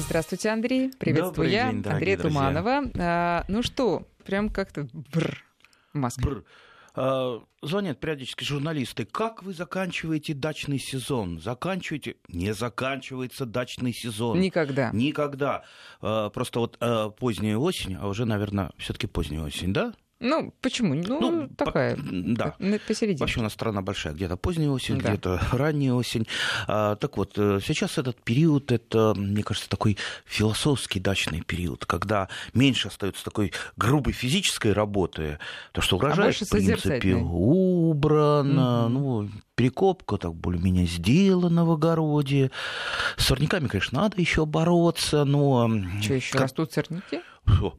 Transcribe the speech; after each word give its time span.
Здравствуйте, 0.00 0.50
Андрей. 0.50 0.90
Приветствую 0.98 1.32
Добрый 1.34 1.52
я, 1.52 1.70
день, 1.70 1.82
Андрея 1.86 2.16
друзья. 2.18 2.38
Туманова. 2.38 2.82
А, 2.98 3.44
ну 3.48 3.62
что, 3.62 4.06
прям 4.24 4.48
как-то 4.50 4.86
бр 4.92 5.42
в 5.92 5.98
Москве. 5.98 6.24
Бр. 6.24 6.44
А, 6.94 7.42
Звонят 7.62 7.98
периодически 8.00 8.44
журналисты. 8.44 9.04
Как 9.04 9.42
вы 9.42 9.52
заканчиваете 9.52 10.34
дачный 10.34 10.78
сезон? 10.78 11.40
Заканчиваете? 11.40 12.16
Не 12.28 12.52
заканчивается 12.54 13.44
дачный 13.46 13.92
сезон. 13.92 14.40
Никогда. 14.40 14.90
Никогда. 14.92 15.64
А, 16.00 16.30
Просто 16.30 16.60
вот 16.60 16.76
а, 16.80 17.10
поздняя 17.10 17.56
осень, 17.56 17.94
а 17.94 18.06
уже, 18.08 18.24
наверное, 18.24 18.70
все-таки 18.78 19.06
поздняя 19.06 19.42
осень, 19.42 19.72
да? 19.72 19.94
Ну, 20.18 20.54
почему? 20.62 20.94
Ну, 20.94 21.20
Ну, 21.20 21.48
такая. 21.56 21.94
по- 21.96 22.02
да. 22.02 22.54
Посередине. 22.86 23.18
Вообще 23.18 23.40
у 23.40 23.42
нас 23.42 23.52
страна 23.52 23.82
большая, 23.82 24.14
где-то 24.14 24.36
поздняя 24.38 24.70
осень, 24.70 24.98
Да. 24.98 25.10
где-то 25.10 25.40
ранняя 25.52 25.92
осень. 25.92 26.26
А, 26.66 26.96
так 26.96 27.18
вот, 27.18 27.34
э, 27.36 27.60
сейчас 27.62 27.98
этот 27.98 28.22
период, 28.22 28.72
это, 28.72 29.12
мне 29.14 29.42
кажется, 29.42 29.68
такой 29.68 29.98
философский 30.24 31.00
дачный 31.00 31.42
период, 31.42 31.84
когда 31.84 32.28
меньше 32.54 32.88
остается 32.88 33.22
такой 33.24 33.52
грубой 33.76 34.14
физической 34.14 34.72
работы, 34.72 35.38
то, 35.72 35.82
что 35.82 35.96
урожай, 35.96 36.30
А 36.30 36.32
в 36.32 36.48
принципе, 36.48 37.14
убрано, 37.16 38.88
Мгм. 38.88 38.94
ну, 38.94 39.28
перекопка 39.56 40.18
так 40.18 40.34
более-менее 40.34 40.86
сделана 40.86 41.64
в 41.64 41.72
огороде. 41.72 42.50
С 43.16 43.24
сорняками, 43.26 43.66
конечно, 43.66 44.02
надо 44.02 44.20
еще 44.20 44.46
бороться, 44.46 45.24
но... 45.24 45.68
Что 46.00 46.14
еще 46.14 46.32
как- 46.32 46.42
растут 46.42 46.72
сорняки? 46.72 47.20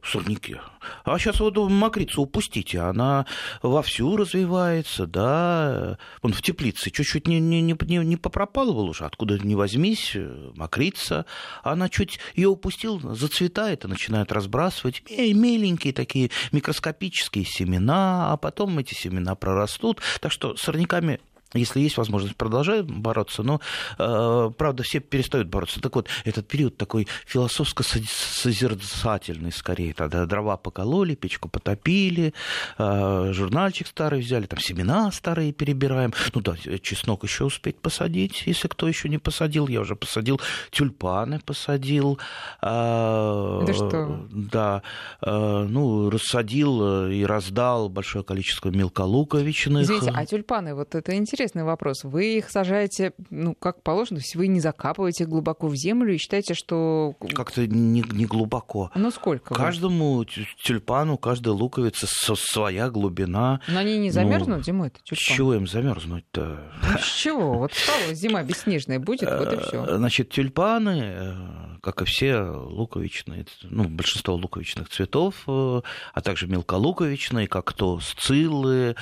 сорняки. 0.04 0.56
А 1.04 1.20
сейчас 1.20 1.40
вот 1.40 1.58
мокрицу 1.58 2.22
упустите, 2.22 2.80
она 2.80 3.26
вовсю 3.62 4.16
развивается, 4.16 5.06
да. 5.06 5.98
Вон 6.22 6.34
в 6.34 6.42
теплице 6.42 6.90
чуть-чуть 6.90 7.28
не, 7.28 7.40
не, 7.40 7.62
не, 7.62 7.76
не, 7.76 8.18
попропалывал 8.18 8.90
уже, 8.90 9.06
откуда 9.06 9.38
не 9.38 9.56
возьмись, 9.56 10.14
э, 10.16 10.52
мокрица. 10.56 11.26
Она 11.64 11.90
чуть 11.90 12.20
ее 12.36 12.50
упустил, 12.50 13.00
зацветает 13.14 13.84
и 13.84 13.88
начинает 13.88 14.32
разбрасывать 14.32 15.04
ме- 15.10 15.34
меленькие 15.34 15.94
такие 15.94 16.32
микроскопические 16.52 17.46
семена, 17.46 18.32
а 18.32 18.38
потом 18.38 18.80
эти 18.80 18.94
семена 18.94 19.36
прорастут. 19.36 20.00
Так 20.22 20.32
что 20.32 20.56
сорняками 20.56 21.20
если 21.54 21.80
есть 21.80 21.98
возможность, 21.98 22.36
продолжаем 22.36 23.02
бороться, 23.02 23.44
но, 23.44 23.62
э, 23.98 24.52
правда, 24.58 24.84
все 24.84 25.00
перестают 25.00 25.48
бороться. 25.48 25.80
Так 25.82 25.96
вот, 25.96 26.08
этот 26.26 26.48
период 26.48 26.78
такой 26.78 27.08
философско-созерцательный, 27.26 29.52
скорее. 29.52 29.94
Тогда 29.94 30.26
дрова 30.26 30.58
покололи, 30.58 31.16
печку 31.16 31.50
потопили, 31.50 32.34
э, 32.78 33.32
журнальчик 33.34 33.88
старый 33.88 34.20
взяли, 34.22 34.46
там 34.46 34.60
семена 34.60 35.12
старые 35.12 35.54
перебираем. 35.54 36.14
Ну 36.34 36.42
да, 36.42 36.56
чеснок 36.82 37.24
еще 37.24 37.46
успеть 37.46 37.80
посадить, 37.80 38.44
если 38.46 38.68
кто 38.68 38.88
еще 38.88 39.10
не 39.10 39.18
посадил. 39.18 39.68
Я 39.68 39.82
уже 39.82 39.96
посадил 39.96 40.40
тюльпаны, 40.72 41.40
посадил. 41.40 42.20
э, 42.62 43.64
Да 43.66 43.74
что? 43.74 44.28
Да, 44.32 44.82
э, 45.22 45.66
ну, 45.70 46.10
рассадил 46.10 47.08
и 47.08 47.24
раздал 47.24 47.90
большое 47.90 48.24
количество 48.24 48.70
мелколуковичных. 48.70 49.84
Извините, 49.84 50.12
а 50.14 50.26
тюльпаны, 50.26 50.76
вот 50.76 50.96
это 50.96 51.16
интересный 51.38 51.64
вопрос. 51.64 52.04
Вы 52.04 52.38
их 52.38 52.50
сажаете, 52.50 53.14
ну, 53.30 53.54
как 53.54 53.84
положено, 53.84 54.18
то 54.20 54.24
есть 54.24 54.36
вы 54.36 54.48
не 54.48 54.60
закапываете 54.60 55.26
глубоко 55.26 55.68
в 55.68 55.76
землю 55.76 56.12
и 56.16 56.18
считаете, 56.18 56.56
что... 56.56 57.14
Как-то 57.36 57.68
не, 57.68 58.02
не 58.02 58.26
глубоко. 58.26 58.90
Ну, 58.96 59.12
сколько? 59.12 59.54
вы? 59.54 59.56
Каждому 59.56 60.26
тю- 60.26 60.46
тюльпану, 60.64 61.20
каждой 61.20 61.50
луковице 61.50 62.08
своя 62.08 62.90
глубина. 62.90 63.62
Но 63.68 63.80
они 63.80 64.00
не 64.00 64.08
Ну, 64.08 64.14
замерзнут 64.14 64.66
зимой-то, 64.66 64.98
С 65.00 65.04
тюльпаны? 65.04 65.38
чего 65.38 65.54
им 65.54 65.68
замерзнуть-то? 65.68 66.60
Ну, 66.92 66.98
с 66.98 67.06
чего? 67.06 67.54
Вот 67.60 67.74
стала 67.74 68.16
зима 68.16 68.42
бесснежная 68.42 69.00
будет, 69.00 69.30
вот 69.30 69.54
и 69.54 69.58
все. 69.58 69.86
Э, 69.86 69.98
Значит, 69.98 70.32
тюльпаны, 70.32 71.02
э, 71.04 71.36
как 71.84 72.02
и 72.02 72.06
все 72.06 72.40
луковичные, 72.50 73.46
ну, 73.62 73.84
большинство 73.84 74.34
луковичных 74.34 74.90
цветов, 74.90 75.36
э, 75.48 75.82
а 76.16 76.22
также 76.22 76.48
мелколуковичные, 76.48 77.48
как 77.48 77.74
то 77.74 78.00
сциллы, 78.00 78.96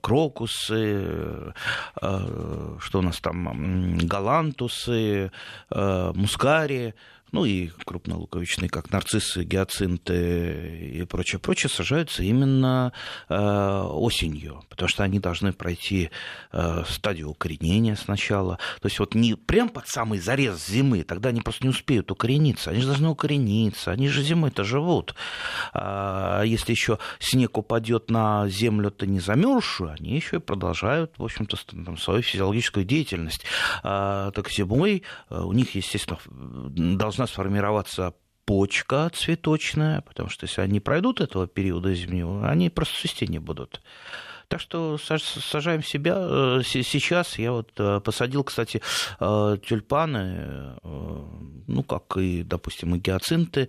крокусы, 0.00 1.23
что 2.80 2.98
у 2.98 3.02
нас 3.02 3.20
там, 3.20 3.98
галантусы, 3.98 5.30
э, 5.70 6.12
мускари, 6.14 6.94
ну 7.34 7.44
и 7.44 7.66
крупнолуковичные, 7.84 8.68
как 8.68 8.92
нарциссы, 8.92 9.42
гиацинты 9.42 10.92
и 10.94 11.04
прочее, 11.04 11.40
прочее, 11.40 11.68
сажаются 11.68 12.22
именно 12.22 12.92
э, 13.28 13.34
осенью, 13.36 14.62
потому 14.70 14.88
что 14.88 15.02
они 15.02 15.18
должны 15.18 15.52
пройти 15.52 16.10
э, 16.52 16.84
стадию 16.88 17.30
укоренения 17.30 17.96
сначала. 17.96 18.60
То 18.80 18.86
есть 18.86 19.00
вот 19.00 19.16
не 19.16 19.34
прям 19.34 19.68
под 19.68 19.88
самый 19.88 20.20
зарез 20.20 20.64
зимы, 20.64 21.02
тогда 21.02 21.30
они 21.30 21.40
просто 21.40 21.64
не 21.64 21.70
успеют 21.70 22.08
укорениться. 22.12 22.70
Они 22.70 22.80
же 22.80 22.86
должны 22.86 23.08
укорениться, 23.08 23.90
они 23.90 24.08
же 24.08 24.22
зимой-то 24.22 24.62
живут. 24.62 25.16
А 25.72 26.42
если 26.44 26.70
еще 26.70 27.00
снег 27.18 27.58
упадет 27.58 28.10
на 28.10 28.48
землю-то 28.48 29.06
не 29.06 29.18
замерзшую, 29.18 29.96
они 29.98 30.14
еще 30.14 30.36
и 30.36 30.38
продолжают, 30.38 31.12
в 31.18 31.24
общем-то, 31.24 31.56
свою 31.96 32.22
физиологическую 32.22 32.84
деятельность. 32.84 33.44
А, 33.82 34.30
так 34.30 34.52
зимой 34.52 35.02
э, 35.30 35.40
у 35.40 35.52
них, 35.52 35.74
естественно, 35.74 36.20
должна 36.28 37.23
сформироваться 37.26 38.14
почка 38.46 39.10
цветочная, 39.10 40.02
потому 40.02 40.28
что 40.28 40.44
если 40.44 40.60
они 40.60 40.80
пройдут 40.80 41.20
этого 41.20 41.46
периода 41.46 41.94
зимнего, 41.94 42.48
они 42.48 42.70
просто 42.70 43.00
цвести 43.00 43.26
не 43.26 43.38
будут. 43.38 43.80
Так 44.48 44.60
что 44.60 44.98
саж- 44.98 45.40
сажаем 45.40 45.82
себя. 45.82 46.16
Э, 46.18 46.60
се- 46.62 46.82
Сейчас 46.82 47.38
я 47.38 47.52
вот 47.52 47.72
э, 47.78 48.00
посадил, 48.00 48.44
кстати, 48.44 48.82
э, 49.18 49.56
тюльпаны, 49.66 50.76
ну, 51.66 51.82
как 51.82 52.18
и, 52.18 52.42
допустим, 52.42 52.94
и 52.94 52.98
гиацинты, 52.98 53.68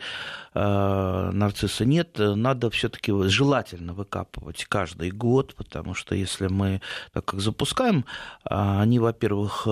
нарциссы 0.54 1.86
нет. 1.86 2.18
Надо 2.18 2.70
все-таки 2.70 3.14
желательно 3.30 3.94
выкапывать 3.94 4.66
каждый 4.66 5.12
год, 5.12 5.56
потому 5.56 5.94
что 5.94 6.14
если 6.14 6.48
мы 6.48 6.82
так 7.14 7.24
как 7.26 7.40
запускаем, 7.40 8.06
они, 8.44 9.00
во-первых, 9.00 9.66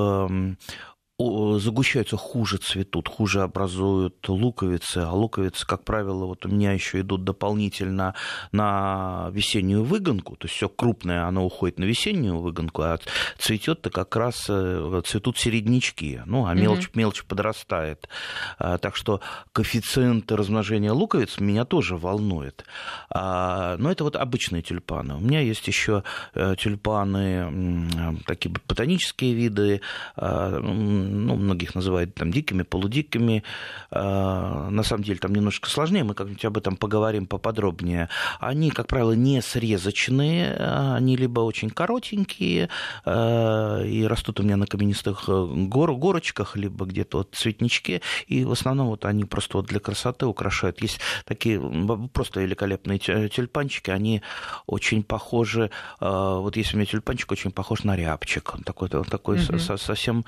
загущаются, 1.20 2.18
хуже 2.18 2.58
цветут, 2.58 3.08
хуже 3.08 3.44
образуют 3.44 4.28
луковицы, 4.28 4.98
а 5.00 5.12
луковицы, 5.12 5.66
как 5.66 5.84
правило, 5.84 6.26
вот 6.26 6.46
у 6.46 6.50
меня 6.50 6.72
еще 6.72 7.02
идут 7.02 7.24
дополнительно 7.24 8.16
на 8.52 9.30
весеннюю 9.32 9.84
выгонку, 9.84 10.36
то 10.36 10.46
есть 10.46 10.56
все 10.56 10.68
крупное, 10.68 11.26
оно 11.26 11.46
уходит 11.46 11.78
на 11.78 11.84
весеннюю 11.84 12.40
выгонку, 12.40 12.82
а 12.82 12.98
цветет-то 13.38 13.92
как 13.92 14.16
раз 14.16 14.46
э, 14.50 15.02
цветут 15.06 15.38
середнячки, 15.38 16.22
ну, 16.26 16.48
а 16.48 16.56
мелочь, 16.56 16.90
мелочь 16.96 17.24
подрастает. 17.24 18.10
А, 18.58 18.80
Так 18.80 18.96
что 18.96 19.22
коэффициент 19.52 20.32
размножения 20.32 20.92
луковиц 20.92 21.40
меня 21.40 21.66
тоже 21.66 21.96
волнует. 21.96 22.66
А, 23.10 23.78
Но 23.78 23.92
это 23.92 24.04
вот 24.04 24.16
обычные 24.16 24.64
тюльпаны. 24.64 25.16
У 25.16 25.20
меня 25.20 25.42
есть 25.42 25.68
еще 25.68 26.04
э, 26.34 26.56
тюльпаны, 26.58 28.20
такие 28.26 28.54
ботанические 28.68 29.34
виды, 29.36 29.82
а, 30.16 30.60
ну, 31.04 31.36
многих 31.36 31.76
называют 31.76 32.16
там 32.16 32.32
дикими, 32.32 32.64
полудикими. 32.64 33.44
А, 33.92 34.70
На 34.70 34.84
самом 34.84 35.04
деле 35.04 35.20
там 35.20 35.34
немножко 35.36 35.70
сложнее, 35.70 36.04
мы 36.04 36.14
как-нибудь 36.14 36.46
об 36.46 36.58
этом 36.58 36.76
поговорим 36.78 37.26
поподробнее. 37.28 38.10
Они, 38.40 38.70
как 38.72 38.88
правило, 38.88 39.14
не 39.14 39.42
срезочные, 39.42 40.56
они 40.96 41.16
либо 41.18 41.42
очень 41.42 41.70
коротенькие 41.70 42.70
а, 43.06 43.82
и 43.84 44.04
растут 44.06 44.40
у 44.40 44.44
меня 44.44 44.58
на 44.58 44.66
каменистых 44.66 45.26
э, 45.28 45.46
гор, 45.68 45.94
горочках, 45.96 46.56
либо 46.56 46.86
где-то 46.86 47.18
вот 47.20 47.36
цветничке, 47.36 48.02
и 48.28 48.46
в 48.46 48.52
основном 48.52 48.88
вот 48.88 49.06
они 49.06 49.26
просто 49.26 49.58
вот 49.58 49.68
для 49.68 49.80
красоты 49.80 50.26
украшают. 50.26 50.82
Есть 50.82 51.00
такие 51.26 51.60
просто 52.14 52.42
великолепные 52.42 53.00
тю- 53.00 53.28
тюльпанчики, 53.30 53.92
они 53.92 54.22
очень 54.68 55.04
похожи, 55.04 55.70
а, 56.00 56.38
вот 56.40 56.58
есть 56.58 56.74
у 56.74 56.78
меня 56.78 56.86
тюльпанчик 56.86 57.32
очень 57.32 57.52
похож 57.52 57.84
на 57.84 57.96
рябчик, 57.96 58.56
он 58.56 58.64
такой, 58.64 58.90
он 58.94 59.04
такой 59.06 59.38
со- 59.40 59.78
совсем 59.78 60.26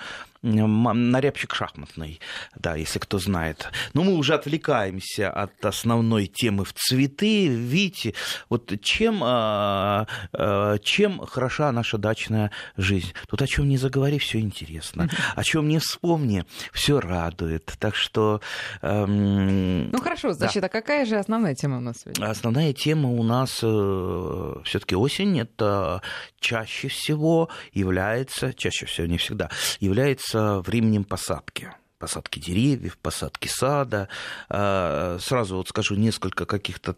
м, 0.66 1.12
на 1.12 1.20
рябчик 1.22 1.54
шахматный, 1.56 2.20
да, 2.56 2.76
если 2.76 3.00
кто 3.00 3.20
знает. 3.20 3.70
Но 3.94 4.04
мы 4.04 4.14
уже 4.14 4.34
отвлекаемся 4.34 5.30
от 5.32 5.66
основной 5.66 6.28
темы 6.28 6.66
в 6.66 6.74
цветы. 6.74 7.48
Видите, 7.48 8.14
вот 8.50 8.72
чем, 8.82 9.22
а, 9.24 10.08
а, 10.34 10.78
чем 10.80 11.20
хороша 11.26 11.72
наша 11.72 11.98
дачная 11.98 12.52
жизнь. 12.78 13.14
Тут 13.28 13.42
о 13.42 13.48
чем 13.48 13.68
не 13.70 13.78
заговори, 13.78 14.18
все 14.20 14.40
интересно. 14.40 15.10
О 15.36 15.44
чем 15.44 15.68
не 15.68 15.80
вспомни, 15.80 16.46
все 16.74 17.00
радует. 17.00 17.74
Так 17.80 17.96
что... 17.96 18.42
эм, 18.82 19.90
Ну 19.92 20.02
хорошо, 20.02 20.34
значит, 20.34 20.64
а 20.64 20.70
какая 20.70 21.06
же 21.06 21.16
основная 21.18 21.56
тема 21.56 21.78
у 21.78 21.82
нас 21.82 22.02
сегодня? 22.04 22.30
Основная 22.30 22.74
тема 22.74 23.10
у 23.10 23.24
нас 23.24 23.52
все-таки 23.56 24.96
осень. 24.96 25.40
Это 25.40 26.02
чаще 26.40 26.88
всего 26.88 27.50
является, 27.74 28.54
чаще 28.54 28.86
всего 28.86 29.08
не 29.08 29.18
всегда, 29.18 29.50
является 29.80 30.55
временем 30.62 31.04
посадки. 31.04 31.74
посадки 31.98 32.40
деревьев, 32.40 32.98
посадки 32.98 33.48
сада. 33.48 34.10
А, 34.50 35.18
сразу 35.20 35.56
вот 35.56 35.70
скажу 35.70 35.96
несколько 35.96 36.46
каких-то 36.46 36.96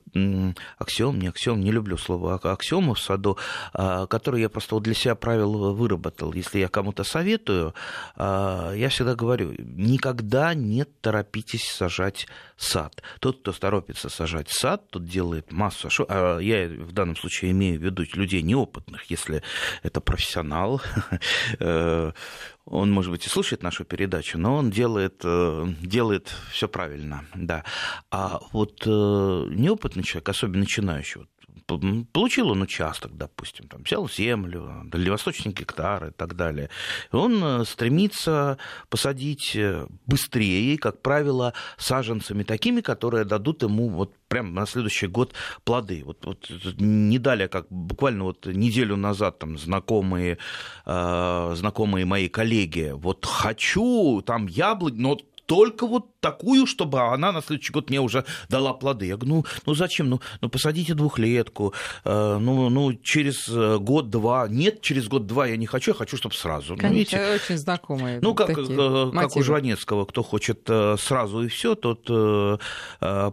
аксиом, 0.77 1.19
не 1.19 1.27
аксиом, 1.27 1.61
не 1.61 1.71
люблю 1.71 1.97
слово 1.97 2.35
аксиомов 2.35 2.97
в 2.97 3.01
саду, 3.01 3.37
а, 3.73 4.07
которые 4.07 4.41
я 4.41 4.49
просто 4.49 4.75
вот 4.75 4.83
для 4.83 4.93
себя 4.93 5.15
правил 5.15 5.73
выработал. 5.73 6.33
Если 6.33 6.59
я 6.59 6.67
кому-то 6.67 7.03
советую, 7.03 7.73
а, 8.15 8.73
я 8.73 8.89
всегда 8.89 9.15
говорю, 9.15 9.53
никогда 9.59 10.53
не 10.53 10.83
торопитесь 10.83 11.69
сажать 11.71 12.27
сад. 12.57 13.01
Тот, 13.19 13.39
кто 13.41 13.53
торопится 13.53 14.09
сажать 14.09 14.49
сад, 14.49 14.89
тот 14.89 15.05
делает 15.05 15.51
массу 15.51 15.87
ошибок. 15.87 16.41
Я 16.41 16.67
в 16.67 16.91
данном 16.91 17.15
случае 17.15 17.51
имею 17.51 17.79
в 17.79 17.83
виду 17.83 18.03
людей 18.13 18.41
неопытных, 18.41 19.03
если 19.11 19.43
это 19.83 20.01
профессионал, 20.01 20.81
э, 21.59 22.11
он, 22.69 22.91
может 22.91 23.11
быть, 23.11 23.25
и 23.25 23.29
слушает 23.29 23.63
нашу 23.63 23.85
передачу, 23.85 24.37
но 24.37 24.55
он 24.55 24.69
делает, 24.69 25.21
э, 25.23 25.67
делает 25.81 26.33
все 26.51 26.67
правильно, 26.67 27.25
да. 27.33 27.63
А 28.11 28.41
вот 28.51 28.83
э, 28.85 28.89
неопытный 28.89 30.03
человек, 30.03 30.29
особенно 30.29 30.59
начинающий, 30.59 31.21
вот, 31.21 31.29
получил 32.11 32.49
он 32.49 32.61
участок, 32.61 33.15
допустим, 33.17 33.67
там, 33.67 33.83
взял 33.83 34.09
землю, 34.09 34.83
дальневосточный 34.85 35.53
гектар 35.53 36.07
и 36.07 36.11
так 36.11 36.35
далее, 36.35 36.69
он 37.11 37.43
э, 37.43 37.65
стремится 37.65 38.57
посадить 38.89 39.57
быстрее, 40.05 40.77
как 40.77 41.01
правило, 41.01 41.53
саженцами 41.77 42.43
такими, 42.43 42.81
которые 42.81 43.25
дадут 43.25 43.63
ему 43.63 43.89
вот 43.89 44.15
прямо 44.27 44.49
на 44.51 44.65
следующий 44.65 45.07
год 45.07 45.33
плоды. 45.63 46.03
Вот, 46.05 46.25
вот 46.25 46.49
не 46.77 47.19
далее, 47.19 47.47
как 47.47 47.67
буквально 47.69 48.25
вот 48.25 48.45
неделю 48.45 48.95
назад 48.95 49.39
там 49.39 49.57
знакомые, 49.57 50.37
э, 50.85 51.53
знакомые 51.55 52.05
мои 52.05 52.29
коллеги, 52.29 52.91
вот 52.93 53.25
хочу 53.25 54.21
там 54.25 54.47
яблок, 54.47 54.93
но 54.95 55.17
только 55.45 55.87
вот 55.87 56.16
такую, 56.27 56.65
чтобы 56.65 56.99
она 56.99 57.31
на 57.31 57.41
следующий 57.41 57.73
год 57.73 57.89
мне 57.89 58.01
уже 58.01 58.25
дала 58.49 58.73
плоды. 58.73 59.05
Я 59.05 59.15
говорю, 59.15 59.35
ну, 59.35 59.45
ну 59.65 59.73
зачем? 59.75 60.09
Ну, 60.09 60.19
ну 60.41 60.49
посадите 60.49 60.93
двухлетку, 60.93 61.73
э, 62.05 62.37
ну, 62.39 62.69
ну 62.69 62.93
через 62.93 63.47
э, 63.47 63.77
год-два. 63.79 64.47
Нет, 64.49 64.81
через 64.81 65.07
год-два 65.07 65.47
я 65.47 65.57
не 65.57 65.65
хочу, 65.65 65.91
я 65.91 65.95
хочу, 65.95 66.17
чтобы 66.17 66.35
сразу. 66.35 66.73
Ну, 66.73 66.79
Конечно, 66.79 67.17
ну, 67.17 67.35
очень 67.35 67.57
знакомые. 67.57 68.19
Ну, 68.21 68.33
как, 68.35 68.47
такие 68.47 68.77
э, 68.77 69.11
как 69.13 69.37
у 69.37 69.43
Жванецкого, 69.43 70.05
кто 70.05 70.23
хочет 70.23 70.69
сразу 70.99 71.43
и 71.43 71.47
все, 71.47 71.75
тот 71.75 72.07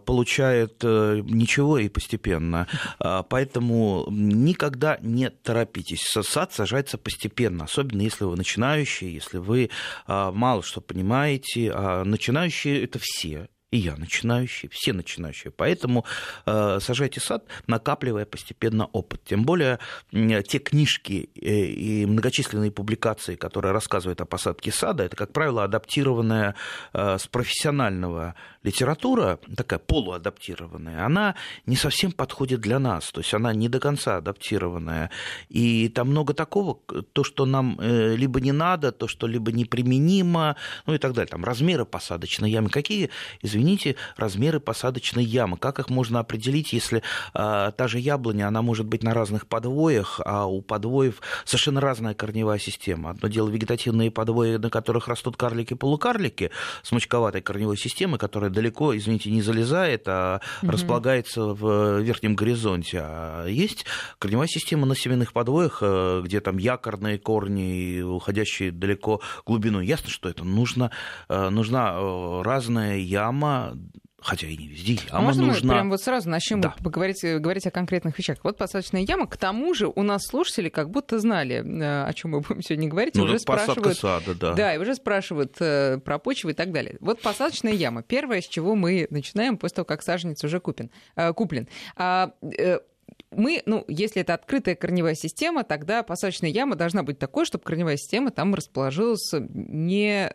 получает 0.05 0.83
ничего 0.83 1.79
и 1.79 1.89
постепенно. 1.89 2.67
Поэтому 2.99 4.07
никогда 4.11 4.99
не 5.01 5.31
торопитесь. 5.31 6.03
Сад 6.23 6.53
сажается 6.53 6.99
постепенно, 6.99 7.65
особенно 7.65 8.03
если 8.03 8.25
вы 8.25 8.37
начинающий, 8.37 9.11
если 9.11 9.39
вы 9.39 9.71
мало 10.07 10.63
что 10.63 10.81
понимаете, 10.81 11.73
а 11.75 12.05
начинающие 12.05 12.84
это 12.85 12.99
все, 13.03 13.49
и 13.75 13.79
я 13.79 13.97
начинающий, 13.97 14.69
все 14.71 14.93
начинающие. 14.93 15.51
Поэтому 15.51 16.05
э, 16.47 16.79
сажайте 16.81 17.19
сад, 17.21 17.45
накапливая 17.67 18.25
постепенно 18.25 18.87
опыт. 18.87 19.25
Тем 19.25 19.45
более 19.45 19.81
э, 20.13 20.43
те 20.43 20.61
книжки 20.61 21.29
э, 21.35 21.49
и 21.49 22.07
многочисленные 22.07 22.71
публикации, 22.71 23.35
которые 23.35 23.73
рассказывают 23.73 24.21
о 24.21 24.27
посадке 24.27 24.71
сада, 24.71 25.03
это, 25.03 25.17
как 25.17 25.33
правило, 25.33 25.65
адаптированная 25.65 26.55
э, 26.93 27.19
с 27.19 27.27
профессионального 27.27 28.37
литература, 28.65 29.39
такая 29.57 29.79
полуадаптированная, 29.79 31.05
она 31.05 31.37
не 31.67 31.77
совсем 31.77 32.11
подходит 32.13 32.61
для 32.61 32.79
нас, 32.79 33.13
то 33.13 33.21
есть 33.21 33.33
она 33.35 33.53
не 33.55 33.69
до 33.69 33.79
конца 33.79 34.17
адаптированная. 34.17 35.11
И 35.51 35.89
там 35.89 36.09
много 36.09 36.35
такого, 36.35 36.79
то, 37.13 37.23
что 37.23 37.45
нам 37.47 37.79
э, 37.79 38.17
либо 38.17 38.41
не 38.41 38.53
надо, 38.53 38.91
то, 38.91 39.07
что 39.07 39.27
либо 39.27 39.53
неприменимо, 39.53 40.57
ну 40.87 40.95
и 40.95 40.99
так 40.99 41.13
далее. 41.13 41.31
Там 41.31 41.45
размеры 41.45 41.85
посадочной 41.85 42.51
ямы. 42.51 42.71
Какие, 42.71 43.11
извините, 43.43 43.97
размеры 44.17 44.61
посадочной 44.61 45.25
ямы. 45.25 45.59
Как 45.59 45.79
их 45.79 45.91
можно 45.91 46.21
определить, 46.21 46.73
если 46.73 47.03
а, 47.35 47.71
та 47.73 47.87
же 47.87 47.99
яблоня, 47.99 48.49
она 48.49 48.63
может 48.63 48.87
быть 48.87 49.03
на 49.03 49.13
разных 49.13 49.47
подвоях, 49.47 50.21
а 50.25 50.47
у 50.47 50.63
подвоев 50.63 51.21
совершенно 51.45 51.81
разная 51.81 52.15
корневая 52.15 52.59
система. 52.59 53.11
Одно 53.11 53.29
дело 53.29 53.49
вегетативные 53.49 54.11
подвои, 54.11 54.57
на 54.57 54.71
которых 54.71 55.09
растут 55.09 55.37
карлики-полукарлики 55.37 56.51
с 56.83 56.93
мочковатой 56.93 57.43
корневой 57.43 57.77
системой, 57.77 58.19
которая 58.19 58.51
далеко, 58.55 58.97
извините, 58.97 59.31
не 59.31 59.43
залезает, 59.43 60.05
а 60.07 60.41
угу. 60.63 60.73
располагается 60.73 61.43
в 61.43 62.01
верхнем 62.01 62.35
горизонте. 62.35 63.01
А 63.03 63.47
есть 63.47 63.85
корневая 64.19 64.49
система 64.49 64.87
на 64.87 64.97
семенных 64.97 65.33
подвоях, 65.33 65.79
э, 65.83 66.23
где 66.25 66.41
там 66.41 66.57
якорные 66.57 67.19
корни, 67.19 68.01
уходящие 68.01 68.71
далеко 68.71 69.21
глубину. 69.45 69.81
Ясно, 69.81 70.09
что 70.09 70.29
это 70.29 70.45
нужно, 70.45 70.91
э, 71.29 71.49
нужна 71.51 71.95
э, 71.95 72.43
разная 72.43 72.97
яма, 72.97 73.77
хотя 74.25 74.47
и 74.47 74.57
не 74.57 74.67
везде 74.67 74.95
яма 74.95 75.09
а 75.11 75.21
можно 75.21 75.47
нужна. 75.47 75.69
мы 75.69 75.79
прям 75.79 75.91
вот 75.91 76.01
сразу 76.01 76.29
начнем 76.31 76.61
да. 76.61 76.75
поговорить, 76.83 77.23
говорить 77.23 77.67
о 77.67 77.71
конкретных 77.71 78.19
вещах? 78.19 78.39
Вот 78.43 78.57
посадочная 78.57 79.03
яма, 79.03 79.27
к 79.27 79.37
тому 79.37 79.75
же 79.75 79.87
у 79.87 80.03
нас 80.03 80.25
слушатели 80.27 80.71
как 80.71 80.91
будто 80.91 81.19
знали, 81.19 81.57
э, 81.57 82.05
о 82.07 82.13
чем 82.15 82.33
мы 82.33 82.41
будем 82.41 82.63
сегодня 82.63 82.89
говорить, 82.89 83.15
ну, 83.15 83.25
уже 83.25 83.39
спрашивают... 83.39 83.99
сада, 83.99 84.35
да. 84.35 84.55
Да, 84.55 84.75
и 84.75 84.79
уже 84.79 84.95
спрашивают 84.95 85.57
э, 85.61 85.99
про 85.99 86.19
почву 86.19 86.51
и 86.51 86.55
так 86.55 86.73
далее. 86.73 86.97
Вот 87.01 87.21
посадочная 87.21 87.73
яма. 87.73 88.03
Первое, 88.03 88.41
с 88.41 88.49
чего 88.49 88.75
мы 88.75 89.07
начинаем 89.11 89.59
после 89.59 89.77
того, 89.77 89.85
как 89.85 90.03
саженец 90.03 90.43
уже 90.43 90.59
купен, 90.59 90.91
э, 91.17 91.33
куплен. 91.35 91.69
А, 91.97 92.33
мы, 93.31 93.63
ну, 93.67 93.85
если 93.89 94.23
это 94.23 94.35
открытая 94.35 94.75
корневая 94.75 95.15
система, 95.15 95.65
тогда 95.65 96.03
посадочная 96.03 96.51
яма 96.51 96.77
должна 96.77 97.03
быть 97.03 97.19
такой, 97.19 97.45
чтобы 97.45 97.65
корневая 97.65 97.97
система 97.97 98.31
там 98.31 98.55
расположилась 98.55 99.33
не 99.33 100.33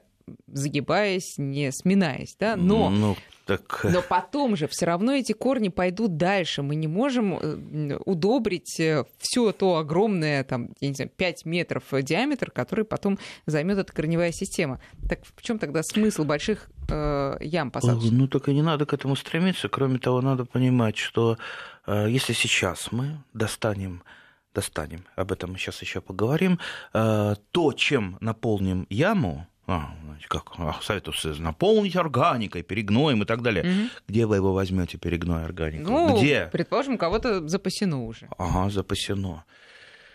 загибаясь, 0.47 1.37
не 1.37 1.71
сминаясь, 1.71 2.35
да, 2.39 2.55
но... 2.55 2.89
Ну, 2.89 3.15
так... 3.49 3.83
Но 3.83 4.03
потом 4.03 4.55
же 4.55 4.67
все 4.67 4.85
равно 4.85 5.13
эти 5.13 5.33
корни 5.33 5.69
пойдут 5.69 6.17
дальше. 6.17 6.61
Мы 6.61 6.75
не 6.75 6.87
можем 6.87 7.33
э, 7.33 7.97
удобрить 8.05 8.79
э, 8.79 9.05
все 9.17 9.51
то 9.51 9.77
огромное, 9.77 10.43
там, 10.43 10.69
я 10.79 10.89
не 10.89 10.93
знаю, 10.93 11.09
5 11.15 11.45
метров 11.45 11.83
диаметр, 11.91 12.51
который 12.51 12.85
потом 12.85 13.17
займет 13.47 13.79
эта 13.79 13.91
корневая 13.91 14.31
система. 14.31 14.79
Так 15.09 15.21
в 15.35 15.41
чем 15.41 15.57
тогда 15.57 15.81
смысл 15.81 16.25
больших 16.25 16.69
э, 16.91 17.37
ям 17.41 17.71
посадочных? 17.71 18.11
Ну, 18.11 18.27
так 18.27 18.49
и 18.49 18.53
не 18.53 18.61
надо 18.61 18.85
к 18.85 18.93
этому 18.93 19.15
стремиться. 19.15 19.67
Кроме 19.67 19.97
того, 19.97 20.21
надо 20.21 20.45
понимать, 20.45 20.97
что 20.97 21.37
э, 21.87 22.07
если 22.07 22.33
сейчас 22.33 22.91
мы 22.91 23.23
достанем 23.33 24.03
достанем, 24.53 25.05
об 25.15 25.31
этом 25.31 25.51
мы 25.51 25.57
сейчас 25.57 25.81
еще 25.81 26.01
поговорим, 26.01 26.59
э, 26.93 27.35
то, 27.51 27.73
чем 27.73 28.17
наполним 28.19 28.85
яму, 28.89 29.47
а, 29.69 29.95
как 30.27 30.53
а, 30.57 30.75
советуется 30.81 31.35
наполнить 31.39 31.95
органикой, 31.95 32.63
перегноем 32.63 33.21
и 33.21 33.25
так 33.25 33.43
далее. 33.43 33.63
Угу. 33.63 33.89
Где 34.07 34.25
вы 34.25 34.37
его 34.37 34.53
возьмете, 34.53 34.97
перегной 34.97 35.45
органику? 35.45 35.91
Ну, 35.91 36.17
Где? 36.17 36.49
Предположим, 36.51 36.97
кого-то 36.97 37.47
запасено 37.47 38.05
уже. 38.05 38.27
Ага, 38.37 38.71
запасено. 38.71 39.45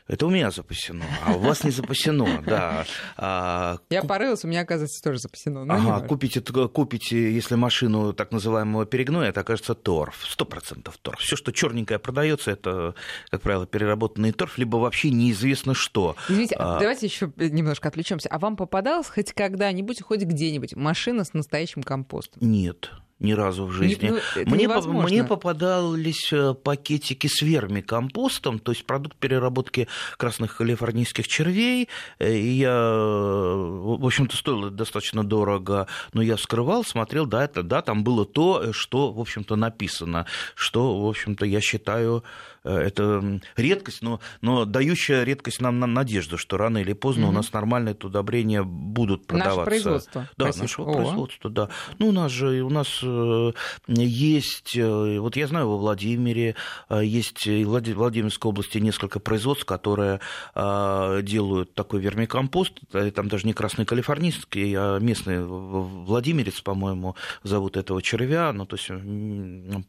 Это 0.07 0.27
у 0.27 0.31
меня 0.31 0.51
запасено, 0.51 1.05
а 1.25 1.33
у 1.33 1.39
вас 1.39 1.65
не 1.65 1.71
запасено, 1.71 2.43
да. 2.47 2.85
А, 3.17 3.79
Я 3.89 4.03
порылся, 4.03 4.47
у 4.47 4.51
меня, 4.51 4.61
оказывается, 4.61 5.03
тоже 5.03 5.19
запасено. 5.19 5.65
Ага, 5.69 6.07
купите, 6.07 6.43
купите, 6.43 7.33
если 7.33 7.55
машину 7.55 8.13
так 8.13 8.31
называемого 8.31 8.85
перегноя, 8.85 9.31
это 9.31 9.41
окажется 9.41 9.75
торф, 9.75 10.27
сто 10.29 10.45
процентов 10.45 10.99
торф. 10.99 11.21
Все, 11.21 11.37
что 11.37 11.53
черненькое 11.53 11.99
продается, 11.99 12.51
это, 12.51 12.95
как 13.31 13.41
правило, 13.41 13.67
переработанный 13.67 14.33
торф, 14.33 14.59
либо 14.59 14.77
вообще 14.77 15.11
неизвестно 15.11 15.73
что. 15.73 16.17
Извините, 16.29 16.57
а... 16.59 16.79
давайте 16.79 17.07
еще 17.07 17.33
немножко 17.37 17.89
отвлечемся. 17.89 18.29
А 18.29 18.39
вам 18.39 18.57
попадалось 18.57 19.09
хоть 19.09 19.33
когда-нибудь, 19.33 20.03
хоть 20.03 20.21
где-нибудь 20.21 20.77
машина 20.77 21.25
с 21.25 21.33
настоящим 21.33 21.83
компостом? 21.83 22.43
Нет 22.43 22.91
ни 23.25 23.33
разу 23.33 23.67
в 23.67 23.73
жизни. 23.73 24.11
Ну, 24.11 24.21
мне, 24.47 24.69
мне 24.69 25.25
попадались 25.25 26.33
э, 26.33 26.55
пакетики 26.55 27.27
с 27.27 27.43
вермикомпостом, 27.43 28.59
то 28.59 28.73
есть 28.73 28.85
продукт 28.85 29.17
переработки 29.17 29.89
красных 30.17 30.57
калифорнийских 30.57 31.27
червей. 31.27 31.89
Э, 32.19 32.35
и 32.35 32.51
я, 32.51 32.75
в 32.75 34.05
общем-то, 34.05 34.37
стоило 34.37 34.71
достаточно 34.71 35.25
дорого, 35.25 35.87
но 36.13 36.23
я 36.23 36.37
вскрывал, 36.37 36.85
смотрел, 36.85 37.27
да, 37.27 37.45
это, 37.45 37.63
да, 37.63 37.83
там 37.83 38.05
было 38.05 38.25
то, 38.25 38.73
что, 38.73 39.13
в 39.13 39.21
общем-то, 39.21 39.57
написано, 39.57 40.27
что, 40.55 41.01
в 41.01 41.09
общем-то, 41.09 41.47
я 41.47 41.61
считаю 41.61 42.15
Э, 42.15 42.23
это 42.65 43.41
редкость, 43.57 44.03
но, 44.03 44.21
но 44.41 44.65
дающая 44.65 45.23
редкость 45.25 45.61
нам 45.61 45.79
на 45.79 45.87
надежду, 45.87 46.39
что 46.39 46.57
рано 46.57 46.79
или 46.79 46.93
поздно 46.93 47.25
mm-hmm. 47.25 47.29
у 47.29 47.33
нас 47.33 47.53
нормальные 47.53 47.97
удобрения 48.03 48.63
будут 48.63 49.27
продаваться. 49.27 49.59
Наше 49.59 49.71
производство. 49.71 50.29
Да, 50.37 50.45
Спасибо. 50.47 50.63
нашего 50.63 50.91
О. 50.91 50.95
производства, 50.95 51.51
да. 51.51 51.69
Ну, 51.99 52.09
у 52.09 52.13
нас 52.13 52.33
же, 52.33 52.63
у 52.63 52.71
нас, 52.71 53.01
э, 53.03 53.53
есть, 53.87 54.77
вот 54.77 55.37
я 55.37 55.47
знаю, 55.47 55.69
во 55.69 55.79
Владимире 55.79 56.57
есть 56.91 57.47
в 57.47 57.95
Владимирской 57.95 58.49
области 58.49 58.79
несколько 58.79 59.21
производств, 59.21 59.65
которые 59.65 60.21
делают 60.55 61.75
такой 61.75 62.01
вермикомпост, 62.01 62.81
там 63.15 63.29
даже 63.29 63.47
не 63.47 63.53
красный 63.53 63.85
калифорнийский, 63.85 64.75
а 64.77 64.99
местный 64.99 65.45
Владимирец, 65.45 66.61
по-моему, 66.61 67.17
зовут 67.43 67.77
этого 67.77 68.01
червя, 68.03 68.53
ну, 68.53 68.67
то 68.67 68.77
есть 68.77 68.91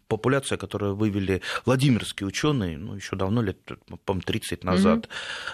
популяция, 0.07 0.57
которую 0.57 0.95
вывели 0.95 1.41
Владимирские 1.65 2.27
ученые, 2.27 2.64
ну, 2.65 2.95
еще 2.95 3.15
давно, 3.15 3.41
лет, 3.41 3.57
по-моему, 4.05 4.23
30 4.25 4.63
назад, 4.63 5.09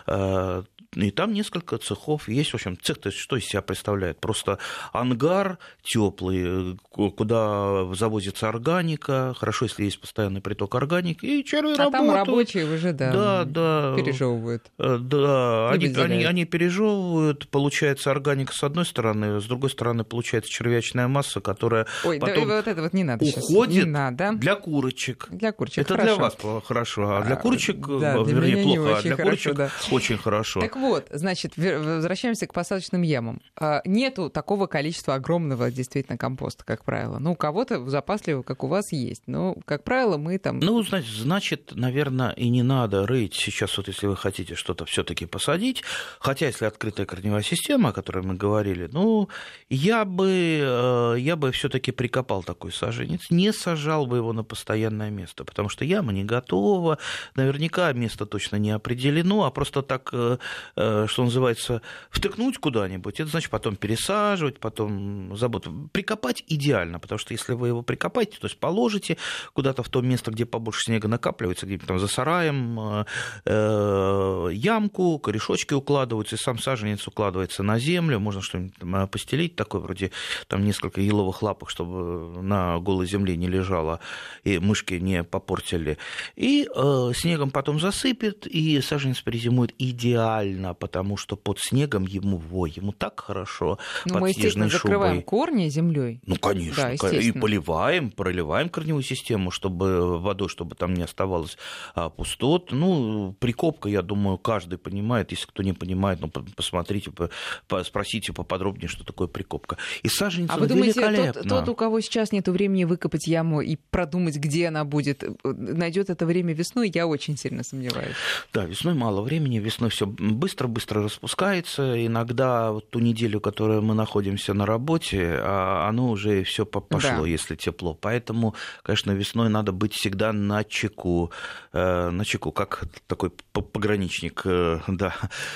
mm-hmm. 0.07 0.65
И 0.95 1.09
там 1.11 1.31
несколько 1.33 1.77
цехов 1.77 2.27
есть. 2.27 2.51
В 2.51 2.55
общем, 2.55 2.77
цех 2.77 2.99
то 2.99 3.07
есть, 3.07 3.17
что 3.17 3.37
из 3.37 3.45
себя 3.45 3.61
представляет? 3.61 4.19
Просто 4.19 4.59
ангар 4.91 5.57
теплый, 5.83 6.77
куда 6.91 7.93
завозится 7.93 8.49
органика. 8.49 9.33
Хорошо, 9.37 9.65
если 9.65 9.85
есть 9.85 10.01
постоянный 10.01 10.41
приток 10.41 10.75
органики. 10.75 11.25
И 11.25 11.45
черви 11.45 11.75
а 11.75 11.77
работают. 11.77 11.91
там 11.91 12.11
рабочие 12.11 12.65
уже, 12.65 12.91
да, 12.91 13.13
да, 13.13 13.43
да. 13.45 13.95
пережевывают. 13.95 14.69
Э, 14.79 14.97
да, 14.99 15.69
они, 15.71 15.87
они, 15.95 16.25
они 16.25 16.43
пережевывают. 16.43 17.47
Получается 17.47 18.11
органика 18.11 18.53
с 18.53 18.61
одной 18.61 18.85
стороны, 18.85 19.39
с 19.39 19.45
другой 19.45 19.69
стороны 19.69 20.03
получается 20.03 20.51
червячная 20.51 21.07
масса, 21.07 21.39
которая 21.39 21.87
Ой, 22.03 22.19
потом 22.19 22.49
да, 22.49 22.55
вот 22.57 22.67
это 22.67 22.81
вот 22.81 22.91
не 22.91 23.05
надо 23.05 23.23
уходит 23.23 23.73
сейчас. 23.75 23.85
Не 23.85 23.91
надо. 23.91 24.33
для 24.33 24.55
курочек. 24.55 25.27
Для 25.31 25.53
курочек 25.53 25.85
Это 25.85 25.93
хорошо. 25.93 26.15
для 26.15 26.23
вас 26.23 26.37
хорошо, 26.65 27.15
а 27.15 27.23
для 27.23 27.37
курочек, 27.37 27.77
да, 27.77 28.21
для 28.25 28.33
вернее, 28.33 28.63
плохо, 28.63 28.97
а 28.97 29.01
для 29.01 29.15
хорошо, 29.15 29.23
курочек 29.23 29.55
да. 29.55 29.69
очень 29.91 30.17
хорошо. 30.17 30.59
Так 30.59 30.80
вот, 30.81 31.07
значит, 31.11 31.53
возвращаемся 31.55 32.47
к 32.47 32.53
посадочным 32.53 33.03
ямам. 33.03 33.41
А, 33.55 33.81
нету 33.85 34.29
такого 34.29 34.67
количества 34.67 35.15
огромного 35.15 35.71
действительно 35.71 36.17
компоста, 36.17 36.65
как 36.65 36.83
правило. 36.83 37.19
Ну, 37.19 37.33
у 37.33 37.35
кого-то 37.35 37.87
запасливого, 37.89 38.43
как 38.43 38.63
у 38.63 38.67
вас, 38.67 38.91
есть. 38.91 39.23
Но, 39.27 39.55
как 39.65 39.83
правило, 39.83 40.17
мы 40.17 40.37
там... 40.37 40.59
Ну, 40.59 40.81
значит, 40.83 41.15
значит, 41.15 41.71
наверное, 41.75 42.31
и 42.31 42.49
не 42.49 42.63
надо 42.63 43.05
рыть 43.05 43.35
сейчас, 43.35 43.77
вот 43.77 43.87
если 43.87 44.07
вы 44.07 44.17
хотите 44.17 44.55
что-то 44.55 44.85
все 44.85 45.03
таки 45.03 45.25
посадить. 45.25 45.83
Хотя, 46.19 46.47
если 46.47 46.65
открытая 46.65 47.05
корневая 47.05 47.43
система, 47.43 47.89
о 47.89 47.93
которой 47.93 48.23
мы 48.23 48.35
говорили, 48.35 48.89
ну, 48.91 49.29
я 49.69 50.05
бы, 50.05 50.59
э, 50.61 51.15
я 51.19 51.35
бы 51.35 51.51
все 51.51 51.69
таки 51.69 51.91
прикопал 51.91 52.43
такой 52.43 52.71
саженец, 52.71 53.29
не 53.29 53.53
сажал 53.53 54.05
бы 54.07 54.17
его 54.17 54.33
на 54.33 54.43
постоянное 54.43 55.09
место, 55.09 55.45
потому 55.45 55.69
что 55.69 55.85
яма 55.85 56.11
не 56.11 56.23
готова, 56.23 56.97
наверняка 57.35 57.93
место 57.93 58.25
точно 58.25 58.55
не 58.57 58.71
определено, 58.71 59.45
а 59.45 59.51
просто 59.51 59.81
так, 59.81 60.09
э, 60.13 60.37
что 60.75 61.23
называется, 61.23 61.81
втыкнуть 62.09 62.57
куда-нибудь, 62.57 63.19
это 63.19 63.29
значит 63.29 63.49
потом 63.49 63.75
пересаживать, 63.75 64.59
потом 64.59 65.35
заботу. 65.35 65.89
Прикопать 65.91 66.43
идеально, 66.47 66.99
потому 66.99 67.19
что 67.19 67.33
если 67.33 67.53
вы 67.53 67.69
его 67.69 67.81
прикопаете, 67.81 68.37
то 68.39 68.45
есть 68.45 68.59
положите 68.59 69.17
куда-то 69.53 69.83
в 69.83 69.89
то 69.89 70.01
место, 70.01 70.31
где 70.31 70.45
побольше 70.45 70.81
снега 70.85 71.07
накапливается, 71.07 71.65
где-нибудь 71.65 71.87
там 71.87 71.99
за 71.99 72.07
сараем, 72.07 72.79
э, 72.79 73.05
э, 73.45 74.49
ямку, 74.53 75.19
корешочки 75.19 75.73
укладываются, 75.73 76.35
и 76.35 76.39
сам 76.39 76.59
саженец 76.59 77.07
укладывается 77.07 77.63
на 77.63 77.79
землю, 77.79 78.19
можно 78.19 78.41
что-нибудь 78.41 78.75
постелить 79.11 79.55
такое, 79.55 79.81
вроде 79.81 80.11
там 80.47 80.63
несколько 80.63 81.01
еловых 81.01 81.41
лапок, 81.41 81.69
чтобы 81.69 82.41
на 82.41 82.79
голой 82.79 83.07
земле 83.07 83.35
не 83.35 83.47
лежало, 83.47 83.99
и 84.43 84.59
мышки 84.59 84.95
не 84.95 85.23
попортили. 85.23 85.97
И 86.35 86.67
э, 86.73 87.11
снегом 87.15 87.51
потом 87.51 87.79
засыпет, 87.79 88.47
и 88.47 88.81
саженец 88.81 89.21
перезимует 89.21 89.73
идеально, 89.77 90.60
потому 90.73 91.17
что 91.17 91.35
под 91.35 91.59
снегом 91.59 92.05
ему, 92.05 92.37
во, 92.37 92.65
ему 92.65 92.91
так 92.91 93.19
хорошо. 93.19 93.77
Ну, 94.05 94.13
под 94.13 94.21
мы, 94.21 94.29
естественно, 94.29 94.65
снежной 94.65 94.69
закрываем 94.69 95.13
шубой. 95.15 95.23
корни 95.23 95.69
землей. 95.69 96.21
Ну, 96.25 96.35
конечно. 96.35 96.95
Да, 97.01 97.09
и 97.09 97.31
поливаем, 97.31 98.11
проливаем 98.11 98.69
корневую 98.69 99.03
систему, 99.03 99.51
чтобы 99.51 100.19
водой, 100.19 100.49
чтобы 100.49 100.75
там 100.75 100.93
не 100.93 101.03
оставалось 101.03 101.57
а, 101.95 102.09
пустот. 102.09 102.71
Ну, 102.71 103.35
прикопка, 103.39 103.89
я 103.89 104.01
думаю, 104.01 104.37
каждый 104.37 104.77
понимает. 104.77 105.31
Если 105.31 105.45
кто 105.47 105.63
не 105.63 105.73
понимает, 105.73 106.19
ну, 106.21 106.29
по- 106.29 106.45
посмотрите, 106.55 107.11
по- 107.11 107.29
по- 107.67 107.83
спросите 107.83 108.33
поподробнее, 108.33 108.87
что 108.87 109.03
такое 109.03 109.27
прикопка. 109.27 109.77
И 110.03 110.07
саженец 110.09 110.49
А 110.51 110.57
вы 110.57 110.67
думаете, 110.67 111.33
тот, 111.33 111.47
тот, 111.47 111.69
у 111.69 111.75
кого 111.75 111.99
сейчас 112.01 112.31
нет 112.31 112.47
времени 112.47 112.83
выкопать 112.83 113.27
яму 113.27 113.61
и 113.61 113.77
продумать, 113.89 114.37
где 114.37 114.67
она 114.67 114.83
будет, 114.83 115.23
найдет 115.43 116.09
это 116.09 116.25
время 116.25 116.53
весной, 116.53 116.91
я 116.93 117.07
очень 117.07 117.37
сильно 117.37 117.63
сомневаюсь. 117.63 118.15
Да, 118.53 118.65
весной 118.65 118.93
мало 118.93 119.21
времени, 119.21 119.59
весной 119.59 119.89
все 119.89 120.05
быстро-быстро 120.51 121.03
распускается. 121.03 122.05
Иногда 122.05 122.71
вот 122.71 122.89
ту 122.89 122.99
неделю, 122.99 123.39
которую 123.39 123.81
мы 123.81 123.93
находимся 123.93 124.53
на 124.53 124.65
работе, 124.65 125.37
а, 125.39 125.87
оно 125.87 126.09
уже 126.09 126.43
все 126.43 126.65
пошло, 126.65 127.21
Да. 127.21 127.27
если 127.27 127.55
тепло. 127.55 127.93
Поэтому, 127.93 128.53
конечно, 128.83 129.11
весной 129.11 129.49
надо 129.49 129.71
быть 129.71 129.93
всегда 129.93 130.33
на 130.33 130.63
чеку, 130.63 131.31
э, 131.73 132.09
на 132.09 132.25
чеку, 132.25 132.51
как 132.51 132.83
такой 133.07 133.31
пограничник, 133.53 134.41
э, 134.45 134.79
да. 134.87 135.15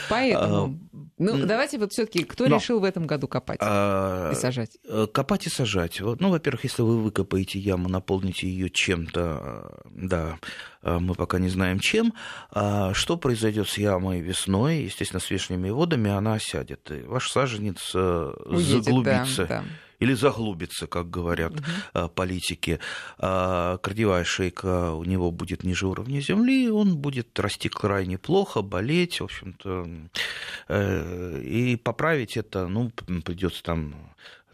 Поэтому, 0.10 0.80
ну, 1.18 1.34
м, 1.36 1.48
давайте 1.48 1.78
вот 1.78 1.92
все 1.92 2.06
таки 2.06 2.24
кто 2.24 2.48
но- 2.48 2.56
решил 2.58 2.80
в 2.80 2.84
этом 2.84 3.06
году 3.08 3.28
копать 3.28 3.60
А, 3.62 4.32
и 4.32 4.36
сажать? 4.36 4.78
Э, 4.88 5.08
Копать 5.12 5.48
и 5.48 5.50
сажать. 5.50 6.00
Ну, 6.00 6.30
во-первых, 6.30 6.64
если 6.64 6.82
вы 6.82 7.02
выкопаете 7.02 7.60
яму, 7.60 7.90
наполните 7.90 8.48
ее 8.48 8.70
чем-то, 8.70 9.82
э, 9.86 9.90
да, 9.94 10.40
мы 10.84 11.16
пока 11.16 11.40
не 11.40 11.50
знаем 11.50 11.80
чем, 11.80 12.14
а 12.52 12.94
что 12.94 13.18
произойдет 13.18 13.68
с 13.68 13.78
ямой 13.80 14.22
весной, 14.22 14.84
естественно, 14.84 15.20
с 15.20 15.30
вешними 15.32 15.70
водами, 15.72 16.12
она 16.12 16.36
осядет. 16.36 16.92
И 16.92 17.02
ваш 17.08 17.32
саженец 17.32 17.96
Уедет, 17.96 18.84
заглубится. 18.84 19.46
да, 19.48 19.62
да. 19.62 19.64
Или 20.00 20.14
заглубится, 20.14 20.88
как 20.88 21.10
говорят 21.10 21.54
э, 21.94 22.08
политики. 22.14 22.80
А 23.18 23.78
корневая 23.78 24.24
шейка 24.24 24.92
у 24.94 25.04
него 25.04 25.32
будет 25.32 25.64
ниже 25.64 25.88
уровня 25.88 26.20
земли, 26.22 26.70
он 26.70 26.98
будет 26.98 27.40
расти 27.40 27.70
крайне 27.70 28.18
плохо, 28.18 28.62
болеть, 28.62 29.20
в 29.20 29.24
общем-то. 29.26 29.88
Э, 30.68 31.42
И 31.42 31.76
поправить 31.78 32.38
это, 32.38 32.68
ну, 32.68 32.90
придется 33.24 33.64
там 33.64 33.96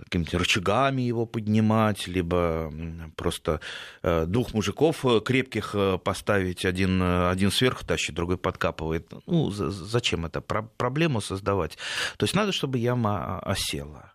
какими-то 0.03 0.39
рычагами 0.39 1.03
его 1.03 1.27
поднимать, 1.27 2.07
либо 2.07 2.73
просто 3.15 3.59
э, 4.01 4.25
двух 4.25 4.53
мужиков 4.55 5.05
э, 5.05 5.19
крепких 5.23 5.75
э, 5.75 5.99
поставить, 6.03 6.65
один, 6.65 7.01
э, 7.01 7.29
один 7.29 7.51
сверху 7.51 7.85
тащит, 7.85 8.15
другой 8.15 8.37
подкапывает. 8.37 9.13
Ну, 9.27 9.51
за- 9.51 9.69
зачем 9.69 10.25
это? 10.25 10.41
Про- 10.41 10.67
проблему 10.77 11.21
создавать. 11.21 11.77
То 12.17 12.23
есть 12.23 12.35
надо, 12.35 12.51
чтобы 12.51 12.79
яма 12.79 13.39
а, 13.43 13.51
осела. 13.51 14.10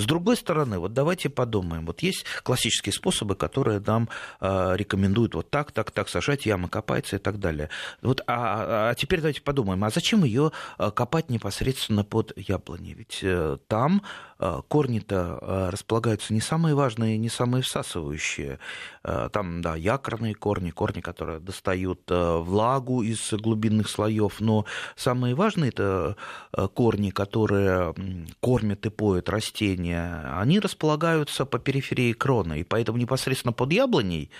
С 0.00 0.06
другой 0.06 0.36
стороны, 0.36 0.78
вот 0.78 0.94
давайте 0.94 1.28
подумаем. 1.28 1.84
Вот 1.84 2.00
есть 2.00 2.24
классические 2.42 2.92
способы, 2.94 3.34
которые 3.36 3.80
нам 3.80 4.08
э, 4.40 4.72
рекомендуют 4.76 5.34
вот 5.34 5.50
так, 5.50 5.72
так, 5.72 5.90
так 5.90 6.08
сажать, 6.08 6.46
яма 6.46 6.68
копается 6.68 7.16
и 7.16 7.18
так 7.18 7.38
далее. 7.38 7.68
Вот, 8.00 8.22
а, 8.26 8.90
а 8.90 8.94
теперь 8.94 9.20
давайте 9.20 9.42
подумаем, 9.42 9.84
а 9.84 9.90
зачем 9.90 10.24
ее 10.24 10.52
копать 10.78 11.28
непосредственно 11.28 12.02
под 12.02 12.32
яблони? 12.36 12.94
Ведь 12.94 13.20
э, 13.22 13.58
там 13.68 14.02
э, 14.38 14.60
корни-то 14.68 15.38
э, 15.40 15.68
располагаются 15.70 16.32
не 16.32 16.40
самые 16.40 16.74
важные, 16.74 17.18
не 17.18 17.28
самые 17.28 17.62
всасывающие. 17.62 18.58
Э, 19.04 19.28
Там, 19.30 19.60
да, 19.60 19.76
якорные 19.76 20.34
корни, 20.34 20.70
корни, 20.70 21.00
которые 21.02 21.40
достают 21.40 22.00
э, 22.10 22.38
влагу 22.38 23.02
из 23.02 23.32
глубинных 23.32 23.90
слоев, 23.90 24.40
но 24.40 24.64
самые 24.96 25.34
важные 25.34 25.68
это 25.70 26.16
э, 26.52 26.68
корни, 26.72 27.10
которые 27.10 27.94
кормят 28.40 28.86
и 28.86 28.90
поют 28.90 29.28
растения, 29.28 29.89
они 29.94 30.60
располагаются 30.60 31.44
по 31.46 31.58
периферии 31.58 32.12
крона, 32.12 32.54
и 32.58 32.64
поэтому 32.64 32.98
непосредственно 32.98 33.52
под 33.52 33.72
яблоней 33.72 34.30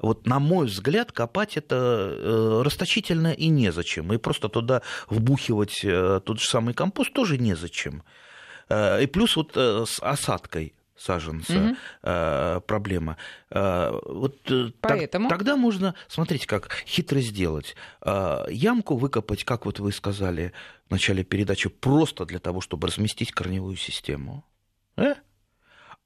вот, 0.00 0.26
на 0.26 0.38
мой 0.40 0.66
взгляд, 0.66 1.12
копать 1.12 1.56
это 1.56 1.76
э, 1.76 2.62
расточительно 2.64 3.32
и 3.32 3.48
незачем. 3.48 4.12
И 4.12 4.18
просто 4.18 4.48
туда 4.48 4.82
вбухивать 5.08 5.84
э, 5.84 6.20
тот 6.24 6.40
же 6.40 6.46
самый 6.46 6.74
компост 6.74 7.12
тоже 7.12 7.38
незачем. 7.38 8.02
Э, 8.68 9.02
И 9.02 9.06
плюс 9.06 9.36
вот 9.36 9.56
с 9.56 10.00
осадкой 10.02 10.74
саженца 10.96 11.76
э, 12.02 12.60
проблема. 12.66 13.16
Вот 13.50 14.42
так- 14.42 14.72
Поэтому? 14.80 15.28
тогда 15.28 15.56
можно, 15.56 15.94
смотрите, 16.08 16.46
как 16.46 16.70
хитро 16.86 17.20
сделать. 17.20 17.76
Ямку 18.04 18.96
выкопать, 18.96 19.44
как 19.44 19.64
вот 19.64 19.78
вы 19.78 19.92
сказали 19.92 20.52
в 20.88 20.90
начале 20.90 21.24
передачи, 21.24 21.68
просто 21.68 22.26
для 22.26 22.40
того, 22.40 22.60
чтобы 22.60 22.88
разместить 22.88 23.32
корневую 23.32 23.76
систему. 23.76 24.44
Э? 24.96 25.14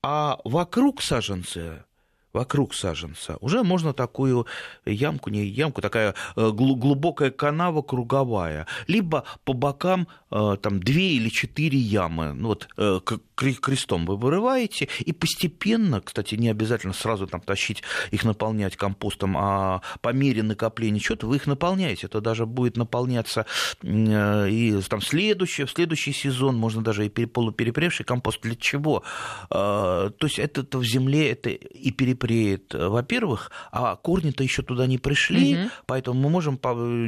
А 0.03 0.39
вокруг 0.45 1.03
саженца 1.03 1.88
вокруг 2.33 2.75
саженца, 2.75 3.37
уже 3.41 3.63
можно 3.63 3.93
такую 3.93 4.47
ямку, 4.85 5.31
не 5.31 5.45
ямку, 5.47 5.81
такая 5.81 6.15
э, 6.37 6.51
глубокая 6.51 7.31
канава 7.31 7.83
круговая, 7.83 8.67
либо 8.87 9.25
по 9.45 9.55
бокам 9.55 10.09
э, 10.31 10.57
там 10.61 10.81
две 10.81 11.13
или 11.13 11.31
четыре 11.31 11.79
ямы, 11.79 12.35
ну, 12.35 12.49
вот 12.49 12.69
э, 12.77 13.01
крестом 13.35 14.05
вы 14.05 14.17
вырываете, 14.17 14.89
и 15.01 15.13
постепенно, 15.13 16.01
кстати, 16.01 16.35
не 16.35 16.49
обязательно 16.49 16.93
сразу 16.93 17.27
там 17.27 17.41
тащить 17.41 17.83
их 18.11 18.25
наполнять 18.25 18.77
компостом, 18.77 19.37
а 19.39 19.81
по 20.01 20.11
мере 20.11 20.43
накопления 20.43 21.01
чего-то 21.01 21.27
вы 21.27 21.37
их 21.37 21.47
наполняете, 21.47 22.07
это 22.07 22.21
даже 22.21 22.47
будет 22.47 22.77
наполняться 22.77 23.47
и 23.83 24.81
там 24.89 25.01
следующий, 25.01 25.65
в 25.65 25.71
следующий 25.71 26.13
сезон, 26.13 26.57
можно 26.57 26.83
даже 26.83 27.07
и 27.07 27.09
полуперепревший 27.09 28.05
компост. 28.05 28.41
Для 28.43 28.55
чего? 28.55 29.03
То 29.49 30.13
есть 30.23 30.39
это 30.39 30.79
в 30.79 30.85
земле 30.85 31.31
это 31.31 31.51
и 31.51 31.91
перепревший 31.91 32.18
преет, 32.19 32.75
э, 32.75 32.89
во-первых, 32.89 33.51
а 33.73 33.97
корни-то 33.97 34.43
еще 34.43 34.63
туда 34.63 34.87
не 34.87 34.99
пришли, 34.99 35.55
угу. 35.55 35.71
поэтому 35.87 36.21
мы 36.21 36.31
можем 36.31 36.59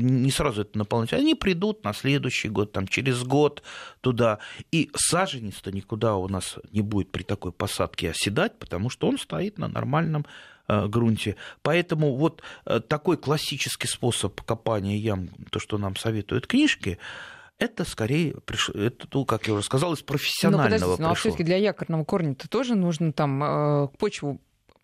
не 0.00 0.31
сразу 0.31 0.62
это 0.62 0.79
наполнять. 0.79 1.12
Они 1.12 1.35
придут 1.35 1.85
на 1.85 1.93
следующий 1.93 2.49
год, 2.49 2.73
там, 2.73 2.87
через 2.87 3.23
год 3.23 3.62
туда. 4.00 4.38
И 4.73 4.90
саженец-то 4.95 5.73
никуда 5.73 6.17
у 6.17 6.29
нас 6.29 6.57
не 6.73 6.83
будет 6.83 7.11
при 7.11 7.23
такой 7.23 7.52
посадке 7.52 8.11
оседать, 8.11 8.59
потому 8.59 8.90
что 8.90 9.09
он 9.09 9.19
стоит 9.19 9.59
на 9.59 9.69
нормальном 9.69 10.26
э, 10.69 10.87
грунте. 10.87 11.37
Поэтому 11.62 12.17
вот 12.17 12.43
э, 12.64 12.81
такой 12.81 13.17
классический 13.17 13.88
способ 13.88 14.40
копания 14.43 14.97
ям, 14.97 15.29
то, 15.50 15.59
что 15.59 15.79
нам 15.79 15.97
советуют 15.97 16.47
книжки, 16.47 16.99
это 17.59 17.85
скорее, 17.85 18.37
это, 18.75 19.07
ну, 19.12 19.26
как 19.26 19.47
я 19.47 19.52
уже 19.52 19.62
сказал, 19.62 19.93
из 19.93 20.00
профессионального 20.00 20.97
ну, 20.97 21.02
ну, 21.02 21.11
а 21.11 21.14
все-таки 21.14 21.45
для 21.45 21.57
якорного 21.57 22.05
корня-то 22.05 22.49
тоже 22.49 22.75
нужно 22.75 23.12
там 23.12 23.90
почву 23.99 24.40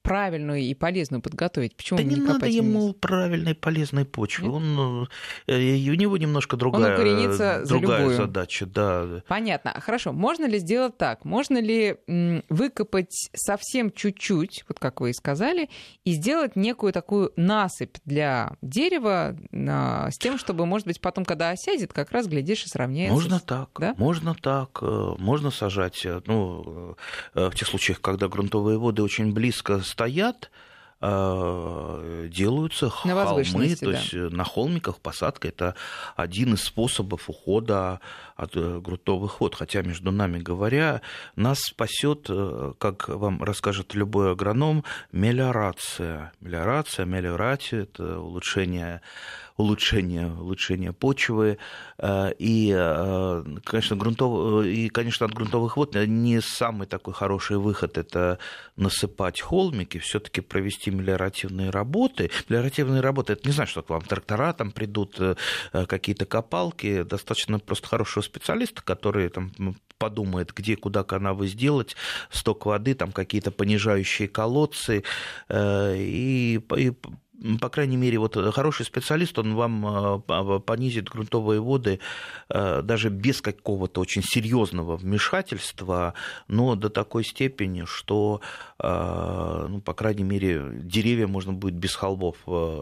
правильную 0.07 0.61
и 0.61 0.75
полезную 0.75 1.21
подготовить? 1.21 1.77
Почему 1.77 1.99
да 1.99 2.05
не, 2.05 2.15
не 2.15 2.21
надо 2.21 2.47
ему 2.47 2.87
вниз? 2.87 2.97
правильной 3.01 3.55
полезной 3.55 4.05
почвы. 4.05 4.51
Он, 4.51 5.09
э, 5.47 5.53
у 5.53 5.95
него 5.95 6.17
немножко 6.17 6.57
другая, 6.57 6.97
другая 6.97 8.09
за 8.09 8.27
задача. 8.27 8.67
Да. 8.67 9.23
Понятно. 9.29 9.81
Хорошо. 9.81 10.13
Можно 10.13 10.47
ли 10.47 10.59
сделать 10.59 10.97
так? 10.97 11.25
Можно 11.25 11.61
ли 11.61 11.97
выкопать 12.49 13.31
совсем 13.35 13.91
чуть-чуть, 13.91 14.65
вот 14.69 14.79
как 14.79 15.01
вы 15.01 15.11
и 15.11 15.13
сказали, 15.13 15.69
и 16.05 16.13
сделать 16.13 16.57
некую 16.57 16.93
такую 16.93 17.33
насыпь 17.37 17.97
для 18.05 18.57
дерева 18.63 19.37
с 19.53 20.19
тем, 20.19 20.39
чтобы, 20.39 20.67
может 20.67 20.87
быть, 20.87 21.01
потом, 21.01 21.25
когда 21.25 21.51
осядет, 21.51 21.93
как 21.93 22.11
раз, 22.13 22.27
глядишь, 22.27 22.65
и 22.65 22.69
сравняется. 22.69 23.15
Можно 23.15 23.41
так. 23.41 23.71
Да? 23.79 23.95
Можно 23.97 24.35
так. 24.35 24.79
Э, 24.83 25.15
можно 25.19 25.51
сажать. 25.51 26.05
Э, 26.05 26.21
ну, 26.27 26.97
в 27.35 27.55
тех 27.55 27.69
случаях, 27.69 28.01
когда 28.01 28.29
грунтовые 28.29 28.79
воды 28.79 29.03
очень 29.03 29.33
близко 29.33 29.81
стоят, 29.97 30.51
э, 31.01 32.29
делаются 32.31 32.93
на 33.05 33.25
холмы, 33.25 33.77
то 33.77 33.91
есть 33.91 34.13
да. 34.13 34.29
на 34.31 34.45
холмиках 34.45 35.01
посадка 35.01 35.49
это 35.49 35.75
один 36.17 36.55
из 36.55 36.65
способов 36.65 37.31
ухода 37.31 38.01
от 38.37 38.55
э, 38.57 38.81
грунтовых 38.81 39.41
вод. 39.41 39.55
Хотя, 39.55 39.81
между 39.81 40.11
нами 40.11 40.39
говоря, 40.39 41.01
нас 41.35 41.61
спасет, 41.61 42.27
э, 42.29 42.75
как 42.79 43.09
вам 43.09 43.43
расскажет 43.43 43.95
любой 43.95 44.33
агроном, 44.33 44.85
мелиорация. 45.13 46.33
Мелиорация, 46.41 47.07
мелиорация– 47.07 47.83
это 47.85 48.21
улучшение 48.21 49.01
улучшение, 49.57 50.27
улучшение 50.27 50.93
почвы. 50.93 51.59
Э, 51.99 52.33
и, 52.39 52.71
конечно, 53.65 53.97
грунтов... 53.97 54.65
и, 54.65 54.89
конечно, 54.89 55.27
от 55.27 55.35
грунтовых 55.35 55.77
вод 55.77 55.95
не 55.95 56.41
самый 56.41 56.87
такой 56.87 57.15
хороший 57.15 57.59
выход– 57.59 57.99
это 57.99 58.39
насыпать 58.77 59.41
холмики, 59.41 59.99
все 59.99 60.21
таки 60.21 60.41
провести 60.41 60.91
мелиоративные 60.91 61.71
работы. 61.71 62.31
Мелиоративные 62.49 63.01
работы– 63.01 63.33
это 63.35 63.49
не 63.49 63.53
значит, 63.53 63.73
что 63.73 63.83
к 63.83 63.91
вам 63.91 64.03
трактора 64.03 64.53
там 64.53 64.71
придут, 64.71 65.19
какие-то 65.73 66.27
копалки, 66.27 67.03
достаточно 67.03 67.59
просто 67.59 67.89
хорошего 67.89 68.23
специалиста, 68.23 68.83
который 68.83 69.29
там 69.29 69.53
подумает, 69.99 70.53
где, 70.55 70.77
куда 70.77 71.05
канавы 71.05 71.49
сделать, 71.49 71.97
сток 72.31 72.67
воды, 72.67 72.95
там 72.95 73.13
какие-то 73.13 73.51
понижающие 73.51 74.29
колодцы, 74.29 75.05
э, 75.49 75.97
и, 75.97 76.61
и 76.77 76.93
по 77.61 77.69
крайней 77.69 77.97
мере, 77.97 78.19
вот 78.19 78.37
хороший 78.55 78.87
специалист, 78.87 79.39
он 79.39 79.55
вам 79.55 80.21
э, 80.29 80.61
понизит 80.61 81.09
грунтовые 81.09 81.61
воды 81.61 82.01
э, 82.49 82.83
даже 82.83 83.11
без 83.11 83.43
какого-то 83.43 84.01
очень 84.01 84.23
серьезного 84.23 84.97
вмешательства, 84.97 86.15
но 86.49 86.75
до 86.77 86.89
такой 86.89 87.25
степени, 87.25 87.85
что, 87.85 88.41
э, 88.79 89.67
ну, 89.69 89.81
по 89.81 89.93
крайней 89.93 90.25
мере, 90.25 90.71
деревья 90.73 91.27
можно 91.27 91.53
будет 91.53 91.75
без 91.75 91.95
холбов 91.95 92.37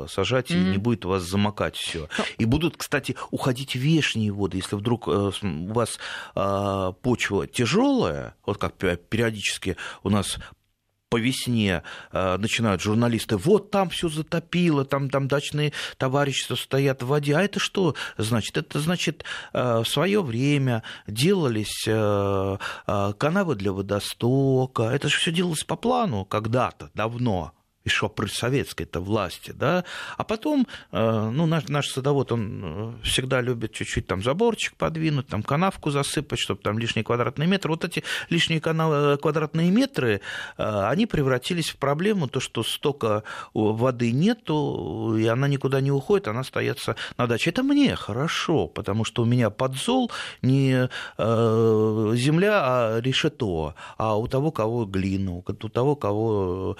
сажать, 0.09 0.51
mm-hmm. 0.51 0.69
и 0.69 0.71
не 0.71 0.79
будет 0.79 1.05
у 1.05 1.09
вас 1.09 1.23
замокать 1.23 1.77
все. 1.77 2.09
И 2.39 2.45
будут, 2.45 2.77
кстати, 2.77 3.17
уходить 3.31 3.75
вешние 3.75 4.31
воды, 4.31 4.59
если 4.59 4.77
вдруг 4.77 5.09
у 5.09 5.33
вас 5.73 5.99
почва 6.35 7.47
тяжелая, 7.47 8.35
вот 8.47 8.59
как 8.59 8.75
периодически 8.75 9.77
у 10.03 10.11
нас 10.11 10.39
по 11.15 11.21
весне 11.21 11.85
э, 12.11 12.37
начинают 12.39 12.83
журналисты, 12.83 13.37
вот 13.37 13.71
там 13.71 13.89
все 13.89 14.09
затопило, 14.09 14.85
там, 14.85 15.09
там 15.09 15.29
дачные 15.29 15.73
товарищества 15.97 16.57
стоят 16.57 17.05
в 17.05 17.07
воде. 17.07 17.37
А 17.37 17.43
это 17.43 17.61
что 17.61 17.95
значит? 18.19 18.57
Это 18.57 18.81
значит, 18.81 19.25
э, 19.53 19.83
в 19.85 19.85
свое 19.85 20.25
время 20.25 20.83
делались 21.07 21.85
э, 21.87 22.59
канавы 22.85 23.55
для 23.55 23.71
водостока. 23.71 24.83
Это 24.83 25.09
же 25.09 25.19
все 25.19 25.31
делалось 25.31 25.63
по 25.63 25.77
плану 25.77 26.25
когда-то, 26.25 26.91
давно 26.95 27.53
еще 27.85 28.09
при 28.09 28.27
советской-то 28.27 29.01
власти, 29.01 29.53
да, 29.53 29.85
а 30.17 30.25
потом, 30.25 30.67
э, 30.91 31.31
ну, 31.33 31.47
наш, 31.47 31.69
наш 31.69 31.89
садовод, 31.89 32.33
он 32.33 32.63
э, 32.65 32.93
всегда 33.03 33.43
любит 33.43 33.73
чуть-чуть 33.73 34.07
там 34.07 34.23
заборчик 34.23 34.75
подвинуть, 34.77 35.27
там 35.27 35.43
канавку 35.43 35.91
засыпать, 35.91 36.39
чтобы 36.39 36.63
там 36.63 36.79
лишний 36.79 37.03
квадратный 37.03 37.47
метр. 37.47 37.69
Вот 37.69 37.85
эти 37.85 38.03
лишние 38.31 38.61
канавы, 38.61 39.19
квадратные 39.19 39.71
метры, 39.71 40.23
э, 40.57 40.87
они 40.89 41.05
превратились 41.05 41.71
в 41.71 41.77
проблему, 41.77 42.27
то, 42.27 42.41
что 42.41 42.63
столько 42.63 43.23
воды 43.53 44.13
нету, 44.13 45.15
и 45.19 45.27
она 45.27 45.47
никуда 45.47 45.83
не 45.83 45.93
уходит, 45.93 46.29
она 46.29 46.41
остается 46.41 46.97
на 47.19 47.27
даче. 47.27 47.51
Это 47.51 47.63
мне 47.63 47.97
хорошо, 47.97 48.67
потому 48.67 49.05
что 49.05 49.23
у 49.23 49.27
меня 49.27 49.51
подзол 49.51 50.11
не 50.43 50.89
земля, 51.19 52.61
а 52.65 53.01
решето, 53.01 53.75
а 53.99 54.17
у 54.17 54.27
того, 54.27 54.51
кого 54.51 54.87
глину, 54.87 55.45
у 55.47 55.69
того, 55.69 55.97
кого 55.97 56.77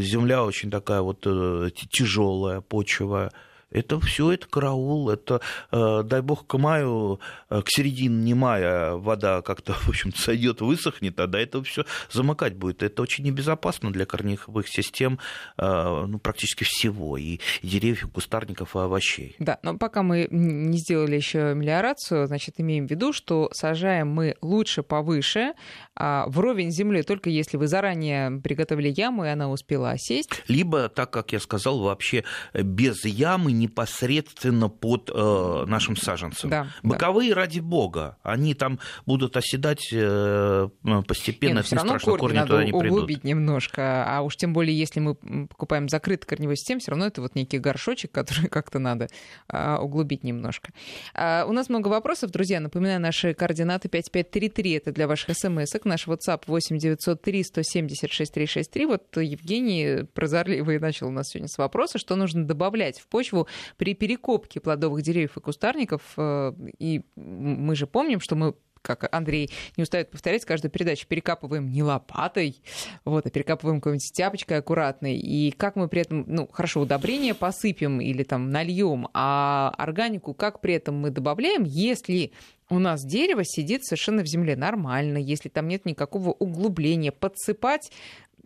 земля 0.00 0.44
очень 0.44 0.70
такая 0.70 1.00
вот 1.00 1.26
э, 1.26 1.70
тяжелая, 1.90 2.60
почва. 2.60 3.30
Это 3.76 4.00
все 4.00 4.32
это 4.32 4.46
караул, 4.48 5.10
это, 5.10 5.40
э, 5.70 6.02
дай 6.02 6.22
бог, 6.22 6.46
к 6.46 6.58
маю, 6.58 7.20
э, 7.50 7.62
к 7.62 7.68
середине 7.68 8.34
мая 8.34 8.92
вода 8.92 9.42
как-то, 9.42 9.72
в 9.74 9.88
общем 9.88 10.14
сойдет, 10.14 10.60
высохнет, 10.60 11.18
а 11.20 11.26
до 11.26 11.38
этого 11.38 11.64
все 11.64 11.84
замыкать 12.10 12.56
будет. 12.56 12.82
Это 12.82 13.02
очень 13.02 13.24
небезопасно 13.24 13.92
для 13.92 14.06
корневых 14.06 14.68
систем 14.68 15.18
ну, 15.58 16.18
практически 16.18 16.64
всего, 16.64 17.16
и, 17.16 17.38
деревьев, 17.62 18.04
и 18.04 18.08
кустарников, 18.08 18.74
и 18.74 18.78
овощей. 18.78 19.36
Да, 19.38 19.58
но 19.62 19.76
пока 19.76 20.02
мы 20.02 20.28
не 20.30 20.78
сделали 20.78 21.16
еще 21.16 21.54
мелиорацию, 21.54 22.26
значит, 22.26 22.54
имеем 22.58 22.86
в 22.86 22.90
виду, 22.90 23.12
что 23.12 23.50
сажаем 23.52 24.08
мы 24.08 24.36
лучше 24.40 24.82
повыше, 24.82 25.52
а, 25.94 26.26
вровень 26.28 26.70
земли 26.70 27.02
только 27.02 27.30
если 27.30 27.56
вы 27.56 27.66
заранее 27.66 28.40
приготовили 28.40 28.92
яму, 28.94 29.24
и 29.24 29.28
она 29.28 29.50
успела 29.50 29.90
осесть. 29.90 30.30
Либо, 30.48 30.88
так 30.88 31.10
как 31.10 31.32
я 31.32 31.40
сказал, 31.40 31.80
вообще 31.80 32.24
без 32.54 33.04
ямы 33.04 33.52
непосредственно 33.66 34.68
под 34.68 35.10
э, 35.12 35.64
нашим 35.66 35.96
саженцем. 35.96 36.50
Да, 36.50 36.68
Боковые, 36.82 37.34
да. 37.34 37.40
ради 37.42 37.60
бога, 37.60 38.16
они 38.22 38.54
там 38.54 38.78
будут 39.04 39.36
оседать 39.36 39.88
э, 39.92 40.68
постепенно, 41.06 41.58
Нет, 41.58 41.66
все 41.66 41.76
равно 41.76 41.98
страшно, 41.98 42.18
корни, 42.18 42.36
корни 42.36 42.46
туда 42.46 42.64
не 42.64 42.72
придут. 42.72 42.90
углубить 42.90 43.24
немножко, 43.24 44.04
а 44.06 44.22
уж 44.22 44.36
тем 44.36 44.52
более, 44.52 44.76
если 44.76 45.00
мы 45.00 45.14
покупаем 45.48 45.88
закрытый 45.88 46.26
корневой 46.26 46.56
систем, 46.56 46.78
все 46.78 46.92
равно 46.92 47.06
это 47.06 47.20
вот 47.20 47.34
некий 47.34 47.58
горшочек, 47.58 48.10
который 48.12 48.48
как-то 48.48 48.78
надо 48.78 49.08
э, 49.48 49.76
углубить 49.76 50.24
немножко. 50.24 50.72
А, 51.14 51.44
у 51.46 51.52
нас 51.52 51.68
много 51.68 51.88
вопросов, 51.88 52.30
друзья, 52.30 52.60
напоминаю, 52.60 53.00
наши 53.00 53.34
координаты 53.34 53.88
5533, 53.88 54.72
это 54.72 54.92
для 54.92 55.06
ваших 55.06 55.36
смс 55.36 55.72
наш 55.84 56.06
WhatsApp 56.06 56.42
8 56.46 56.78
903 56.78 57.44
176 57.44 58.32
363. 58.32 58.86
Вот 58.86 59.16
Евгений 59.16 60.04
прозорливый 60.14 60.78
начал 60.78 61.08
у 61.08 61.10
нас 61.10 61.28
сегодня 61.28 61.48
с 61.48 61.58
вопроса, 61.58 61.98
что 61.98 62.16
нужно 62.16 62.44
добавлять 62.44 62.98
в 62.98 63.08
почву 63.08 63.45
при 63.76 63.94
перекопке 63.94 64.60
плодовых 64.60 65.02
деревьев 65.02 65.36
и 65.36 65.40
кустарников. 65.40 66.02
Э, 66.16 66.52
и 66.78 67.02
мы 67.16 67.74
же 67.76 67.86
помним, 67.86 68.20
что 68.20 68.36
мы 68.36 68.54
как 68.86 69.12
Андрей 69.12 69.50
не 69.76 69.82
устает 69.82 70.10
повторять, 70.10 70.44
каждую 70.44 70.70
передачу 70.70 71.06
перекапываем 71.06 71.70
не 71.70 71.82
лопатой, 71.82 72.62
вот, 73.04 73.26
а 73.26 73.30
перекапываем 73.30 73.80
какой-нибудь 73.80 74.12
тяпочкой 74.12 74.58
аккуратной. 74.58 75.16
И 75.16 75.50
как 75.50 75.76
мы 75.76 75.88
при 75.88 76.02
этом, 76.02 76.24
ну, 76.26 76.48
хорошо, 76.50 76.82
удобрение 76.82 77.34
посыпем 77.34 78.00
или 78.00 78.22
там 78.22 78.50
нальем, 78.50 79.08
а 79.12 79.74
органику 79.76 80.34
как 80.34 80.60
при 80.60 80.74
этом 80.74 80.96
мы 80.96 81.10
добавляем, 81.10 81.64
если 81.64 82.32
у 82.68 82.78
нас 82.78 83.04
дерево 83.04 83.42
сидит 83.44 83.84
совершенно 83.84 84.22
в 84.22 84.26
земле 84.26 84.56
нормально, 84.56 85.18
если 85.18 85.48
там 85.48 85.68
нет 85.68 85.84
никакого 85.84 86.30
углубления, 86.30 87.12
подсыпать 87.12 87.90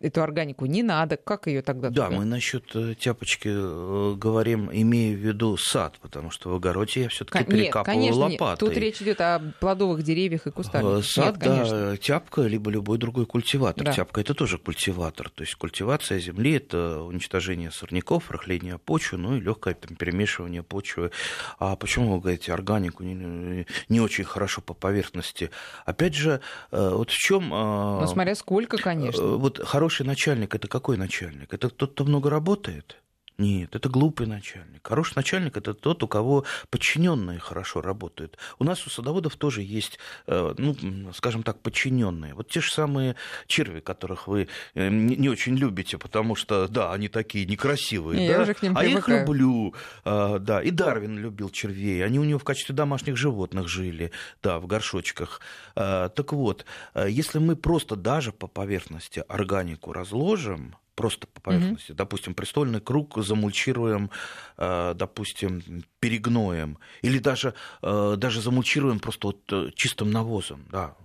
эту 0.01 0.23
органику 0.23 0.67
не 0.67 0.83
надо, 0.83 1.17
как 1.17 1.47
ее 1.47 1.63
тогда? 1.63 1.91
Да, 1.91 2.07
туда? 2.07 2.17
мы 2.19 2.25
насчет 2.25 2.65
э, 2.75 2.95
тяпочки 2.99 3.51
э, 3.53 4.15
говорим, 4.17 4.71
имея 4.73 5.15
в 5.15 5.19
виду 5.19 5.57
сад, 5.59 5.99
потому 6.01 6.31
что 6.31 6.51
в 6.51 6.55
огороде 6.55 7.03
я 7.03 7.09
все-таки 7.09 7.45
перекапываю 7.45 7.85
конечно, 7.85 8.21
лопатой. 8.21 8.51
Нет. 8.51 8.59
Тут 8.59 8.83
речь 8.83 9.03
идет 9.03 9.21
о 9.21 9.41
плодовых 9.61 10.03
деревьях 10.03 10.47
и 10.47 10.51
кустарниках. 10.51 11.05
Сад, 11.05 11.35
нет, 11.35 11.39
да, 11.39 11.57
конечно. 11.57 11.97
тяпка, 11.99 12.43
либо 12.43 12.71
любой 12.71 12.97
другой 12.97 13.27
культиватор. 13.27 13.85
Да. 13.85 13.93
Тяпка 13.93 14.23
это 14.23 14.33
тоже 14.33 14.57
культиватор. 14.57 15.29
То 15.29 15.43
есть 15.43 15.55
культивация 15.57 16.19
земли 16.19 16.55
это 16.55 17.03
уничтожение 17.03 17.71
сорняков, 17.71 18.31
рыхление 18.31 18.79
почвы, 18.79 19.19
ну 19.19 19.37
и 19.37 19.41
легкое 19.41 19.75
там, 19.75 19.97
перемешивание 19.97 20.63
почвы. 20.63 21.11
А 21.59 21.77
почему 21.77 22.15
вы 22.15 22.21
говорите 22.21 22.55
органику 22.55 23.03
не, 23.03 23.67
не 23.89 24.01
очень 24.01 24.25
хорошо 24.25 24.63
по 24.63 24.73
поверхности? 24.73 25.51
Опять 25.85 26.15
же, 26.15 26.41
вот 26.71 27.11
в 27.11 27.15
чем. 27.15 27.51
Ну, 27.51 28.07
смотря 28.07 28.35
сколько, 28.35 28.79
конечно. 28.79 29.23
Вот 29.37 29.61
хороший 29.63 29.90
начальник 29.99 30.55
это 30.55 30.69
какой 30.69 30.97
начальник? 30.97 31.53
Это 31.53 31.69
тот, 31.69 31.93
кто 31.93 32.05
много 32.05 32.31
работает? 32.31 33.00
Нет, 33.41 33.75
это 33.75 33.89
глупый 33.89 34.27
начальник. 34.27 34.87
Хороший 34.87 35.15
начальник 35.17 35.57
это 35.57 35.73
тот, 35.73 36.03
у 36.03 36.09
кого 36.09 36.45
подчиненные 36.69 37.39
хорошо 37.39 37.81
работают. 37.81 38.37
У 38.59 38.65
нас 38.65 38.87
у 38.87 38.91
садоводов 38.91 39.37
тоже 39.37 39.63
есть, 39.63 39.99
э, 40.27 40.55
ну, 40.59 40.77
скажем 41.15 41.43
так, 41.43 41.59
подчиненные. 41.63 42.35
Вот 42.35 42.51
те 42.51 42.61
же 42.61 42.71
самые 42.71 43.17
черви, 43.47 43.81
которых 43.81 44.29
вы 44.29 44.49
э, 44.75 44.91
не 44.91 45.31
очень 45.31 45.57
любите, 45.57 45.97
потому 45.97 46.35
что, 46.35 46.69
да, 46.69 46.93
они 46.93 47.09
такие 47.09 47.47
некрасивые. 47.47 48.21
Не, 48.21 48.29
да? 48.29 48.35
Я 48.35 48.43
уже 48.43 48.53
к 48.53 48.61
ним 48.61 48.77
а 48.77 48.81
привыкаю. 48.81 49.23
их 49.23 49.27
люблю. 49.27 49.75
А, 50.05 50.39
да, 50.39 50.61
и 50.61 50.71
Дарвин 50.71 51.19
любил 51.19 51.49
червей. 51.49 52.05
Они 52.05 52.19
у 52.19 52.25
него 52.25 52.39
в 52.39 52.45
качестве 52.45 52.75
домашних 52.75 53.17
животных 53.17 53.69
жили, 53.69 54.13
да, 54.43 54.59
в 54.59 54.67
горшочках. 54.67 55.41
А, 55.77 56.11
так 56.11 56.35
вот, 56.35 56.67
э, 56.93 57.07
если 57.09 57.39
мы 57.39 57.57
просто 57.57 57.97
даже 57.97 58.33
по 58.33 58.49
поверхности 58.49 59.25
органику 59.29 59.95
разложим, 59.95 60.77
просто 60.95 61.27
по 61.27 61.41
поверхности. 61.41 61.93
Mm-hmm. 61.93 61.97
Допустим, 61.97 62.35
престольный 62.35 62.81
круг 62.81 63.17
замульчируем, 63.19 64.11
э, 64.57 64.95
допустим, 64.95 65.63
перегноем. 65.99 66.79
Или 67.03 67.19
даже, 67.19 67.55
э, 67.83 68.15
даже 68.17 68.41
замульчируем 68.41 69.01
просто 69.01 69.29
вот 69.29 69.53
э, 69.53 69.71
чистым 69.75 70.11
навозом. 70.11 70.67
Да. 70.71 70.97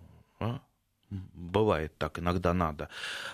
Бывает 1.09 1.93
так, 1.97 2.19
иногда 2.19 2.53
надо. 2.53 2.89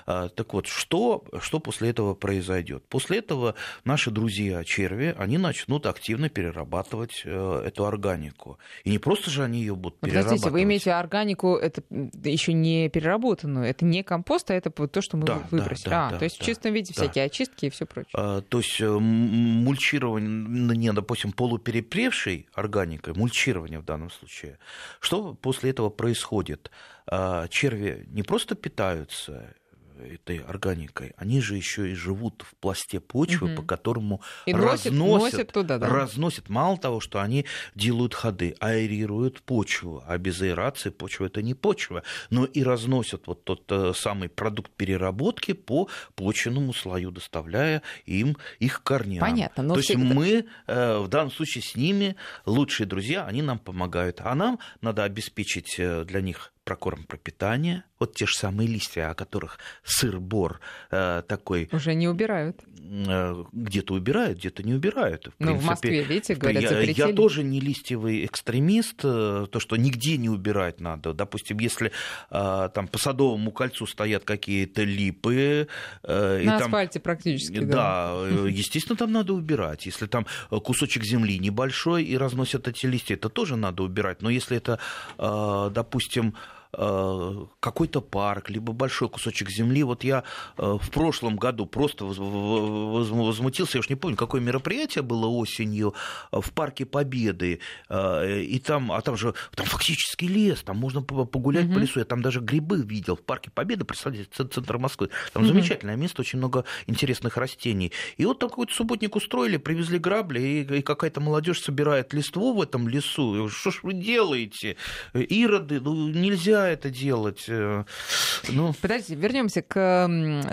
А, 0.05 0.29
так 0.29 0.53
вот, 0.53 0.67
что, 0.67 1.23
что 1.39 1.59
после 1.59 1.89
этого 1.89 2.13
произойдет? 2.13 2.83
После 2.87 3.19
этого 3.19 3.55
наши 3.85 4.11
друзья 4.11 4.63
черви, 4.63 5.15
они 5.17 5.37
начнут 5.37 5.85
активно 5.85 6.29
перерабатывать 6.29 7.21
э, 7.23 7.63
эту 7.65 7.85
органику. 7.85 8.59
И 8.83 8.89
не 8.89 8.99
просто 8.99 9.31
же 9.31 9.43
они 9.43 9.59
ее 9.59 9.75
будут 9.75 9.99
Подождите, 9.99 10.23
перерабатывать. 10.23 10.53
вы 10.53 10.63
имеете 10.63 10.91
органику, 10.91 11.55
это 11.55 11.81
еще 12.23 12.53
не 12.53 12.89
переработанную, 12.89 13.67
это 13.67 13.85
не 13.85 14.03
компост, 14.03 14.51
а 14.51 14.53
это 14.53 14.69
то, 14.69 15.01
что 15.01 15.17
мы 15.17 15.25
да, 15.25 15.41
выбросили. 15.49 15.89
Да, 15.89 15.91
да, 15.91 16.07
а, 16.07 16.11
да, 16.11 16.17
то 16.19 16.23
есть 16.25 16.39
да, 16.39 16.43
в 16.43 16.45
чистом 16.45 16.73
виде 16.73 16.93
да. 16.93 17.01
всякие 17.01 17.25
очистки 17.25 17.67
и 17.67 17.69
все 17.69 17.85
прочее. 17.85 18.11
А, 18.13 18.41
то 18.41 18.57
есть 18.57 18.81
э, 18.81 18.89
мульчирование, 18.89 20.93
допустим, 20.93 21.31
полуперепревшей 21.31 22.47
органикой, 22.53 23.13
мульчирование 23.13 23.79
в 23.79 23.85
данном 23.85 24.11
случае, 24.11 24.59
что 24.99 25.33
после 25.35 25.71
этого 25.71 25.89
происходит? 25.89 26.69
А, 27.11 27.47
черви 27.49 28.05
не 28.07 28.23
просто 28.23 28.55
питаются 28.55 29.53
этой 30.01 30.37
органикой, 30.39 31.13
они 31.17 31.41
же 31.41 31.55
еще 31.55 31.91
и 31.91 31.93
живут 31.93 32.43
в 32.47 32.55
пласте 32.55 32.99
почвы, 32.99 33.49
угу. 33.49 33.61
по 33.61 33.67
которому 33.67 34.21
и 34.45 34.53
разносят, 34.53 34.93
носят, 34.93 35.51
туда, 35.51 35.77
да? 35.77 35.87
разносят. 35.87 36.49
Мало 36.49 36.77
того, 36.77 36.99
что 36.99 37.21
они 37.21 37.45
делают 37.75 38.13
ходы, 38.13 38.55
аэрируют 38.59 39.41
почву, 39.41 40.03
а 40.07 40.17
без 40.17 40.41
аэрации 40.41 40.89
почва 40.89 41.25
это 41.25 41.41
не 41.41 41.53
почва, 41.53 42.03
но 42.29 42.45
и 42.45 42.63
разносят 42.63 43.27
вот 43.27 43.43
тот 43.43 43.63
э, 43.71 43.93
самый 43.95 44.29
продукт 44.29 44.71
переработки 44.71 45.53
по 45.53 45.87
почвенному 46.15 46.73
слою, 46.73 47.11
доставляя 47.11 47.81
им 48.05 48.37
их 48.59 48.83
корням. 48.83 49.19
Понятно. 49.19 49.63
Но 49.63 49.73
То 49.75 49.79
есть 49.79 49.95
мы 49.95 50.45
э, 50.67 50.97
в 50.97 51.07
данном 51.07 51.31
случае 51.31 51.63
с 51.63 51.75
ними 51.75 52.15
лучшие 52.45 52.87
друзья, 52.87 53.25
они 53.25 53.41
нам 53.41 53.59
помогают, 53.59 54.21
а 54.23 54.33
нам 54.35 54.59
надо 54.81 55.03
обеспечить 55.03 55.75
э, 55.77 56.05
для 56.05 56.21
них 56.21 56.53
прокорм 56.63 57.03
пропитания, 57.03 57.85
вот 57.99 58.15
те 58.15 58.25
же 58.25 58.35
самые 58.35 58.67
листья, 58.67 59.11
о 59.11 59.13
которых 59.13 59.59
сыр-бор 59.83 60.59
э, 60.91 61.23
такой... 61.27 61.69
Уже 61.71 61.93
не 61.93 62.07
убирают. 62.07 62.61
Э, 62.79 63.43
где-то 63.51 63.93
убирают, 63.93 64.39
где-то 64.39 64.63
не 64.63 64.73
убирают. 64.73 65.27
В 65.27 65.33
ну, 65.39 65.47
принципе, 65.47 65.65
в 65.65 65.69
Москве, 65.69 66.03
видите, 66.03 66.35
говорят, 66.35 66.63
я, 66.63 66.69
запретили. 66.69 67.07
я 67.07 67.13
тоже 67.13 67.43
не 67.43 67.59
листьевый 67.59 68.25
экстремист, 68.25 69.01
э, 69.03 69.47
то, 69.51 69.59
что 69.59 69.75
нигде 69.75 70.17
не 70.17 70.29
убирать 70.29 70.79
надо. 70.79 71.13
Допустим, 71.13 71.59
если 71.59 71.91
э, 72.29 72.69
там 72.73 72.87
по 72.87 72.97
Садовому 72.97 73.51
кольцу 73.51 73.87
стоят 73.87 74.23
какие-то 74.23 74.83
липы... 74.83 75.67
Э, 76.03 76.43
На 76.43 76.57
и 76.57 76.61
асфальте 76.61 76.99
там, 76.99 77.03
практически, 77.03 77.59
да. 77.59 78.13
Да, 78.13 78.27
естественно, 78.47 78.97
там 78.97 79.11
надо 79.11 79.33
убирать. 79.33 79.85
Если 79.87 80.05
там 80.05 80.25
кусочек 80.49 81.03
земли 81.03 81.39
небольшой 81.39 82.03
и 82.03 82.17
разносят 82.17 82.67
эти 82.67 82.85
листья, 82.85 83.15
это 83.15 83.29
тоже 83.29 83.55
надо 83.55 83.83
убирать. 83.83 84.21
Но 84.21 84.29
если 84.29 84.57
это, 84.57 84.79
допустим, 85.17 86.35
какой-то 86.71 88.01
парк, 88.01 88.49
либо 88.49 88.73
большой 88.73 89.09
кусочек 89.09 89.49
земли. 89.49 89.83
Вот 89.83 90.03
я 90.03 90.23
в 90.57 90.89
прошлом 90.91 91.35
году 91.37 91.65
просто 91.65 92.05
возмутился, 92.05 93.77
я 93.77 93.79
уж 93.79 93.89
не 93.89 93.95
помню, 93.95 94.15
какое 94.17 94.41
мероприятие 94.41 95.01
было 95.01 95.27
осенью 95.27 95.93
в 96.31 96.51
парке 96.53 96.85
Победы, 96.85 97.59
и 97.89 98.61
там, 98.65 98.91
а 98.91 99.01
там 99.01 99.17
же 99.17 99.33
там 99.55 99.65
фактически 99.65 100.25
лес, 100.25 100.63
там 100.63 100.77
можно 100.77 101.01
погулять 101.01 101.65
угу. 101.65 101.73
по 101.75 101.79
лесу, 101.79 101.99
я 101.99 102.05
там 102.05 102.21
даже 102.21 102.39
грибы 102.39 102.81
видел 102.81 103.15
в 103.15 103.21
парке 103.21 103.49
Победы, 103.51 103.83
представьте, 103.85 104.25
центр 104.31 104.77
Москвы. 104.77 105.09
Там 105.33 105.43
угу. 105.43 105.51
замечательное 105.51 105.95
место, 105.95 106.21
очень 106.21 106.39
много 106.39 106.63
интересных 106.87 107.37
растений. 107.37 107.91
И 108.17 108.25
вот 108.25 108.39
такой 108.39 108.65
вот 108.65 108.71
субботник 108.71 109.15
устроили, 109.15 109.57
привезли 109.57 109.99
грабли, 109.99 110.39
и, 110.39 110.77
и 110.77 110.81
какая-то 110.81 111.19
молодежь 111.21 111.61
собирает 111.61 112.13
листву 112.13 112.53
в 112.53 112.61
этом 112.61 112.87
лесу. 112.87 113.49
Что 113.49 113.71
ж 113.71 113.79
вы 113.83 113.93
делаете? 113.93 114.77
Ироды, 115.13 115.81
ну 115.81 116.07
нельзя 116.07 116.60
это 116.67 116.89
делать. 116.89 117.45
Ну... 117.47 118.73
Подождите, 118.81 119.15
вернемся 119.15 119.61
к 119.61 120.05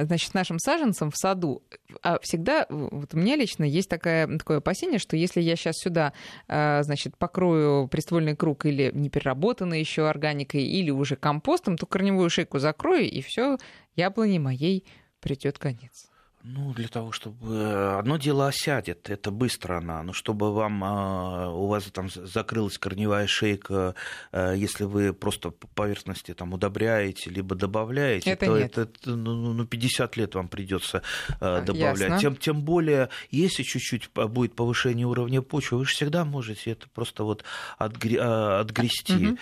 значит, 0.02 0.34
нашим 0.34 0.58
саженцам 0.58 1.10
в 1.10 1.16
саду. 1.16 1.62
А 2.02 2.18
всегда, 2.20 2.66
вот 2.68 3.14
у 3.14 3.16
меня 3.16 3.36
лично 3.36 3.64
есть 3.64 3.88
такое, 3.88 4.26
такое 4.38 4.58
опасение, 4.58 4.98
что 4.98 5.16
если 5.16 5.40
я 5.40 5.56
сейчас 5.56 5.76
сюда, 5.78 6.12
значит, 6.46 7.16
покрою 7.16 7.88
приствольный 7.88 8.36
круг 8.36 8.66
или 8.66 8.90
непереработанной 8.94 9.80
еще 9.80 10.08
органикой, 10.08 10.62
или 10.62 10.90
уже 10.90 11.16
компостом, 11.16 11.76
то 11.76 11.86
корневую 11.86 12.30
шейку 12.30 12.58
закрою, 12.58 13.08
и 13.10 13.20
все, 13.22 13.58
яблони 13.96 14.38
моей 14.38 14.86
придет 15.20 15.58
конец. 15.58 16.10
Ну, 16.50 16.72
для 16.72 16.88
того, 16.88 17.12
чтобы 17.12 17.98
одно 17.98 18.16
дело 18.16 18.48
осядет, 18.48 19.10
это 19.10 19.30
быстро 19.30 19.76
она, 19.76 20.02
но 20.02 20.14
чтобы 20.14 20.54
вам 20.54 20.82
у 20.82 21.66
вас 21.66 21.84
там 21.92 22.08
закрылась 22.08 22.78
корневая 22.78 23.26
шейка, 23.26 23.94
если 24.32 24.84
вы 24.84 25.12
просто 25.12 25.50
по 25.50 25.66
поверхности 25.68 26.32
там 26.32 26.54
удобряете 26.54 27.28
либо 27.28 27.54
добавляете, 27.54 28.30
это 28.30 28.46
то 28.46 28.58
нет. 28.58 28.78
это 28.78 29.10
ну, 29.10 29.66
50 29.66 30.16
лет 30.16 30.34
вам 30.34 30.48
придется 30.48 31.02
добавлять. 31.38 32.20
Тем, 32.20 32.34
тем 32.34 32.62
более, 32.62 33.10
если 33.30 33.62
чуть-чуть 33.62 34.10
будет 34.14 34.56
повышение 34.56 35.06
уровня 35.06 35.42
почвы, 35.42 35.78
вы 35.78 35.84
же 35.84 35.92
всегда 35.92 36.24
можете 36.24 36.70
это 36.70 36.88
просто 36.88 37.24
вот 37.24 37.44
отгре- 37.78 38.20
отгрести. 38.20 39.28
Угу. 39.28 39.38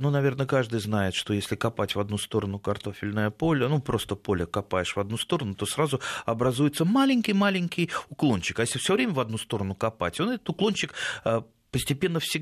Ну, 0.00 0.10
наверное, 0.10 0.46
каждый 0.46 0.80
знает, 0.80 1.14
что 1.14 1.34
если 1.34 1.54
копать 1.54 1.94
в 1.94 2.00
одну 2.00 2.16
сторону 2.16 2.58
картофельное 2.58 3.28
поле, 3.28 3.68
ну, 3.68 3.80
просто 3.80 4.16
поле 4.16 4.46
копаешь 4.46 4.96
в 4.96 5.00
одну 5.00 5.18
сторону, 5.18 5.54
то 5.54 5.66
сразу 5.66 6.00
образуется 6.30 6.84
маленький-маленький 6.84 7.90
уклончик. 8.08 8.58
А 8.58 8.62
если 8.62 8.78
все 8.78 8.94
время 8.94 9.12
в 9.12 9.20
одну 9.20 9.38
сторону 9.38 9.74
копать, 9.74 10.20
он 10.20 10.30
этот 10.30 10.48
уклончик 10.48 10.94
постепенно 11.70 12.18
все, 12.20 12.40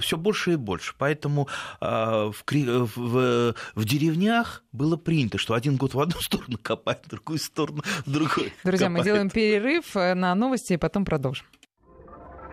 все 0.00 0.16
больше 0.16 0.52
и 0.52 0.56
больше. 0.56 0.94
Поэтому 0.98 1.48
в, 1.80 2.34
в, 2.46 3.54
в 3.74 3.84
деревнях 3.84 4.62
было 4.72 4.96
принято, 4.96 5.38
что 5.38 5.54
один 5.54 5.76
год 5.76 5.94
в 5.94 6.00
одну 6.00 6.16
сторону 6.20 6.58
копать, 6.62 7.04
в 7.04 7.08
другую 7.08 7.38
сторону 7.38 7.82
в 8.06 8.10
другой. 8.10 8.52
Друзья, 8.64 8.86
копать. 8.86 8.98
мы 8.98 9.04
делаем 9.04 9.30
перерыв 9.30 9.94
на 9.94 10.34
новости 10.34 10.74
и 10.74 10.76
потом 10.76 11.04
продолжим. 11.04 11.46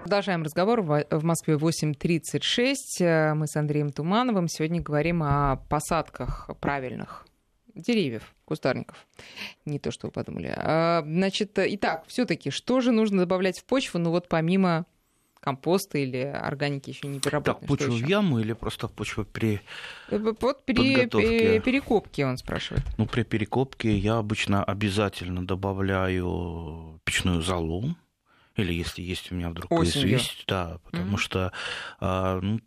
Продолжаем 0.02 0.42
разговор. 0.42 0.82
В 0.82 1.24
Москве 1.24 1.56
8.36. 1.56 3.36
Мы 3.36 3.46
с 3.46 3.56
Андреем 3.56 3.92
Тумановым 3.92 4.48
сегодня 4.48 4.82
говорим 4.82 5.22
о 5.22 5.58
посадках 5.70 6.50
правильных 6.60 7.28
деревьев, 7.76 8.34
кустарников. 8.52 9.08
Не 9.66 9.80
то, 9.80 9.92
что 9.92 10.08
вы 10.08 10.12
подумали. 10.12 10.54
А, 10.54 11.04
значит, 11.06 11.58
итак, 11.58 12.04
все-таки, 12.08 12.50
что 12.52 12.82
же 12.82 12.92
нужно 12.92 13.20
добавлять 13.20 13.60
в 13.60 13.64
почву, 13.64 13.98
ну 13.98 14.10
вот 14.10 14.28
помимо 14.28 14.86
компоста 15.40 15.98
или 15.98 16.18
органики 16.18 16.90
еще 16.90 17.08
не 17.08 17.20
переработанной? 17.20 17.68
Так, 17.68 17.70
почву 17.70 17.96
в 17.96 18.06
яму 18.08 18.40
или 18.40 18.54
просто 18.54 18.90
почву 18.90 19.24
при 19.24 19.62
Вот 20.10 20.66
при 20.66 21.08
перекопке, 21.08 22.26
он 22.26 22.38
спрашивает. 22.38 22.84
Ну, 22.98 23.06
при 23.06 23.24
перекопке 23.24 23.98
я 23.98 24.18
обычно 24.18 24.64
обязательно 24.64 25.48
добавляю 25.48 27.00
печную 27.06 27.42
золу, 27.42 27.96
Или 28.56 28.74
если 28.74 29.02
есть 29.02 29.32
у 29.32 29.36
меня 29.36 29.50
вдруг 29.50 29.72
известь, 29.84 30.44
да, 30.48 30.80
потому 30.84 31.18
что 31.18 31.52
ну, 32.00 32.60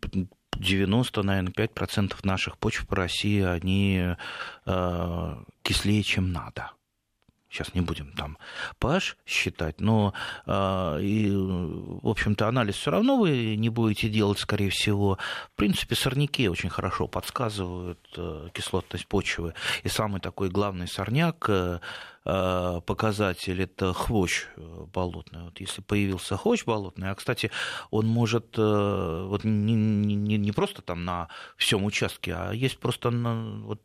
90, 0.57 1.23
наверное, 1.23 1.51
5% 1.51 2.15
наших 2.23 2.57
почв 2.57 2.87
по 2.87 2.95
России, 2.95 3.41
они 3.41 4.15
э, 4.65 5.35
кислее, 5.61 6.03
чем 6.03 6.31
надо. 6.31 6.71
Сейчас 7.55 7.73
не 7.73 7.79
будем 7.79 8.11
там 8.11 8.37
pH 8.81 9.15
считать, 9.25 9.79
но 9.79 10.13
э, 10.45 10.99
и, 11.01 11.31
в 11.31 12.07
общем-то 12.07 12.49
анализ 12.49 12.75
все 12.75 12.91
равно 12.91 13.17
вы 13.17 13.55
не 13.55 13.69
будете 13.69 14.09
делать, 14.09 14.39
скорее 14.39 14.69
всего. 14.69 15.17
В 15.53 15.55
принципе, 15.55 15.95
сорняки 15.95 16.49
очень 16.49 16.69
хорошо 16.69 17.07
подсказывают 17.07 17.99
э, 18.17 18.49
кислотность 18.53 19.07
почвы. 19.07 19.53
И 19.83 19.87
самый 19.87 20.19
такой 20.19 20.49
главный 20.49 20.87
сорняк 20.87 21.45
э, 21.47 21.79
Э, 22.27 22.81
показатель 22.83 23.61
это 23.61 23.93
хвощ 23.93 24.45
э, 24.57 24.85
болотный. 24.91 25.43
Вот 25.43 25.59
если 25.59 25.81
появился 25.81 26.37
хвощ 26.37 26.65
болотный, 26.65 27.11
а 27.11 27.15
кстати, 27.15 27.51
он 27.91 28.07
может 28.07 28.57
э, 28.57 29.25
вот 29.27 29.43
не, 29.43 29.75
не, 29.75 30.37
не 30.37 30.51
просто 30.51 30.81
там 30.81 31.05
на 31.05 31.27
всем 31.55 31.83
участке, 31.83 32.33
а 32.33 32.51
есть 32.51 32.79
просто 32.79 33.11
на, 33.11 33.61
вот, 33.65 33.79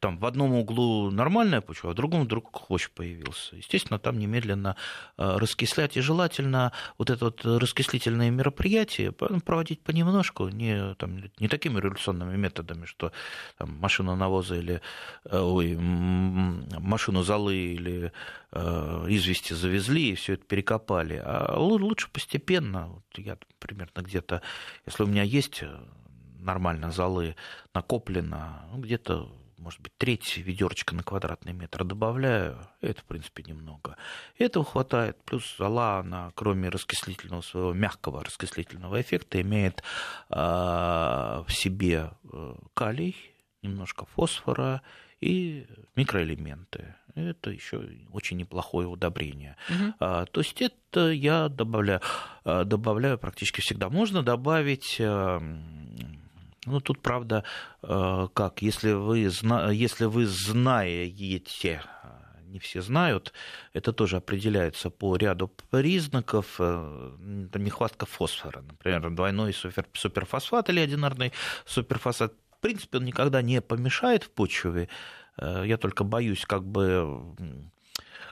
там 0.00 0.18
в 0.18 0.26
одном 0.26 0.52
углу 0.52 1.10
нормальная 1.10 1.60
почва, 1.60 1.90
а 1.90 1.92
в 1.92 1.96
другом 1.96 2.24
вдруг 2.24 2.56
хвощ 2.66 2.90
появился. 2.90 3.56
Естественно, 3.56 3.98
там 3.98 4.18
немедленно 4.18 4.76
раскислять. 5.16 5.96
И 5.96 6.00
желательно 6.00 6.72
вот 6.96 7.10
это 7.10 7.26
вот 7.26 7.44
раскислительные 7.44 8.30
мероприятия 8.30 9.12
проводить 9.12 9.80
понемножку, 9.80 10.48
не, 10.48 10.94
там, 10.94 11.22
не 11.38 11.48
такими 11.48 11.78
революционными 11.80 12.36
методами, 12.36 12.86
что 12.86 13.12
там, 13.56 13.78
машину 13.78 14.16
навоза 14.16 14.56
или 14.56 14.80
ой, 15.30 15.76
машину 15.76 17.22
золы 17.22 17.56
или 17.56 18.12
э, 18.52 19.06
извести 19.08 19.52
завезли 19.54 20.10
и 20.10 20.14
все 20.14 20.34
это 20.34 20.44
перекопали. 20.44 21.20
А 21.24 21.58
лучше 21.58 22.08
постепенно. 22.10 22.88
Вот 22.88 23.04
я 23.16 23.38
примерно 23.58 24.00
где-то, 24.00 24.42
если 24.86 25.02
у 25.02 25.06
меня 25.06 25.22
есть 25.22 25.62
э, 25.62 25.78
нормально 26.38 26.90
золы 26.90 27.36
накоплено, 27.74 28.64
ну, 28.72 28.80
где-то 28.80 29.30
может 29.68 29.82
быть, 29.82 29.92
треть 29.98 30.38
ведерочка 30.38 30.94
на 30.94 31.02
квадратный 31.02 31.52
метр 31.52 31.84
добавляю, 31.84 32.66
это, 32.80 33.02
в 33.02 33.04
принципе, 33.04 33.42
немного. 33.42 33.98
Этого 34.38 34.64
хватает, 34.64 35.22
плюс 35.26 35.44
зола, 35.58 35.98
она, 35.98 36.32
кроме 36.34 36.70
раскислительного 36.70 37.42
своего 37.42 37.74
мягкого 37.74 38.24
раскислительного 38.24 38.98
эффекта, 38.98 39.42
имеет 39.42 39.82
э, 40.30 40.34
в 40.34 41.48
себе 41.50 42.12
э, 42.32 42.54
калий, 42.72 43.14
немножко 43.60 44.06
фосфора 44.06 44.80
и 45.20 45.66
микроэлементы. 45.96 46.94
Это 47.14 47.50
еще 47.50 47.82
очень 48.10 48.38
неплохое 48.38 48.88
удобрение. 48.88 49.56
Угу. 49.68 49.94
А, 50.00 50.24
то 50.24 50.40
есть 50.40 50.62
это 50.62 51.10
я 51.10 51.50
добавляю, 51.50 52.00
а, 52.44 52.64
добавляю 52.64 53.18
практически 53.18 53.60
всегда. 53.60 53.90
Можно 53.90 54.22
добавить 54.22 54.96
а, 54.98 55.42
ну, 56.68 56.80
тут, 56.80 57.00
правда, 57.00 57.44
а, 57.82 58.28
как, 58.28 58.62
если 58.62 58.92
вы, 58.92 59.18
если 59.18 60.04
вы 60.04 60.26
знаете, 60.26 61.82
не 62.48 62.58
все 62.58 62.80
знают, 62.80 63.32
это 63.74 63.92
тоже 63.92 64.16
определяется 64.16 64.90
по 64.90 65.16
ряду 65.16 65.48
признаков. 65.70 66.56
Э, 66.58 67.12
нехватка 67.54 68.06
фосфора, 68.06 68.62
например, 68.62 69.10
двойной 69.10 69.52
супер, 69.52 69.86
суперфосфат 69.92 70.70
или 70.70 70.80
одинарный 70.80 71.32
суперфосфат 71.66 72.32
в 72.58 72.60
принципе, 72.60 72.98
он 72.98 73.04
никогда 73.04 73.40
не 73.40 73.60
помешает 73.60 74.24
в 74.24 74.30
почве. 74.30 74.88
Э, 75.36 75.62
я 75.64 75.76
только 75.76 76.02
боюсь, 76.02 76.44
как 76.44 76.64
бы, 76.64 77.36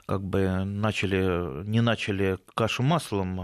как 0.05 0.21
бы 0.21 0.65
начали, 0.65 1.63
не 1.63 1.81
начали 1.81 2.37
кашу 2.53 2.83
маслом 2.83 3.39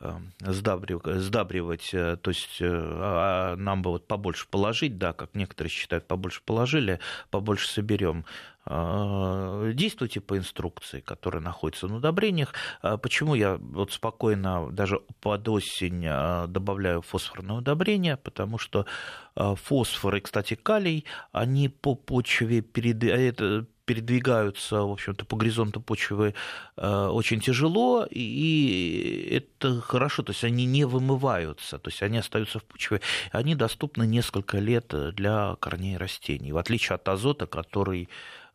э, 0.00 0.18
сдабривать, 0.40 1.90
э, 1.92 2.16
то 2.16 2.30
есть 2.30 2.58
а, 2.60 3.52
а 3.52 3.56
нам 3.56 3.82
бы 3.82 3.90
вот 3.90 4.06
побольше 4.06 4.46
положить, 4.48 4.98
да, 4.98 5.12
как 5.12 5.34
некоторые 5.34 5.70
считают, 5.70 6.06
побольше 6.06 6.42
положили, 6.44 7.00
побольше 7.30 7.68
соберем. 7.68 8.24
А, 8.64 9.70
действуйте 9.72 10.20
по 10.20 10.36
инструкции, 10.36 11.00
которая 11.00 11.42
находится 11.42 11.86
на 11.86 11.96
удобрениях. 11.96 12.54
Почему 13.02 13.34
я 13.34 13.56
вот 13.56 13.92
спокойно 13.92 14.70
даже 14.70 15.00
под 15.20 15.48
осень 15.48 16.02
добавляю 16.48 17.02
фосфорное 17.02 17.56
удобрение? 17.56 18.16
Потому 18.16 18.58
что 18.58 18.86
фосфор 19.34 20.16
и, 20.16 20.20
кстати, 20.20 20.54
калий, 20.54 21.04
они 21.32 21.68
по 21.68 21.94
почве 21.94 22.60
перед 22.60 23.68
передвигаются, 23.90 24.82
в 24.82 24.92
общем-то, 24.92 25.24
по 25.24 25.36
горизонту 25.36 25.80
почвы 25.80 26.34
очень 26.76 27.40
тяжело, 27.40 28.06
и 28.08 29.28
это 29.30 29.80
хорошо, 29.80 30.22
то 30.22 30.32
есть 30.32 30.44
они 30.44 30.64
не 30.64 30.84
вымываются, 30.84 31.78
то 31.78 31.90
есть 31.90 32.02
они 32.02 32.18
остаются 32.18 32.58
в 32.58 32.64
почве, 32.64 33.00
они 33.32 33.54
доступны 33.54 34.06
несколько 34.06 34.58
лет 34.58 34.94
для 35.14 35.56
корней 35.60 35.96
растений, 35.96 36.52
в 36.52 36.58
отличие 36.58 36.94
от 36.94 37.08
азота, 37.08 37.46
который 37.46 38.08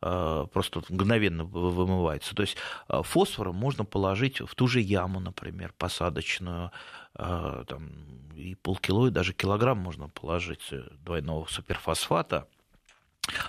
Э, 0.08 0.46
просто 0.54 0.82
мгновенно 0.90 1.46
вымывается. 1.46 2.36
То 2.36 2.44
есть 2.44 2.58
э, 2.90 3.02
фосфором 3.04 3.56
можно 3.56 3.86
положить 3.86 4.40
в 4.40 4.54
ту 4.54 4.68
же 4.68 4.80
яму, 4.80 5.20
например, 5.20 5.74
посадочную, 5.78 6.72
э, 7.16 7.64
там, 7.68 7.90
и 8.36 8.54
полкило, 8.56 9.08
и 9.08 9.12
даже 9.12 9.34
килограмм 9.34 9.80
можно 9.80 10.10
положить 10.10 10.72
двойного 11.04 11.46
суперфосфата. 11.46 12.48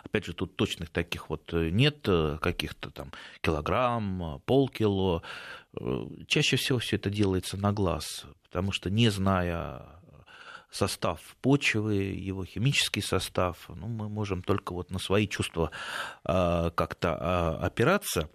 Опять 0.04 0.24
же, 0.26 0.32
тут 0.32 0.56
точных 0.56 0.90
таких 0.90 1.28
вот 1.28 1.52
нет, 1.52 2.08
каких-то 2.40 2.90
там 2.90 3.12
килограмм, 3.40 4.40
полкило. 4.46 5.22
Чаще 6.26 6.56
всего 6.56 6.78
все 6.78 6.96
это 6.96 7.10
делается 7.10 7.56
на 7.56 7.72
глаз, 7.72 8.24
потому 8.44 8.72
что 8.72 8.90
не 8.90 9.10
зная 9.10 9.82
состав 10.70 11.20
почвы, 11.42 11.94
его 11.94 12.44
химический 12.44 13.02
состав, 13.02 13.68
ну, 13.68 13.86
мы 13.86 14.08
можем 14.08 14.42
только 14.42 14.72
вот 14.72 14.90
на 14.90 14.98
свои 14.98 15.28
чувства 15.28 15.70
как-то 16.24 17.58
опираться. 17.58 18.28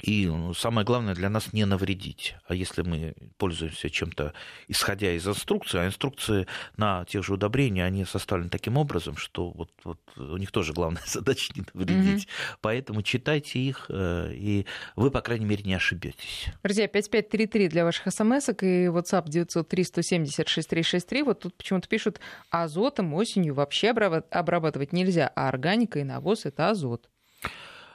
И 0.00 0.26
ну, 0.26 0.54
самое 0.54 0.84
главное 0.84 1.14
для 1.14 1.28
нас 1.28 1.52
не 1.52 1.64
навредить. 1.64 2.34
А 2.46 2.54
если 2.54 2.82
мы 2.82 3.14
пользуемся 3.36 3.90
чем-то, 3.90 4.32
исходя 4.66 5.12
из 5.12 5.26
инструкции, 5.28 5.78
а 5.78 5.86
инструкции 5.86 6.46
на 6.76 7.04
тех 7.04 7.24
же 7.24 7.34
удобрения, 7.34 7.84
они 7.84 8.04
составлены 8.04 8.50
таким 8.50 8.78
образом, 8.78 9.16
что 9.16 9.50
вот, 9.50 9.70
вот 9.84 10.00
у 10.16 10.36
них 10.38 10.50
тоже 10.50 10.72
главная 10.72 11.02
задача 11.06 11.52
не 11.54 11.64
навредить. 11.72 12.24
Mm-hmm. 12.24 12.56
Поэтому 12.62 13.02
читайте 13.02 13.60
их, 13.60 13.86
э, 13.90 14.32
и 14.34 14.66
вы, 14.96 15.10
по 15.10 15.20
крайней 15.20 15.44
мере, 15.44 15.62
не 15.62 15.74
ошибетесь. 15.74 16.46
Друзья, 16.64 16.88
5533 16.88 17.68
для 17.68 17.84
ваших 17.84 18.12
смс 18.12 18.48
и 18.48 18.86
WhatsApp 18.86 19.28
903 19.28 19.84
170 19.84 20.48
6363. 20.48 21.22
Вот 21.22 21.40
тут 21.40 21.56
почему-то 21.56 21.88
пишут, 21.88 22.18
азотом 22.50 23.14
осенью 23.14 23.54
вообще 23.54 23.90
обрабатывать 23.90 24.92
нельзя, 24.92 25.30
а 25.36 25.48
органика 25.48 26.00
и 26.00 26.04
навоз– 26.04 26.44
это 26.46 26.70
азот. 26.70 27.11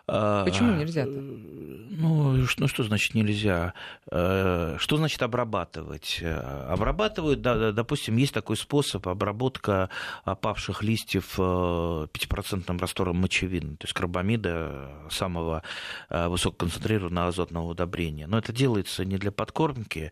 А, 0.07 0.45
Почему 0.45 0.71
нельзя-то? 0.71 1.11
Ну, 1.11 2.33
ну, 2.33 2.67
что 2.67 2.83
значит 2.83 3.15
нельзя? 3.15 3.73
Э, 4.11 4.75
что 4.77 4.97
значит 4.97 5.21
обрабатывать? 5.23 6.23
Обрабатывают, 6.23 7.41
да, 7.41 7.71
допустим, 7.71 8.17
есть 8.17 8.33
такой 8.33 8.55
способ 8.55 9.07
обработка 9.07 9.89
опавших 10.23 10.83
листьев 10.83 11.39
5% 11.39 12.63
э, 12.67 12.77
раствором 12.77 13.17
мочевины, 13.17 13.77
то 13.77 13.85
есть 13.85 13.93
карбамида 13.93 14.91
самого 15.09 15.63
э, 16.09 16.27
высококонцентрированного 16.27 17.29
азотного 17.29 17.65
удобрения. 17.65 18.27
Но 18.27 18.37
это 18.37 18.53
делается 18.53 19.03
не 19.03 19.17
для 19.17 19.31
подкормки, 19.31 20.11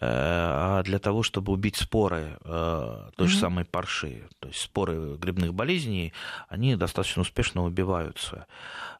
а 0.00 0.82
для 0.82 0.98
того, 0.98 1.22
чтобы 1.22 1.52
убить 1.52 1.76
споры 1.76 2.38
той 2.44 3.28
же 3.28 3.36
самой 3.36 3.64
парши. 3.64 4.28
То 4.38 4.48
есть 4.48 4.60
споры 4.60 5.16
грибных 5.16 5.54
болезней, 5.54 6.12
они 6.48 6.76
достаточно 6.76 7.22
успешно 7.22 7.64
убиваются. 7.64 8.46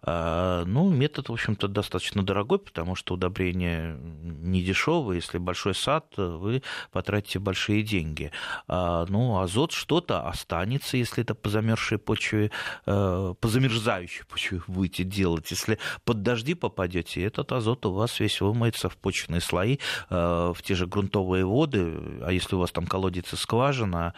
А, 0.02 0.64
ну, 0.64 0.88
метод, 0.90 1.28
в 1.28 1.32
общем-то, 1.32 1.68
достаточно 1.68 2.22
дорогой, 2.22 2.58
потому 2.58 2.94
что 2.94 3.14
удобрение 3.14 3.96
не 4.00 4.62
дешевое. 4.62 5.16
Если 5.16 5.38
большой 5.38 5.74
сад, 5.74 6.06
вы 6.16 6.62
потратите 6.90 7.38
большие 7.38 7.82
деньги. 7.82 8.32
Ну, 8.66 9.38
азот 9.38 9.72
что-то 9.72 10.26
останется, 10.26 10.96
если 10.96 11.22
это 11.22 11.34
по 11.34 11.48
замерзшей 11.48 11.98
почве, 11.98 12.50
э, 12.86 13.34
по 13.38 13.48
замерзающей 13.48 14.24
почве 14.24 14.62
будете 14.66 15.04
делать. 15.04 15.50
Если 15.50 15.78
под 16.04 16.22
дожди 16.22 16.54
попадете, 16.54 17.22
этот 17.22 17.52
азот 17.52 17.84
у 17.86 17.92
вас 17.92 18.20
весь 18.20 18.40
вымоется 18.40 18.88
в 18.88 18.96
почвенные 18.96 19.40
слои, 19.40 19.78
э, 20.08 20.52
в 20.54 20.62
те 20.62 20.74
же 20.74 20.79
грунтовые 20.86 21.44
воды. 21.44 21.94
А 22.22 22.32
если 22.32 22.56
у 22.56 22.58
вас 22.58 22.72
там 22.72 22.86
колодец 22.86 23.32
и 23.32 23.36
скважина, 23.36 24.14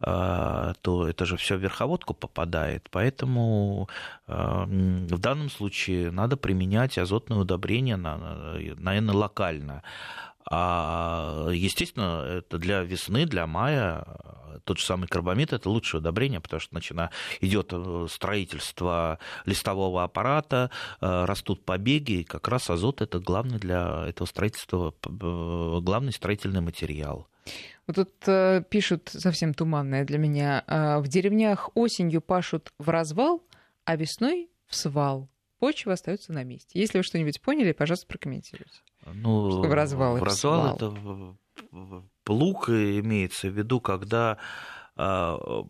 э, 0.00 0.72
то 0.82 1.08
это 1.08 1.26
же 1.26 1.36
все 1.36 1.56
в 1.56 1.60
верховодку 1.60 2.14
попадает. 2.14 2.88
Поэтому 2.90 3.88
в 4.26 5.18
данном 5.18 5.50
случае 5.50 6.10
надо 6.10 6.36
применять 6.36 6.98
азотное 6.98 7.38
удобрение, 7.38 7.96
наверное, 7.96 9.14
локально. 9.14 9.82
А, 10.48 11.48
естественно, 11.52 12.24
это 12.38 12.58
для 12.58 12.82
весны, 12.82 13.26
для 13.26 13.46
мая 13.46 14.04
тот 14.66 14.78
же 14.78 14.84
самый 14.84 15.06
карбамид 15.06 15.52
это 15.52 15.70
лучшее 15.70 16.00
удобрение, 16.00 16.40
потому 16.40 16.60
что 16.60 16.74
начина, 16.74 17.10
идет 17.40 17.68
э, 17.72 18.06
строительство 18.10 19.18
листового 19.44 20.02
аппарата, 20.02 20.70
э, 21.00 21.24
растут 21.24 21.64
побеги, 21.64 22.20
и 22.20 22.24
как 22.24 22.48
раз 22.48 22.68
азот 22.68 23.00
это 23.00 23.20
главный 23.20 23.58
для 23.58 24.06
этого 24.08 24.26
строительства, 24.26 24.92
э, 25.06 25.78
главный 25.80 26.12
строительный 26.12 26.60
материал. 26.60 27.28
Вот 27.86 27.96
тут 27.96 28.10
э, 28.26 28.62
пишут 28.68 29.08
совсем 29.08 29.54
туманное 29.54 30.04
для 30.04 30.18
меня. 30.18 30.64
Э, 30.66 30.98
в 30.98 31.06
деревнях 31.06 31.70
осенью 31.74 32.20
пашут 32.20 32.72
в 32.78 32.88
развал, 32.88 33.44
а 33.84 33.96
весной 33.96 34.50
в 34.66 34.74
свал. 34.74 35.28
Почва 35.60 35.92
остается 35.92 36.32
на 36.32 36.42
месте. 36.42 36.78
Если 36.78 36.98
вы 36.98 37.04
что-нибудь 37.04 37.40
поняли, 37.40 37.72
пожалуйста, 37.72 38.08
прокомментируйте. 38.08 38.80
Ну, 39.14 39.62
в 39.62 39.72
развал, 39.72 40.16
в 40.16 40.22
развал 40.22 40.76
это 40.76 40.94
плуг 42.24 42.68
имеется 42.68 43.48
в 43.48 43.52
виду, 43.52 43.80
когда 43.80 44.38
а, 44.96 45.64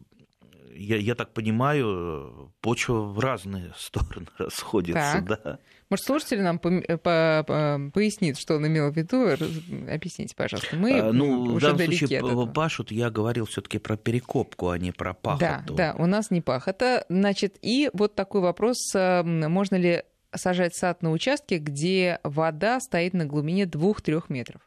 я, 0.77 0.97
я 0.97 1.15
так 1.15 1.33
понимаю, 1.33 2.53
почва 2.61 3.01
в 3.01 3.19
разные 3.19 3.73
стороны 3.77 4.27
расходится, 4.39 5.25
так. 5.25 5.25
да. 5.25 5.59
Может, 5.89 6.05
слушатель 6.05 6.43
нам 6.43 6.59
по, 6.59 6.71
по, 6.81 7.45
по, 7.47 7.91
пояснит, 7.95 8.39
что 8.39 8.57
он 8.57 8.67
имел 8.67 8.91
в 8.91 8.97
виду? 8.97 9.29
Объясните, 9.89 10.35
пожалуйста. 10.35 10.77
Мы 10.77 10.99
а, 10.99 11.13
ну, 11.13 11.43
уже 11.43 11.73
в 11.73 11.77
данном 11.77 11.93
случае 11.93 12.53
пашут, 12.53 12.91
я 12.91 13.09
говорил 13.11 13.47
все 13.47 13.61
таки 13.61 13.79
про 13.79 13.97
перекопку, 13.97 14.71
а 14.71 14.79
не 14.79 14.93
про 14.93 15.15
пахоту. 15.15 15.41
Да, 15.75 15.93
да, 15.95 15.95
у 15.97 16.07
нас 16.07 16.31
не 16.31 16.41
пахота. 16.41 17.05
Значит, 17.09 17.57
и 17.63 17.91
вот 17.93 18.15
такой 18.15 18.41
вопрос, 18.41 18.79
а, 18.95 19.23
можно 19.23 19.77
ли 19.77 20.03
сажать 20.37 20.75
сад 20.75 21.03
на 21.03 21.11
участке, 21.11 21.59
где 21.59 22.21
вода 22.23 22.81
стоит 22.81 23.15
на 23.15 23.25
глубине 23.27 23.65
2-3 23.65 24.25
метров? 24.29 24.61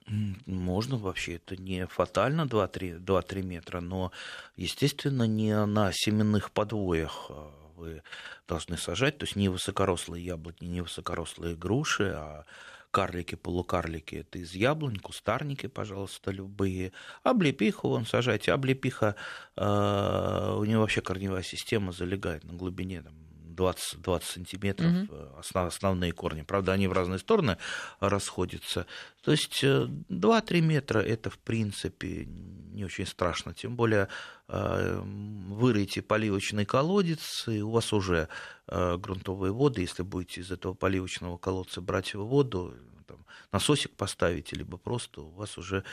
Можно 0.45 0.97
вообще, 0.97 1.35
это 1.35 1.55
не 1.55 1.87
фатально 1.87 2.41
2-3 2.43 3.41
метра, 3.43 3.79
но, 3.81 4.11
естественно, 4.55 5.23
не 5.23 5.65
на 5.65 5.91
семенных 5.93 6.51
подвоях 6.51 7.27
а, 7.29 7.51
вы 7.75 8.03
должны 8.47 8.77
сажать, 8.77 9.17
то 9.17 9.25
есть 9.25 9.35
не 9.35 9.49
высокорослые 9.49 10.23
яблоки, 10.23 10.65
не 10.65 10.81
высокорослые 10.81 11.55
груши, 11.55 12.13
а 12.15 12.45
карлики, 12.91 13.35
полукарлики, 13.35 14.15
это 14.15 14.39
из 14.39 14.53
яблонь, 14.53 14.97
кустарники, 14.97 15.67
пожалуйста, 15.67 16.31
любые. 16.31 16.91
Облепиху 17.23 17.89
вон 17.89 18.05
сажайте. 18.05 18.51
Облепиха, 18.51 19.15
э, 19.55 20.55
у 20.57 20.63
нее 20.63 20.79
вообще 20.79 21.01
корневая 21.01 21.43
система 21.43 21.91
залегает 21.91 22.43
на 22.43 22.53
глубине 22.53 23.01
там, 23.01 23.13
20, 23.59 24.01
20 24.01 24.29
сантиметров 24.29 24.91
угу. 24.91 25.37
основ, 25.37 25.67
основные 25.67 26.13
корни. 26.13 26.43
Правда, 26.43 26.71
они 26.71 26.87
в 26.87 26.93
разные 26.93 27.19
стороны 27.19 27.57
расходятся. 27.99 28.85
То 29.21 29.31
есть 29.31 29.63
2-3 29.63 29.99
э, 30.09 30.61
метра 30.61 30.99
это, 30.99 31.29
в 31.29 31.37
принципе, 31.37 32.25
не 32.25 32.85
очень 32.85 33.05
страшно. 33.05 33.53
Тем 33.53 33.75
более 33.75 34.07
э, 34.47 35.01
вырыйте 35.03 36.01
поливочный 36.01 36.65
колодец, 36.65 37.47
и 37.47 37.61
у 37.61 37.71
вас 37.71 37.91
уже 37.91 38.29
грунтовые 38.67 39.51
воды, 39.51 39.81
если 39.81 40.03
будете 40.03 40.41
из 40.41 40.51
этого 40.51 40.75
поливочного 40.75 41.37
колодца 41.37 41.81
брать 41.81 42.13
воду, 42.13 42.75
там, 43.07 43.25
насосик 43.51 43.91
поставите, 43.95 44.55
либо 44.55 44.77
просто 44.77 45.21
у 45.21 45.31
вас 45.31 45.57
уже 45.57 45.83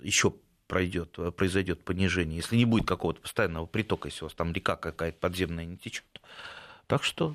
еще 0.00 0.32
пройдет, 0.66 1.18
произойдет 1.36 1.84
понижение. 1.84 2.36
Если 2.36 2.56
не 2.56 2.64
будет 2.64 2.86
какого-то 2.86 3.20
постоянного 3.20 3.66
притока, 3.66 4.08
если 4.08 4.24
у 4.24 4.26
вас 4.26 4.34
там 4.34 4.52
река 4.52 4.76
какая-то 4.76 5.18
подземная 5.18 5.64
не 5.64 5.76
течет, 5.76 6.04
так 6.86 7.04
что 7.04 7.34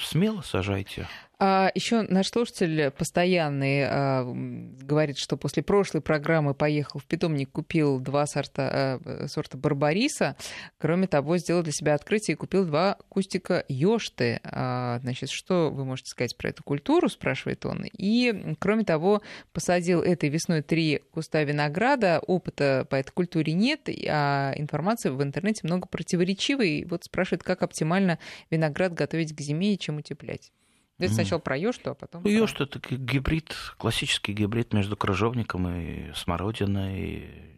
смело 0.00 0.42
сажайте. 0.42 1.08
А 1.38 1.70
еще 1.74 2.02
наш 2.02 2.28
слушатель 2.28 2.90
постоянный 2.92 3.82
а, 3.84 4.24
говорит, 4.24 5.18
что 5.18 5.36
после 5.36 5.62
прошлой 5.62 6.00
программы 6.00 6.54
поехал 6.54 7.00
в 7.00 7.06
питомник, 7.06 7.50
купил 7.50 7.98
два 7.98 8.26
сорта, 8.26 9.00
а, 9.04 9.26
сорта 9.28 9.58
барбариса. 9.58 10.36
Кроме 10.78 11.08
того, 11.08 11.36
сделал 11.38 11.62
для 11.62 11.72
себя 11.72 11.94
открытие 11.94 12.34
и 12.34 12.36
купил 12.36 12.64
два 12.64 12.98
кустика 13.08 13.64
ёшты. 13.68 14.40
А, 14.44 15.00
значит, 15.02 15.30
что 15.30 15.70
вы 15.70 15.84
можете 15.84 16.10
сказать 16.10 16.36
про 16.36 16.50
эту 16.50 16.62
культуру, 16.62 17.08
спрашивает 17.08 17.66
он. 17.66 17.84
И, 17.92 18.54
кроме 18.60 18.84
того, 18.84 19.20
посадил 19.52 20.02
этой 20.02 20.28
весной 20.28 20.62
три 20.62 21.02
куста 21.10 21.42
винограда. 21.42 22.20
Опыта 22.24 22.86
по 22.88 22.94
этой 22.94 23.10
культуре 23.10 23.54
нет, 23.54 23.88
а 24.08 24.52
информации 24.56 25.10
в 25.10 25.22
интернете 25.22 25.62
много 25.64 25.88
противоречивой. 25.88 26.86
Вот 26.88 27.04
спрашивает, 27.04 27.42
как 27.42 27.62
оптимально 27.62 28.20
виноград 28.50 28.94
готовить 28.94 29.34
к 29.34 29.40
зиме 29.40 29.74
и 29.74 29.78
чем 29.78 29.96
утеплять. 29.96 30.52
Это 30.98 31.12
сначала 31.12 31.40
про 31.40 31.56
ёшту, 31.56 31.90
а 31.90 31.94
потом... 31.94 32.22
Ну, 32.22 32.30
ёшт 32.30 32.60
это 32.60 32.78
гибрид, 32.78 33.54
классический 33.78 34.32
гибрид 34.32 34.72
между 34.72 34.96
крыжовником 34.96 35.68
и 35.68 36.12
смородиной. 36.14 37.54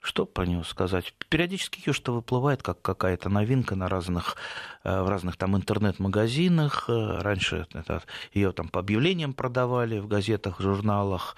Что 0.00 0.26
про 0.26 0.44
него 0.44 0.64
сказать? 0.64 1.14
Периодически 1.30 1.80
ёшта 1.88 2.12
выплывает 2.12 2.62
как 2.62 2.82
какая-то 2.82 3.30
новинка 3.30 3.74
на 3.74 3.88
разных, 3.88 4.36
э, 4.82 5.00
в 5.00 5.08
разных 5.08 5.38
там 5.38 5.56
интернет-магазинах. 5.56 6.90
Э, 6.90 7.22
раньше 7.22 7.66
это, 7.72 8.02
ее 8.34 8.52
там 8.52 8.68
по 8.68 8.80
объявлениям 8.80 9.32
продавали 9.32 10.00
в 10.00 10.06
газетах, 10.06 10.60
журналах. 10.60 11.36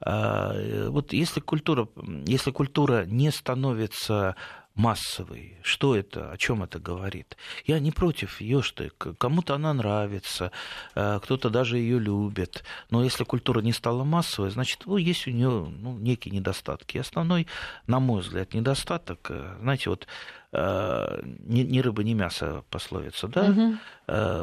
Э, 0.00 0.88
вот 0.88 1.12
если 1.12 1.40
культура, 1.40 1.88
если 2.24 2.52
культура 2.52 3.04
не 3.04 3.30
становится 3.30 4.34
массовый. 4.76 5.58
Что 5.62 5.96
это? 5.96 6.30
О 6.30 6.36
чем 6.36 6.62
это 6.62 6.78
говорит? 6.78 7.36
Я 7.64 7.80
не 7.80 7.90
против 7.90 8.40
ее, 8.40 8.62
что 8.62 8.88
кому-то 8.90 9.54
она 9.54 9.72
нравится, 9.72 10.52
э, 10.94 11.18
кто-то 11.22 11.50
даже 11.50 11.78
ее 11.78 11.98
любит. 11.98 12.62
Но 12.90 13.02
если 13.02 13.24
культура 13.24 13.60
не 13.60 13.72
стала 13.72 14.04
массовой, 14.04 14.50
значит, 14.50 14.82
ну, 14.86 14.98
есть 14.98 15.26
у 15.26 15.30
нее 15.30 15.48
ну, 15.48 15.98
некие 15.98 16.34
недостатки. 16.34 16.98
И 16.98 17.00
основной, 17.00 17.46
на 17.86 18.00
мой 18.00 18.20
взгляд, 18.20 18.54
недостаток, 18.54 19.26
э, 19.30 19.56
знаете, 19.60 19.90
вот 19.90 20.06
ни, 20.52 21.60
ни 21.62 21.78
рыба, 21.80 22.02
ни 22.02 22.14
мясо 22.14 22.64
пословица, 22.70 23.28
да? 23.28 23.50
Угу. 23.50 23.78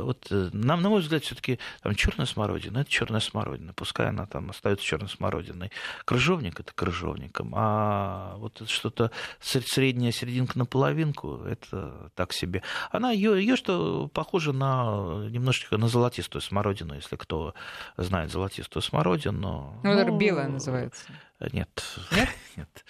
Вот 0.04 0.28
э, 0.30 0.50
нам, 0.52 0.82
на 0.82 0.90
мой 0.90 1.02
взгляд, 1.02 1.24
все-таки 1.24 1.58
там 1.82 1.96
черная 1.96 2.26
смородина, 2.26 2.80
это 2.80 2.90
черная 2.90 3.22
смородина, 3.22 3.74
пускай 3.74 4.10
она 4.10 4.26
там 4.26 4.50
остается 4.50 4.86
черной 4.86 5.08
смородиной. 5.08 5.72
Крыжовник 6.04 6.60
это 6.60 6.74
крыжовником, 6.74 7.54
а 7.56 8.36
вот 8.38 8.62
что-то 8.68 9.12
средняя 9.40 10.12
серединка 10.12 10.60
на 10.60 10.66
половинку, 10.66 11.44
это 11.46 12.12
так 12.16 12.34
себе. 12.34 12.62
Она 12.92 13.12
ее, 13.12 13.40
ее 13.40 13.56
что 13.56 14.10
похоже 14.14 14.52
на 14.52 15.30
немножечко 15.30 15.78
на 15.78 15.88
золотистую 15.88 16.42
смородину, 16.42 16.96
если 16.96 17.16
кто 17.16 17.54
знает 17.96 18.32
золотистую 18.32 18.84
смородину. 18.84 19.80
Ну, 19.82 19.94
ну, 19.94 20.18
белая 20.18 20.50
называется. 20.50 21.06
Нет. 21.52 21.84
Нет? 22.12 22.30
Нет. 22.58 22.86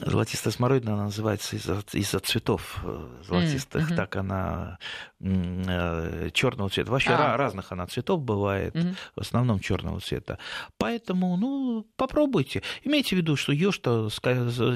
Золотистая 0.00 0.52
смородина 0.52 0.94
она 0.94 1.04
называется 1.04 1.56
из-за 1.56 1.82
из 1.92 2.08
цветов 2.08 2.80
э, 2.84 3.06
золотистых. 3.26 3.90
Mm-hmm. 3.90 3.96
Так 3.96 4.16
она 4.16 4.78
э, 5.20 6.30
черного 6.32 6.70
цвета. 6.70 6.90
Вообще 6.92 7.10
а. 7.10 7.36
разных 7.36 7.72
она 7.72 7.86
цветов 7.86 8.22
бывает, 8.22 8.76
mm-hmm. 8.76 8.94
в 9.16 9.20
основном 9.20 9.58
черного 9.58 10.00
цвета. 10.00 10.38
Поэтому, 10.76 11.36
ну, 11.36 11.86
попробуйте. 11.96 12.62
Имейте 12.84 13.16
в 13.16 13.18
виду, 13.18 13.36
что 13.36 13.52
ёж-то 13.52 14.08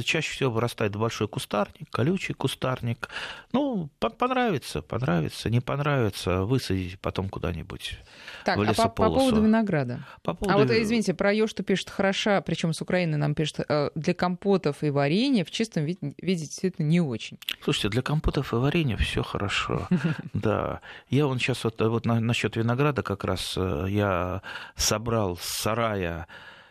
чаще 0.05 0.33
всего 0.33 0.51
вырастает 0.51 0.97
большой 0.97 1.29
кустарник, 1.29 1.89
колючий 1.91 2.35
кустарник. 2.35 3.09
Ну, 3.53 3.91
понравится, 3.99 4.83
понравится, 4.83 5.51
не 5.51 5.61
понравится, 5.61 6.43
высадите 6.43 6.99
потом 6.99 7.29
куда-нибудь 7.29 7.99
так, 8.45 8.59
в 8.59 8.63
лесополосу. 8.65 8.83
А 8.85 8.89
по, 8.89 9.11
по 9.11 9.19
поводу 9.19 9.43
винограда. 9.43 10.05
По 10.23 10.35
поводу... 10.35 10.55
А 10.55 10.59
вот, 10.61 10.71
извините, 10.73 11.15
про 11.15 11.33
ёж-то 11.33 11.63
пишет 11.63 11.91
хороша, 11.91 12.41
причем 12.41 12.73
с 12.73 12.83
Украины 12.83 13.17
нам 13.17 13.35
пишет, 13.35 13.61
э, 13.69 13.91
для 13.95 14.15
компотов 14.15 14.83
и 14.83 14.91
варенья 14.91 15.12
варенье 15.13 15.45
в 15.45 15.51
чистом 15.51 15.85
виде, 15.85 16.15
виде 16.21 16.45
действительно 16.47 16.87
не 16.87 17.01
очень. 17.01 17.39
Слушайте, 17.63 17.91
для 17.91 18.03
компотов 18.03 18.53
и 18.53 18.57
варенья 18.57 18.97
все 18.97 19.23
хорошо. 19.23 19.89
Да. 20.33 20.81
Я 21.09 21.27
вон 21.27 21.39
сейчас 21.39 21.65
вот, 21.65 21.81
вот 21.81 22.07
насчет 22.07 22.57
винограда 22.57 23.03
как 23.03 23.25
раз 23.25 23.55
э, 23.57 23.87
я 23.89 24.43
собрал 24.77 25.37
с 25.37 25.45
сарая, 25.45 26.27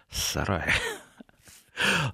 с 0.09 0.31
сарая, 0.31 0.73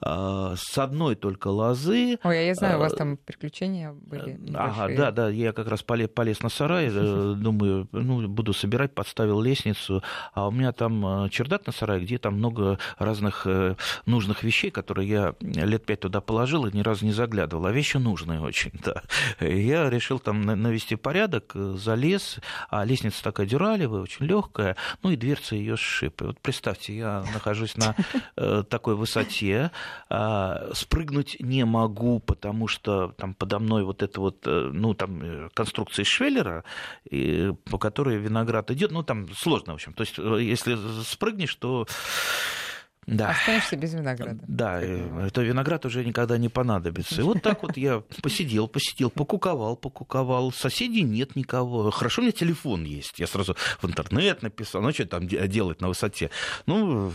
с 0.02 0.78
одной 0.78 1.16
только 1.16 1.48
лозы. 1.48 2.20
Ой, 2.24 2.40
а 2.40 2.42
я 2.42 2.56
знаю, 2.56 2.78
у 2.78 2.80
вас 2.80 2.94
а, 2.94 2.98
там 2.98 3.18
приключения 3.18 3.92
были. 3.92 4.40
Ага, 4.56 4.96
да, 4.96 5.12
да, 5.12 5.30
я 5.30 5.54
как 5.54 5.68
раз 5.68 5.84
полез, 5.84 6.10
полез 6.10 6.42
на 6.42 6.50
сарай, 6.50 6.90
э, 6.92 7.34
думаю, 7.38 7.88
ну, 7.92 8.28
буду 8.28 8.54
собирать, 8.54 8.94
подставил 8.94 9.42
лестницу, 9.42 10.04
а 10.34 10.48
у 10.48 10.52
меня 10.52 10.72
там 10.72 11.26
э, 11.26 11.30
чердак 11.30 11.66
на 11.68 11.74
сарае, 11.74 12.02
где 12.02 12.18
там 12.18 12.36
много 12.36 12.80
разных 12.98 13.44
э, 13.46 13.76
нужных 14.06 14.44
вещей, 14.44 14.72
которые 14.72 15.10
я 15.10 15.36
лет 15.42 15.86
пять 15.86 16.02
туда 16.02 16.22
положил 16.22 16.66
и 16.66 16.76
ни 16.76 16.82
разу 16.82 17.06
не 17.06 17.12
заглядывал, 17.12 17.66
а 17.66 17.72
вещи 17.72 17.98
нужные 17.98 18.42
очень, 18.42 18.72
да. 18.86 19.02
Я 19.40 19.90
решил 19.90 20.20
там 20.20 20.42
навести 20.42 20.96
порядок, 20.96 21.54
залез, 21.56 22.40
а 22.70 22.86
лестница 22.86 23.24
такая 23.24 23.48
дюралевая, 23.48 24.02
очень 24.02 24.26
легкая, 24.26 24.76
ну 25.04 25.12
и 25.12 25.16
дверца 25.16 25.56
ее 25.56 25.78
сшиб. 25.78 26.22
вот 26.22 26.40
представьте, 26.42 26.96
я 26.96 27.24
нахожусь 27.34 27.76
на 27.76 27.96
такой 28.70 28.96
высоте, 28.96 29.57
высоте, 29.58 29.72
а, 30.10 30.70
спрыгнуть 30.74 31.38
не 31.40 31.66
могу, 31.66 32.20
потому 32.20 32.68
что 32.68 33.14
там 33.18 33.34
подо 33.34 33.60
мной 33.60 33.84
вот 33.84 34.04
это 34.04 34.20
вот, 34.20 34.46
э, 34.46 34.70
ну, 34.74 34.94
там 34.94 35.22
э, 35.22 35.50
конструкция 35.54 36.06
Швеллера, 36.06 36.64
по 37.66 37.78
которой 37.78 38.18
виноград 38.18 38.72
идет, 38.72 38.92
ну, 38.92 39.04
там 39.04 39.28
сложно, 39.34 39.74
в 39.74 39.76
общем. 39.76 39.94
То 39.94 40.04
есть, 40.04 40.18
если 40.18 40.78
спрыгнешь, 41.04 41.56
то 41.56 41.86
да. 43.06 43.30
Останешься 43.30 43.78
без 43.78 43.94
винограда. 43.94 44.38
Да, 44.50 44.82
это 44.82 45.42
виноград 45.42 45.86
уже 45.86 46.04
никогда 46.04 46.38
не 46.38 46.50
понадобится. 46.50 47.22
И 47.22 47.24
вот 47.24 47.42
так 47.42 47.64
вот 47.64 47.78
я 47.78 48.04
посидел, 48.22 48.68
посидел, 48.68 49.10
покуковал, 49.10 49.78
покуковал. 49.78 50.52
Соседей 50.52 51.04
нет 51.04 51.38
никого. 51.38 51.90
Хорошо, 51.90 52.22
у 52.22 52.24
меня 52.24 52.34
телефон 52.34 52.84
есть. 52.84 53.18
Я 53.18 53.28
сразу 53.28 53.56
в 53.82 53.86
интернет 53.86 54.42
написал, 54.42 54.82
ну, 54.82 54.92
что 54.92 55.06
там 55.06 55.26
делать 55.26 55.80
на 55.80 55.88
высоте. 55.88 56.32
Ну, 56.66 57.10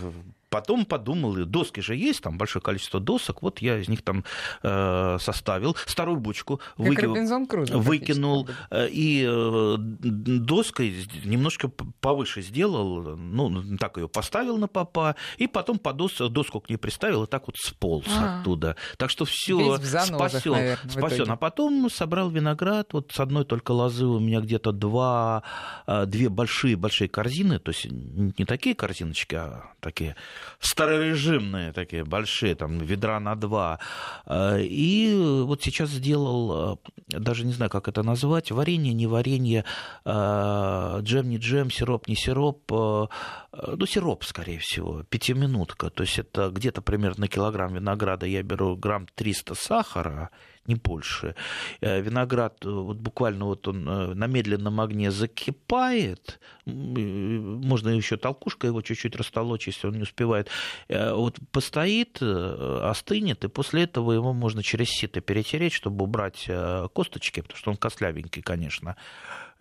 Потом 0.52 0.84
подумал, 0.84 1.46
доски 1.46 1.80
же 1.80 1.96
есть, 1.96 2.20
там 2.20 2.36
большое 2.36 2.62
количество 2.62 3.00
досок, 3.00 3.40
вот 3.40 3.60
я 3.60 3.78
из 3.78 3.88
них 3.88 4.02
там 4.02 4.22
э, 4.62 5.16
составил 5.18 5.74
старую 5.86 6.18
бочку, 6.18 6.58
как 6.76 6.86
выкинул, 6.86 7.46
Крузо, 7.46 7.78
выкинул 7.78 8.48
э, 8.70 8.86
и 8.90 9.24
э, 9.26 9.76
доской 9.78 10.94
немножко 11.24 11.70
повыше 12.00 12.42
сделал, 12.42 13.16
ну, 13.16 13.78
так 13.78 13.96
ее 13.96 14.08
поставил 14.08 14.58
на 14.58 14.68
попа, 14.68 15.16
и 15.38 15.46
потом 15.46 15.78
по 15.78 15.94
дос, 15.94 16.18
доску 16.18 16.60
к 16.60 16.68
ней 16.68 16.76
приставил, 16.76 17.24
и 17.24 17.26
так 17.26 17.46
вот 17.46 17.56
сполз 17.56 18.04
а 18.10 18.40
оттуда. 18.40 18.76
Так 18.98 19.08
что 19.08 19.24
все 19.24 19.78
спасен. 19.78 20.76
спасен. 20.86 21.30
А 21.30 21.36
потом 21.36 21.88
собрал 21.88 22.28
виноград, 22.28 22.92
вот 22.92 23.10
с 23.10 23.20
одной 23.20 23.46
только 23.46 23.70
лозы 23.70 24.04
у 24.04 24.20
меня 24.20 24.40
где-то 24.40 24.72
два, 24.72 25.44
э, 25.86 26.04
две 26.04 26.28
большие-большие 26.28 27.08
корзины, 27.08 27.58
то 27.58 27.70
есть 27.70 27.86
не 27.90 28.44
такие 28.44 28.74
корзиночки, 28.74 29.36
а 29.36 29.72
такие 29.80 30.14
старорежимные 30.60 31.72
такие, 31.72 32.04
большие, 32.04 32.54
там, 32.54 32.78
ведра 32.78 33.20
на 33.20 33.34
два. 33.34 33.78
Э, 34.26 34.60
и 34.60 35.14
вот 35.44 35.62
сейчас 35.62 35.90
сделал, 35.90 36.78
э, 37.12 37.18
даже 37.18 37.44
не 37.44 37.52
знаю, 37.52 37.70
как 37.70 37.88
это 37.88 38.02
назвать, 38.02 38.50
варенье, 38.50 38.92
не 38.92 39.06
варенье, 39.06 39.64
э, 40.04 40.98
джем, 41.02 41.28
не 41.28 41.38
джем, 41.38 41.70
сироп, 41.70 42.08
не 42.08 42.16
сироп, 42.16 42.70
ну, 42.70 43.86
сироп, 43.86 44.24
скорее 44.24 44.58
всего, 44.58 45.02
пятиминутка. 45.02 45.90
То 45.90 46.02
есть 46.04 46.18
это 46.18 46.50
где-то 46.50 46.80
примерно 46.82 47.28
килограмм 47.28 47.74
винограда 47.74 48.26
я 48.26 48.42
беру 48.42 48.76
грамм 48.76 49.06
300 49.14 49.54
сахара, 49.54 50.30
не 50.66 50.76
больше. 50.76 51.34
Э, 51.80 52.00
виноград, 52.00 52.64
э, 52.64 52.70
вот 52.70 52.96
буквально 52.96 53.46
вот 53.46 53.68
он 53.68 53.88
э, 53.88 54.14
на 54.14 54.26
медленном 54.26 54.80
огне 54.80 55.10
закипает, 55.10 56.40
можно 56.66 57.88
еще 57.88 58.16
толкушкой 58.16 58.70
его 58.70 58.82
чуть-чуть 58.82 59.16
растолочь, 59.16 59.66
если 59.66 59.88
он 59.88 59.94
не 59.94 60.02
успевает. 60.02 60.48
Вот 60.88 61.38
постоит, 61.50 62.22
остынет, 62.22 63.44
и 63.44 63.48
после 63.48 63.82
этого 63.82 64.12
его 64.12 64.32
можно 64.32 64.62
через 64.62 64.88
сито 64.90 65.20
перетереть, 65.20 65.72
чтобы 65.72 66.04
убрать 66.04 66.48
косточки, 66.94 67.40
потому 67.40 67.58
что 67.58 67.70
он 67.72 67.76
костлявенький, 67.76 68.42
конечно. 68.42 68.96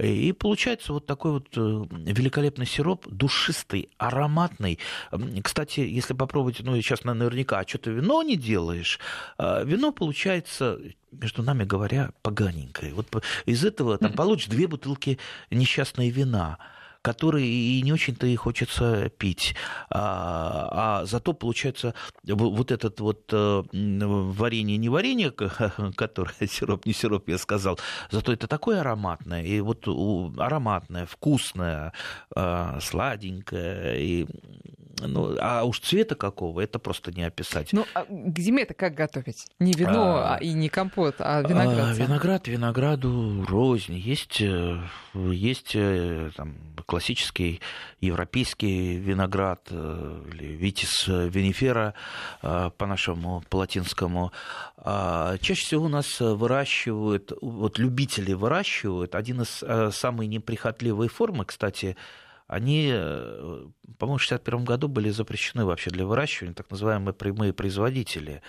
И 0.02 0.32
получается 0.32 0.93
вот 0.93 1.06
такой 1.06 1.32
вот 1.32 1.47
э, 1.56 1.60
великолепный 1.60 2.66
сироп, 2.66 3.08
душистый, 3.08 3.89
ароматный. 3.97 4.80
Кстати, 5.43 5.82
если 5.82 6.14
попробовать, 6.14 6.60
ну, 6.62 6.76
сейчас 6.78 7.04
наверняка, 7.04 7.60
а 7.60 7.68
что 7.68 7.78
ты 7.78 7.91
вино 7.91 8.24
не 8.24 8.36
делаешь? 8.36 8.99
А, 9.38 9.64
вино 9.64 9.91
получается, 9.91 10.80
между 11.12 11.43
нами 11.43 11.66
говоря, 11.66 12.12
поганенькое. 12.24 12.93
Вот 12.93 13.08
из 13.45 13.64
этого 13.64 13.97
там 13.97 14.14
получишь 14.16 14.47
две 14.47 14.68
бутылки 14.68 15.20
несчастной 15.52 16.10
вина 16.10 16.58
которые 17.02 17.47
и 17.47 17.82
не 17.82 17.93
очень-то 17.93 18.28
и 18.28 18.36
хочется 18.36 19.10
пить. 19.10 19.56
А, 19.89 21.02
а 21.02 21.06
зато 21.06 21.34
получается 21.34 21.93
вот 22.24 22.72
этот 22.72 22.99
вот 22.99 23.30
э, 23.32 23.64
варенье, 23.72 24.78
не 24.78 24.89
варенье, 24.89 25.32
которое 25.95 26.34
сироп, 26.47 26.86
не 26.86 26.93
сироп, 26.93 27.30
я 27.30 27.38
сказал, 27.38 27.80
зато 28.10 28.34
это 28.34 28.47
такое 28.47 28.82
ароматное, 28.82 29.43
и 29.43 29.60
вот 29.62 29.88
ароматное, 29.88 31.06
вкусное, 31.06 31.93
а, 32.36 32.80
сладенькое, 32.80 34.02
и 34.02 34.28
ну, 35.08 35.36
а 35.39 35.64
уж 35.64 35.80
цвета 35.80 36.16
какого, 36.16 36.62
это 36.62 36.80
просто 36.80 37.12
не 37.12 37.24
описать. 37.24 37.70
Ну, 37.74 37.86
а 37.93 38.06
к 38.06 38.39
зиме-то 38.39 38.74
как 38.74 38.93
готовить? 38.93 39.47
Не 39.60 39.74
вино 39.74 40.24
а, 40.24 40.38
и 40.38 40.54
не 40.54 40.70
компот, 40.70 41.16
а 41.20 41.41
виноград. 41.41 41.89
А, 41.89 41.93
виноград 41.93 42.47
винограду 42.47 43.45
рознь. 43.47 43.95
Есть, 43.95 44.41
э, 44.41 44.80
есть 45.14 45.72
э, 45.76 46.32
там, 46.36 46.56
классический 46.86 47.62
европейский 47.99 48.97
виноград, 48.97 49.68
э, 49.70 50.24
или 50.34 50.47
витис 50.56 51.08
винифера 51.08 51.93
по-нашему, 52.41 53.43
по-латинскому. 53.49 54.32
А, 54.78 55.38
чаще 55.39 55.66
всего 55.66 55.86
у 55.86 55.89
нас 55.89 56.20
выращивают, 56.20 57.34
вот 57.41 57.80
любители 57.80 58.34
выращивают, 58.34 59.16
один 59.16 59.41
из 59.41 59.64
самых 59.95 60.28
неприхотливой 60.28 61.08
формы, 61.08 61.45
кстати, 61.45 61.95
они, 62.52 62.89
э, 62.91 63.66
по-моему, 63.97 64.18
в 64.18 64.26
1961 64.26 64.66
году 64.66 64.89
были 64.89 65.10
запрещены 65.10 65.64
вообще 65.64 65.89
для 65.89 66.06
выращивания, 66.06 66.54
так 66.54 66.70
называемые 66.70 67.14
прямые 67.14 67.54
производители, 67.54 68.41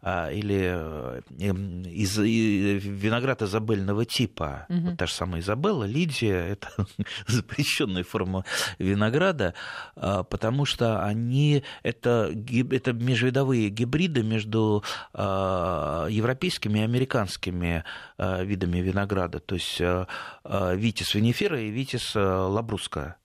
а, 0.00 0.30
или 0.30 0.72
э, 0.74 1.20
эм, 1.38 1.82
из, 1.82 2.16
виноград 2.16 3.42
изабельного 3.42 4.06
типа. 4.06 4.64
Угу. 4.70 4.80
Вот 4.80 4.96
та 4.96 5.06
же 5.06 5.12
самая 5.12 5.42
Изабелла, 5.42 5.84
Лидия, 5.84 6.36
это 6.36 6.68
запрещенная 7.26 8.04
форма 8.04 8.46
винограда, 8.78 9.52
а, 9.96 10.22
потому 10.22 10.64
что 10.64 11.04
они, 11.04 11.62
это, 11.82 12.32
это 12.70 12.94
межвидовые 12.94 13.68
гибриды 13.68 14.22
между 14.22 14.82
а, 15.12 16.06
европейскими 16.08 16.78
и 16.78 16.82
американскими 16.82 17.84
видами 18.18 18.78
винограда, 18.78 19.40
то 19.40 19.56
есть 19.56 19.80
витис 19.80 21.14
винифера 21.14 21.60
и 21.60 21.70
витис 21.70 22.14
лабруска. 22.14 23.16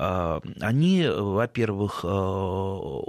А, 0.00 0.40
они, 0.60 1.08
во-первых, 1.08 2.04
а, 2.04 2.08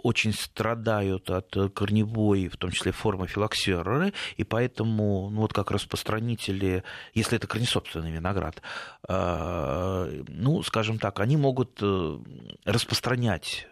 очень 0.02 0.34
страдают 0.34 1.30
от 1.30 1.56
корневой, 1.76 2.48
в 2.48 2.58
том 2.58 2.72
числе 2.72 2.92
формы 2.92 3.28
филоксеры, 3.28 4.12
и 4.38 4.44
поэтому, 4.44 5.30
ну, 5.30 5.42
вот 5.42 5.54
как 5.54 5.70
распространители, 5.70 6.84
если 7.14 7.38
это 7.38 7.46
корнесобственный 7.46 8.10
виноград, 8.12 8.64
а, 9.08 10.10
ну, 10.28 10.64
скажем 10.64 10.98
так, 10.98 11.20
они 11.20 11.38
могут 11.38 11.78
э, 11.82 12.18
распространять 12.66 13.68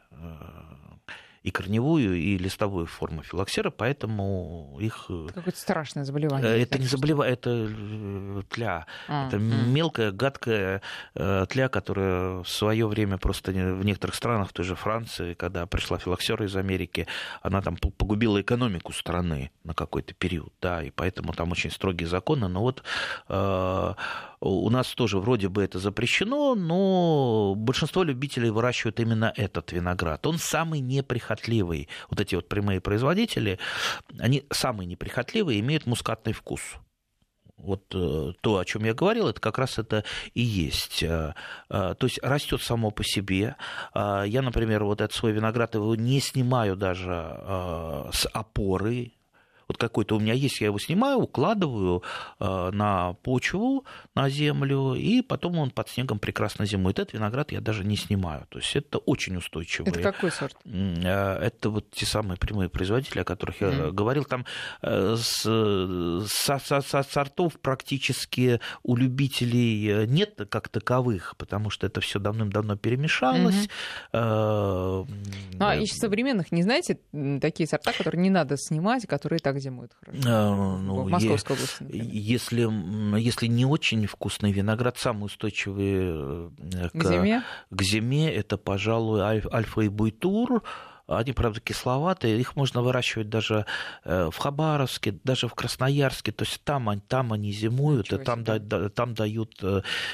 и 1.48 1.52
корневую, 1.52 2.18
и 2.18 2.38
листовую 2.38 2.88
форму 2.88 3.24
филоксера, 3.24 3.70
поэтому 3.70 4.78
их... 4.82 5.06
Э, 5.08 5.28
какое-то 5.34 5.58
страшное 5.58 6.04
заболевание. 6.04 6.62
Это 6.62 6.78
не 6.78 6.88
заболевание, 6.88 7.34
это 7.34 7.70
э, 7.70 8.42
тля. 8.50 8.86
А, 9.08 9.28
это 9.28 9.38
а. 9.38 9.40
мелкая, 9.40 10.12
гадкая 10.12 10.82
э, 11.16 11.46
тля, 11.50 11.70
которая 11.70 12.44
в 12.44 12.50
свое 12.50 12.86
время 12.86 13.18
просто 13.18 13.54
в 13.54 13.86
некоторых 13.86 14.16
странах, 14.16 14.50
в 14.50 14.54
той 14.54 14.66
же 14.66 14.76
Франции, 14.76 15.36
когда 15.36 15.66
пришла 15.66 15.98
филоксера 15.98 16.46
из 16.46 16.56
Америки, 16.58 17.08
она 17.42 17.62
там 17.62 17.78
погубила 17.78 18.42
экономику 18.42 18.92
страны 18.92 19.52
на 19.64 19.74
какой-то 19.74 20.14
период, 20.14 20.52
да, 20.62 20.84
и 20.84 20.90
поэтому 20.90 21.32
там 21.32 21.54
очень 21.54 21.72
строгие 21.72 22.10
законы, 22.10 22.50
но 22.50 22.60
вот 22.60 22.84
у 24.40 24.70
нас 24.70 24.94
тоже 24.94 25.20
вроде 25.20 25.50
бы 25.50 25.64
это 25.64 25.80
запрещено, 25.80 26.56
но 26.56 27.56
большинство 27.56 28.04
любителей 28.04 28.50
выращивают 28.50 29.00
именно 29.00 29.34
этот 29.36 29.72
виноград. 29.72 30.26
Он 30.28 30.38
самый 30.38 30.80
неприхотливый. 30.80 31.90
Вот 32.10 32.20
эти 32.20 32.36
вот 32.36 32.48
прямые 32.48 32.80
производители, 32.82 33.60
они 34.20 34.44
самые 34.52 34.86
неприхотливые, 34.88 35.60
имеют 35.60 35.86
мускатный 35.86 36.34
вкус 36.34 36.62
вот 37.58 37.84
э, 37.94 38.34
то, 38.42 38.58
о 38.58 38.66
чем 38.66 38.86
я 38.86 38.94
говорил, 38.94 39.28
это 39.28 39.42
как 39.42 39.58
раз 39.58 39.80
это 39.80 40.04
и 40.34 40.42
есть. 40.42 41.02
Э, 41.04 41.34
э, 41.70 41.96
то 41.98 42.06
есть 42.06 42.20
растет 42.22 42.62
само 42.62 42.92
по 42.92 43.04
себе. 43.04 43.56
Я, 43.96 44.42
например, 44.42 44.84
вот 44.84 45.02
этот 45.02 45.16
свой 45.16 45.32
виноград 45.32 45.76
его 45.76 45.96
не 45.96 46.20
снимаю 46.20 46.76
даже 46.76 48.10
с 48.14 48.28
опоры, 48.32 49.14
вот 49.68 49.78
какой-то 49.78 50.16
у 50.16 50.20
меня 50.20 50.34
есть, 50.34 50.62
я 50.62 50.68
его 50.68 50.80
снимаю, 50.80 51.18
укладываю 51.18 52.04
э, 52.40 52.70
на 52.72 53.14
почву, 53.14 53.86
на 54.16 54.30
землю, 54.30 54.94
и 54.94 55.22
потом 55.22 55.58
он 55.58 55.72
под 55.72 55.90
снегом 55.90 56.20
прекрасно 56.20 56.66
зимует. 56.66 57.00
Этот 57.00 57.14
виноград 57.14 57.52
я 57.52 57.62
даже 57.62 57.84
не 57.84 57.98
снимаю. 57.98 58.46
То 58.50 58.60
есть 58.60 58.76
это 58.76 58.98
очень 59.00 59.36
устойчивый. 59.38 59.92
Это 59.92 60.02
какой 60.02 60.32
сорт? 60.32 60.56
Э, 60.66 61.38
это 61.40 61.70
вот 61.70 61.92
те 61.92 62.06
самые 62.06 62.38
прямые 62.38 62.70
производители, 62.70 63.20
о 63.20 63.24
которых 63.24 63.62
я 63.62 63.68
mm. 63.68 63.92
говорил. 63.92 64.24
Там 64.24 64.46
э, 64.82 65.16
с, 65.18 65.42
со, 65.42 66.60
со, 66.60 66.82
со 66.82 67.04
сортов 67.04 67.60
практически 67.60 68.60
у 68.84 68.96
любителей 68.96 70.08
нет 70.08 70.40
как 70.50 70.70
таковых, 70.70 71.36
потому 71.38 71.70
что 71.70 71.88
это 71.88 72.02
все 72.02 72.20
давным-давно 72.20 72.78
перемешалось. 72.78 73.68
Mm-hmm. 74.14 75.08
А 75.60 75.76
из 75.76 75.98
современных 75.98 76.52
не 76.52 76.64
знаете 76.64 77.00
такие 77.42 77.68
сорта, 77.68 77.92
которые 77.94 78.22
не 78.22 78.30
надо 78.30 78.56
снимать, 78.58 79.06
которые 79.08 79.40
так 79.40 79.57
как 79.58 79.62
зимует 79.64 79.92
хорошо? 80.00 80.22
А, 80.28 80.78
ну, 80.78 81.04
в 81.04 81.10
Московской 81.10 81.56
е- 81.56 81.60
области, 81.60 81.84
например. 81.84 82.08
Если, 82.12 83.20
если 83.20 83.48
не 83.48 83.66
очень 83.66 84.06
вкусный 84.06 84.52
виноград, 84.52 84.98
самый 84.98 85.26
устойчивый 85.26 85.94
э, 85.94 86.90
к, 86.90 87.00
к 87.00 87.04
зиме, 87.04 87.44
к 87.70 87.82
зиме 87.82 88.32
это, 88.32 88.58
пожалуй, 88.58 89.22
альфа 89.22 89.82
и 89.82 89.90
буйтур, 89.90 90.64
Они, 91.08 91.32
правда, 91.32 91.60
кисловатые, 91.60 92.40
их 92.40 92.56
можно 92.56 92.82
выращивать 92.82 93.30
даже 93.30 93.66
в 94.04 94.34
Хабаровске, 94.38 95.18
даже 95.24 95.48
в 95.48 95.56
Красноярске, 95.56 96.32
то 96.32 96.44
есть 96.44 96.62
там, 96.64 97.00
там 97.02 97.34
они 97.34 97.52
зимуют, 97.52 98.12
и 98.12 98.18
там, 98.18 98.44
да, 98.44 98.60
там 98.90 99.14
дают 99.14 99.62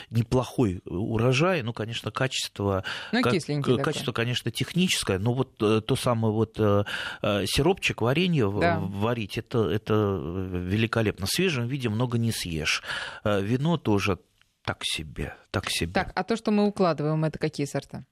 неплохой 0.10 0.82
урожай, 0.86 1.64
ну, 1.64 1.74
конечно, 1.74 2.12
качество, 2.12 2.84
ну, 3.12 3.22
качество, 3.22 3.62
такое. 3.62 4.14
конечно, 4.14 4.52
техническое, 4.52 5.18
но 5.18 5.34
вот 5.34 5.58
то 5.58 5.96
самое 5.96 6.34
вот 6.34 6.58
сиропчик, 6.58 8.02
варенье 8.02 8.52
да. 8.52 8.80
варить, 8.80 9.38
это, 9.38 9.68
это 9.70 9.94
великолепно. 9.94 11.26
В 11.26 11.30
свежем 11.30 11.68
виде 11.68 11.90
много 11.90 12.18
не 12.18 12.32
съешь. 12.32 12.84
Вино 13.24 13.78
тоже 13.78 14.20
так 14.64 14.80
себе, 14.84 15.36
так 15.52 15.70
себе. 15.70 15.92
Так, 15.92 16.12
а 16.16 16.24
то, 16.24 16.36
что 16.36 16.52
мы 16.52 16.66
укладываем, 16.68 17.26
это 17.26 17.40
какие 17.40 17.66
сорта? 17.66 18.06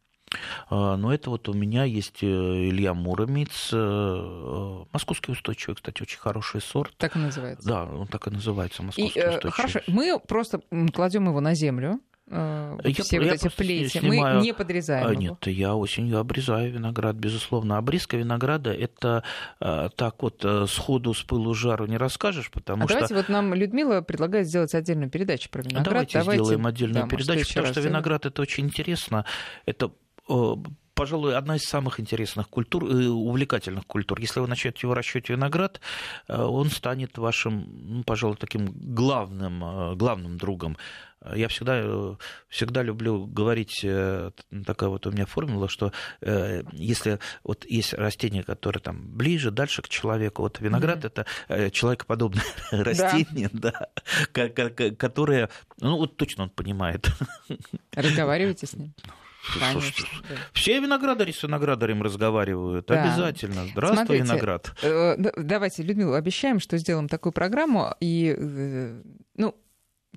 А, 0.69 0.95
ну, 0.97 1.11
это 1.11 1.29
вот 1.29 1.49
у 1.49 1.53
меня 1.53 1.83
есть 1.83 2.23
э, 2.23 2.25
Илья 2.25 2.93
Муромец, 2.93 3.69
э, 3.73 3.77
э, 3.77 4.85
московский 4.91 5.31
устойчивый, 5.31 5.75
кстати, 5.75 6.01
очень 6.01 6.19
хороший 6.19 6.61
сорт. 6.61 6.93
Так 6.97 7.15
и 7.15 7.19
называется? 7.19 7.67
Да, 7.67 7.83
он 7.83 8.07
так 8.07 8.27
и 8.27 8.31
называется, 8.31 8.83
московский 8.83 9.19
и, 9.19 9.23
устойчивый. 9.23 9.51
Хорошо, 9.51 9.79
мы 9.87 10.19
просто 10.19 10.61
кладем 10.93 11.27
его 11.27 11.39
на 11.41 11.53
землю, 11.53 11.99
я, 12.31 13.03
все 13.03 13.17
я 13.17 13.23
вот 13.23 13.31
эти 13.33 13.49
плети. 13.49 13.97
Снимаю... 13.99 14.37
Мы 14.37 14.43
не 14.43 14.53
подрезаем 14.53 15.07
а, 15.07 15.15
Нет, 15.15 15.47
я 15.47 15.75
осенью 15.75 16.17
обрезаю 16.17 16.71
виноград, 16.71 17.15
безусловно. 17.17 17.77
Обрезка 17.77 18.15
винограда– 18.15 18.73
это 18.73 19.23
а, 19.59 19.89
так 19.89 20.23
вот 20.23 20.45
э, 20.45 20.65
сходу 20.67 21.13
с 21.13 21.23
пылу 21.23 21.53
жару 21.53 21.87
не 21.87 21.97
расскажешь, 21.97 22.49
потому 22.49 22.85
а 22.85 22.87
что... 22.87 22.95
давайте 22.95 23.15
вот 23.15 23.27
нам 23.27 23.53
Людмила 23.53 24.01
предлагает 24.01 24.47
сделать 24.47 24.73
отдельную 24.73 25.09
передачу 25.09 25.49
про 25.49 25.61
виноград. 25.61 25.85
Давайте, 25.85 26.19
давайте 26.19 26.43
сделаем 26.43 26.65
отдельную 26.67 27.03
да, 27.03 27.09
передачу, 27.09 27.47
потому 27.49 27.67
что 27.67 27.81
виноград– 27.81 28.25
это 28.27 28.41
очень 28.41 28.65
интересно. 28.65 29.25
Это 29.65 29.91
пожалуй, 30.93 31.35
одна 31.35 31.55
из 31.55 31.63
самых 31.63 31.99
интересных 31.99 32.49
культур, 32.49 32.83
увлекательных 32.83 33.87
культур. 33.87 34.19
Если 34.19 34.39
вы 34.39 34.47
начнете 34.47 34.87
выращивать 34.87 35.29
виноград, 35.29 35.81
он 36.27 36.69
станет 36.69 37.17
вашим, 37.17 37.65
ну, 37.97 38.03
пожалуй, 38.03 38.37
таким 38.37 38.71
главным, 38.73 39.97
главным 39.97 40.37
другом. 40.37 40.77
Я 41.35 41.49
всегда, 41.49 42.17
всегда 42.49 42.81
люблю 42.81 43.27
говорить, 43.27 43.81
э, 43.83 44.31
такая 44.65 44.89
вот 44.89 45.05
у 45.05 45.11
меня 45.11 45.27
формула, 45.27 45.69
что 45.69 45.91
э, 46.21 46.63
если 46.71 47.19
вот 47.43 47.63
есть 47.65 47.93
растение, 47.93 48.41
которое 48.41 48.79
там 48.79 49.07
ближе, 49.15 49.51
дальше 49.51 49.83
к 49.83 49.89
человеку, 49.89 50.41
вот 50.41 50.59
виноград 50.59 51.03
mm-hmm. 51.03 51.07
это 51.07 51.25
э, 51.47 51.69
человекоподобное 51.69 52.43
да. 52.71 52.83
растение, 52.83 53.51
да, 53.53 53.89
которое, 54.31 55.49
ну 55.79 55.97
вот 55.97 56.17
точно 56.17 56.43
он 56.43 56.49
понимает. 56.49 57.07
Разговаривайте 57.93 58.65
с 58.65 58.73
ним. 58.73 58.95
Конечно, 59.59 60.05
да. 60.29 60.35
Все 60.53 60.79
виноградари 60.79 61.31
с 61.31 61.41
виноградарем 61.43 62.01
разговаривают. 62.01 62.85
Да. 62.85 63.03
Обязательно. 63.03 63.65
Здравствуй, 63.65 64.17
Смотрите, 64.17 64.23
виноград. 64.23 64.73
Давайте, 65.37 65.83
Людмила, 65.83 66.17
обещаем, 66.17 66.59
что 66.59 66.77
сделаем 66.77 67.07
такую 67.07 67.33
программу. 67.33 67.95
И, 67.99 68.35
ну, 69.35 69.55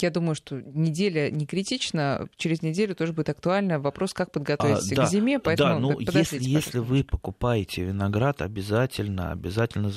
я 0.00 0.10
думаю, 0.10 0.34
что 0.34 0.60
неделя 0.60 1.30
не 1.30 1.46
критична, 1.46 2.28
через 2.36 2.62
неделю 2.62 2.96
тоже 2.96 3.12
будет 3.12 3.28
актуально 3.28 3.78
вопрос, 3.78 4.12
как 4.12 4.32
подготовиться 4.32 4.92
а, 4.92 4.94
к 4.94 4.96
да, 4.96 5.06
зиме, 5.06 5.38
поэтому 5.38 5.74
да, 5.74 5.78
ну, 5.78 6.00
если, 6.00 6.38
если 6.40 6.78
вы 6.78 7.04
покупаете 7.04 7.84
виноград, 7.84 8.42
обязательно, 8.42 9.30
обязательно 9.30 9.92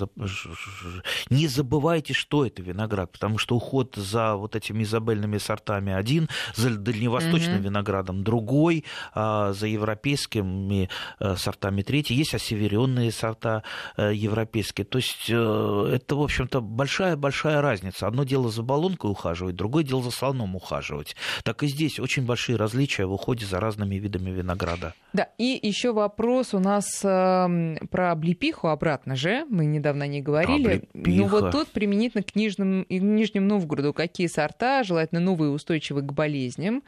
не 1.29 1.47
забывайте, 1.47 2.13
что 2.13 2.45
это 2.45 2.61
виноград, 2.61 3.11
потому 3.11 3.39
что 3.39 3.55
уход 3.55 3.95
за 3.95 4.35
вот 4.35 4.55
этими 4.55 4.83
изобельными 4.83 5.39
сортами 5.39 5.91
один, 5.91 6.29
за 6.55 6.77
дальневосточным 6.77 7.55
угу. 7.55 7.63
виноградом 7.63 8.23
другой, 8.23 8.85
а 9.13 9.53
за 9.53 9.65
европейскими 9.65 10.89
э, 11.19 11.35
сортами 11.37 11.81
третий, 11.81 12.13
есть 12.13 12.35
осеверенные 12.35 13.11
сорта 13.11 13.63
э, 13.97 14.13
европейские, 14.13 14.85
то 14.85 14.99
есть 14.99 15.25
э, 15.29 15.91
это, 15.95 16.15
в 16.15 16.21
общем-то, 16.21 16.61
большая-большая 16.61 17.61
разница. 17.61 18.05
Одно 18.05 18.23
дело 18.23 18.51
за 18.51 18.61
баллонкой 18.61 19.09
ухаживать, 19.09 19.55
другое 19.55 19.86
дело 19.87 20.03
за 20.03 20.11
слоном 20.11 20.55
ухаживать. 20.55 21.15
Так 21.43 21.63
и 21.63 21.67
здесь 21.67 21.99
очень 21.99 22.25
большие 22.25 22.57
различия 22.57 23.05
в 23.05 23.13
уходе 23.13 23.45
за 23.45 23.59
разными 23.59 23.95
видами 23.95 24.29
винограда. 24.29 24.93
Да, 25.13 25.29
и 25.37 25.59
еще 25.61 25.93
вопрос 25.93 26.53
у 26.53 26.59
нас 26.59 27.03
э, 27.03 27.77
про 27.89 28.11
облепиху 28.11 28.67
обратно 28.67 29.15
же. 29.15 29.45
Мы 29.49 29.65
недавно 29.65 30.07
не 30.07 30.21
говорили. 30.21 30.87
Облепиха. 30.93 31.17
Ну 31.17 31.27
вот 31.27 31.51
тут 31.51 31.69
применительно 31.69 32.23
к 32.23 32.35
Нижнему, 32.35 32.85
Нижнему 32.89 33.47
Новгороду 33.47 33.93
какие 33.93 34.27
сорта, 34.27 34.83
желательно 34.83 35.21
новые, 35.21 35.51
устойчивые 35.51 36.05
к 36.05 36.11
болезням. 36.13 36.83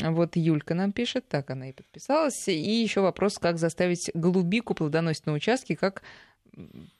Вот 0.00 0.36
Юлька 0.36 0.74
нам 0.74 0.92
пишет, 0.92 1.26
так 1.28 1.50
она 1.50 1.70
и 1.70 1.72
подписалась. 1.72 2.48
И 2.48 2.52
еще 2.52 3.00
вопрос, 3.00 3.38
как 3.38 3.58
заставить 3.58 4.10
голубику 4.14 4.74
плодоносить 4.74 5.26
на 5.26 5.32
участке, 5.32 5.74
как 5.74 6.02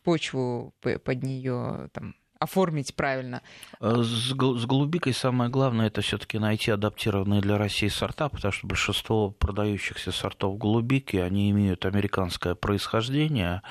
почву 0.03 0.75
под 0.81 1.23
нее 1.23 1.89
там 1.93 2.15
оформить 2.39 2.95
правильно. 2.95 3.43
Э, 3.81 4.03
с, 4.03 4.31
с 4.31 4.67
голубикой 4.67 5.13
самое 5.13 5.51
главное 5.51 5.87
это 5.87 6.01
все-таки 6.01 6.39
найти 6.39 6.71
адаптированные 6.71 7.41
для 7.41 7.59
России 7.59 7.89
сорта, 7.89 8.29
потому 8.29 8.53
что 8.53 8.67
большинство 8.67 9.31
продающихся 9.31 10.13
сортов 10.13 10.59
голубики, 10.59 11.17
они 11.17 11.51
имеют 11.51 11.87
американское 11.87 12.55
происхождение 12.55 13.63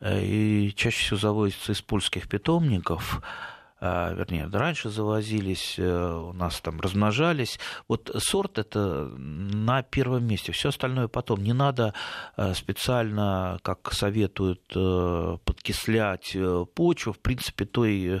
э, 0.00 0.22
и 0.22 0.72
чаще 0.74 1.04
всего 1.04 1.18
завозятся 1.18 1.72
из 1.72 1.82
польских 1.82 2.28
питомников. 2.28 3.22
А, 3.82 4.12
вернее, 4.12 4.46
раньше 4.52 4.90
завозились, 4.90 5.76
э, 5.78 6.12
у 6.12 6.34
нас 6.34 6.60
там 6.60 6.80
размножались. 6.80 7.58
Вот 7.88 8.10
сорт 8.18 8.58
это 8.58 9.06
на 9.06 9.82
первом 9.82 10.26
месте, 10.26 10.52
все 10.52 10.68
остальное 10.68 11.08
потом. 11.08 11.42
Не 11.42 11.54
надо 11.54 11.94
э, 12.36 12.52
специально, 12.52 13.58
как 13.62 13.90
советуют, 13.94 14.60
э, 14.76 15.38
подкислять 15.46 16.36
почву, 16.74 17.14
в 17.14 17.20
принципе, 17.20 17.64
то 17.64 17.86
и 17.86 18.20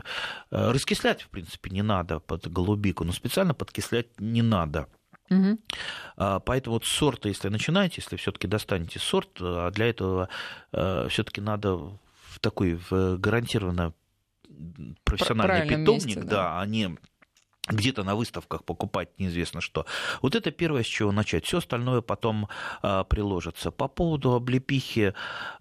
раскислять, 0.50 1.22
в 1.22 1.28
принципе, 1.28 1.70
не 1.70 1.82
надо 1.82 2.20
под 2.20 2.50
голубику, 2.50 3.04
но 3.04 3.12
специально 3.12 3.52
подкислять 3.52 4.18
не 4.18 4.42
надо. 4.42 4.86
Угу. 5.30 5.58
Поэтому 6.16 6.74
вот 6.74 6.84
сорта, 6.84 7.28
если 7.28 7.48
начинаете, 7.48 7.96
если 7.98 8.16
все-таки 8.16 8.48
достанете 8.48 8.98
сорт, 8.98 9.28
а 9.40 9.70
для 9.70 9.86
этого 9.86 10.28
все-таки 11.08 11.40
надо 11.40 11.76
в 11.76 12.40
такой 12.40 12.80
в 12.90 13.16
гарантированно 13.18 13.92
профессиональный 15.04 15.68
питомник, 15.68 16.04
месте, 16.04 16.20
да, 16.20 16.30
да, 16.30 16.60
они 16.60 16.96
где-то 17.68 18.02
на 18.02 18.14
выставках 18.14 18.64
покупать 18.64 19.08
неизвестно 19.18 19.60
что. 19.60 19.86
Вот 20.22 20.34
это 20.34 20.50
первое, 20.50 20.82
с 20.82 20.86
чего 20.86 21.12
начать. 21.12 21.44
Все 21.44 21.58
остальное 21.58 22.00
потом 22.00 22.48
а, 22.82 23.04
приложится. 23.04 23.70
По 23.70 23.88
поводу 23.88 24.32
облепихи, 24.32 25.14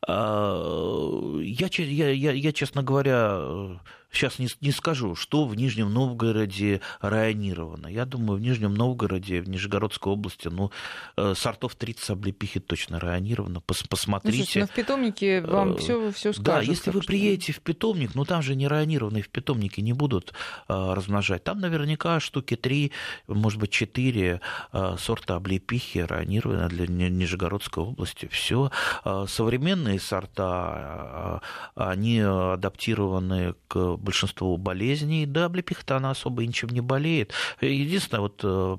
а, 0.07 1.39
я, 1.41 1.69
я, 1.77 2.09
я, 2.09 2.31
я, 2.31 2.51
честно 2.51 2.83
говоря, 2.83 3.79
сейчас 4.11 4.39
не, 4.39 4.47
не 4.61 4.71
скажу, 4.71 5.15
что 5.15 5.45
в 5.45 5.55
Нижнем 5.55 5.93
Новгороде 5.93 6.81
районировано. 7.01 7.87
Я 7.87 8.05
думаю, 8.05 8.39
в 8.39 8.41
Нижнем 8.41 8.73
Новгороде, 8.73 9.41
в 9.41 9.49
Нижегородской 9.49 10.13
области, 10.13 10.47
ну, 10.47 10.71
э, 11.17 11.33
сортов 11.35 11.75
30 11.75 12.11
облепихи 12.11 12.59
точно 12.59 12.99
районировано. 12.99 13.61
Пос, 13.61 13.83
посмотрите. 13.83 14.37
Ну, 14.37 14.43
слушайте, 14.43 14.59
ну, 14.59 14.67
в 14.67 14.71
питомнике 14.71 15.41
вам 15.41 15.77
все, 15.77 16.11
все 16.11 16.33
скажут. 16.33 16.43
Да, 16.43 16.61
если 16.61 16.91
вы 16.91 17.01
приедете 17.01 17.53
в 17.53 17.61
питомник, 17.61 18.15
ну, 18.15 18.25
там 18.25 18.41
же 18.41 18.55
не 18.55 18.67
районированные 18.67 19.23
в 19.23 19.29
питомнике 19.29 19.81
не 19.81 19.93
будут 19.93 20.33
а, 20.67 20.95
размножать. 20.95 21.43
Там 21.43 21.59
наверняка 21.59 22.19
штуки 22.19 22.55
3, 22.55 22.91
может 23.27 23.59
быть, 23.59 23.71
4 23.71 24.41
а, 24.71 24.97
сорта 24.97 25.35
облепихи 25.35 25.99
районированы 25.99 26.67
для 26.69 26.87
Нижегородской 26.87 27.83
области. 27.83 28.27
Все. 28.31 28.71
А, 29.03 29.25
современные 29.27 29.99
сорта, 29.99 31.41
они 31.75 32.19
адаптированы 32.19 33.55
к 33.67 33.98
большинство 33.99 34.57
болезней. 34.57 35.25
Да, 35.25 35.45
облепиха-то 35.45 35.97
она 35.97 36.11
особо 36.11 36.45
ничем 36.45 36.69
не 36.69 36.81
болеет. 36.81 37.33
Единственное, 37.61 38.21
вот 38.21 38.41
э, 38.43 38.77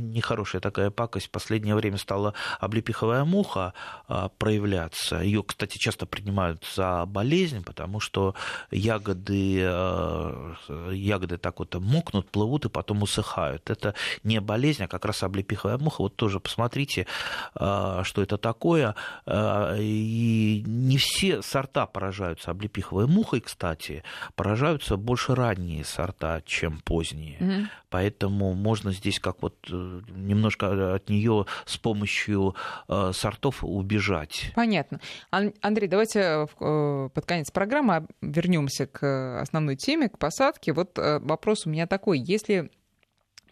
нехорошая 0.00 0.60
такая 0.60 0.90
пакость 0.90 1.26
в 1.26 1.30
последнее 1.30 1.74
время 1.74 1.96
стала 1.96 2.34
облепиховая 2.60 3.24
муха 3.24 3.74
а, 4.08 4.28
проявляться. 4.28 5.20
Ее, 5.20 5.42
кстати, 5.42 5.78
часто 5.78 6.06
принимают 6.06 6.64
за 6.74 7.04
болезнь, 7.06 7.62
потому 7.64 8.00
что 8.00 8.34
ягоды, 8.70 9.60
э, 9.62 10.54
ягоды 10.92 11.38
так 11.38 11.58
вот 11.58 11.74
мокнут, 11.74 12.30
плывут 12.30 12.64
и 12.64 12.68
потом 12.68 13.02
усыхают. 13.02 13.70
Это 13.70 13.94
не 14.24 14.40
болезнь, 14.40 14.84
а 14.84 14.88
как 14.88 15.04
раз 15.04 15.22
облепиховая 15.22 15.78
муха. 15.78 16.02
Вот 16.02 16.16
тоже 16.16 16.40
посмотрите, 16.40 17.06
э, 17.54 18.00
что 18.04 18.22
это 18.22 18.38
такое. 18.38 18.94
И 19.26 20.62
не 20.66 20.98
все 20.98 21.42
сорта 21.42 21.86
поражаются 21.86 22.50
облепиховой 22.50 23.06
мухой, 23.06 23.40
кстати, 23.40 24.02
поражаются 24.34 24.96
больше 24.96 25.34
ранние 25.34 25.84
сорта, 25.84 26.42
чем 26.44 26.80
поздние. 26.80 27.38
Mm-hmm. 27.38 27.66
Поэтому 27.90 28.54
можно 28.54 28.92
здесь 28.92 29.20
как 29.20 29.42
вот 29.42 29.54
э, 29.70 29.81
немножко 30.08 30.94
от 30.94 31.08
нее 31.08 31.46
с 31.64 31.76
помощью 31.78 32.54
э, 32.88 33.12
сортов 33.12 33.64
убежать. 33.64 34.52
Понятно. 34.54 35.00
Андрей, 35.30 35.88
давайте 35.88 36.20
э, 36.60 37.08
под 37.12 37.26
конец 37.26 37.50
программы 37.50 38.06
вернемся 38.20 38.86
к 38.86 39.40
основной 39.40 39.76
теме, 39.76 40.08
к 40.08 40.18
посадке. 40.18 40.72
Вот 40.72 40.98
вопрос 40.98 41.66
у 41.66 41.70
меня 41.70 41.86
такой. 41.86 42.18
Если 42.18 42.70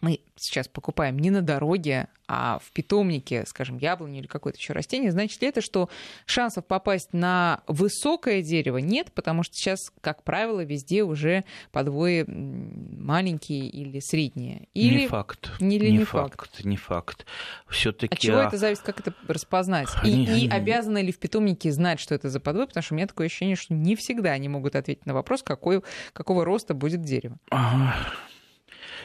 мы 0.01 0.19
сейчас 0.35 0.67
покупаем 0.67 1.17
не 1.19 1.29
на 1.29 1.41
дороге, 1.41 2.07
а 2.27 2.59
в 2.59 2.71
питомнике, 2.71 3.45
скажем, 3.45 3.77
яблони 3.77 4.19
или 4.19 4.27
какое-то 4.27 4.57
еще 4.57 4.73
растение, 4.73 5.11
значит 5.11 5.41
ли 5.41 5.47
это, 5.47 5.61
что 5.61 5.89
шансов 6.25 6.65
попасть 6.65 7.13
на 7.13 7.61
высокое 7.67 8.41
дерево 8.41 8.77
нет, 8.77 9.11
потому 9.13 9.43
что 9.43 9.53
сейчас, 9.53 9.79
как 10.01 10.23
правило, 10.23 10.61
везде 10.63 11.03
уже 11.03 11.43
подвои 11.71 12.25
маленькие 12.27 13.67
или 13.67 13.99
средние. 13.99 14.67
Или... 14.73 15.01
Не 15.01 15.07
факт. 15.07 15.51
Не, 15.59 15.77
не, 15.77 15.91
не 15.91 16.03
факт. 16.03 16.39
факт. 16.39 16.65
Не 16.65 16.77
факт. 16.77 17.25
Все-таки. 17.67 18.13
От 18.13 18.19
чего 18.19 18.37
это 18.37 18.57
зависит, 18.57 18.83
как 18.83 18.99
это 19.01 19.13
распознать? 19.27 19.89
И, 20.03 20.45
и 20.45 20.49
обязаны 20.49 21.01
ли 21.01 21.11
в 21.11 21.19
питомнике 21.19 21.71
знать, 21.71 21.99
что 21.99 22.15
это 22.15 22.29
за 22.29 22.39
подвой? 22.39 22.65
Потому 22.65 22.83
что 22.83 22.93
у 22.93 22.97
меня 22.97 23.07
такое 23.07 23.27
ощущение, 23.27 23.55
что 23.55 23.73
не 23.73 23.95
всегда 23.95 24.31
они 24.31 24.49
могут 24.49 24.75
ответить 24.75 25.05
на 25.05 25.13
вопрос, 25.13 25.43
какой, 25.43 25.83
какого 26.13 26.45
роста 26.45 26.73
будет 26.73 27.01
дерево. 27.01 27.37
Ага 27.49 27.95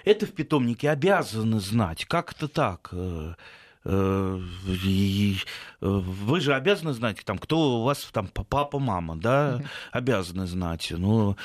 это 0.07 0.24
в 0.24 0.32
питомнике 0.32 0.88
обязаны 0.88 1.61
знать. 1.61 2.04
Как 2.04 2.32
это 2.32 2.46
так? 2.46 2.90
Э, 2.92 3.34
э, 3.84 4.38
э, 4.38 5.34
вы 5.80 6.40
же 6.40 6.54
обязаны 6.54 6.92
знать, 6.92 7.24
там, 7.24 7.38
кто 7.38 7.80
у 7.80 7.82
вас 7.82 8.09
там 8.12 8.28
папа, 8.28 8.78
мама, 8.78 9.16
да, 9.16 9.57
mm-hmm. 9.57 9.66
обязаны 9.90 10.46
знать. 10.46 10.92
Ну, 10.96 11.36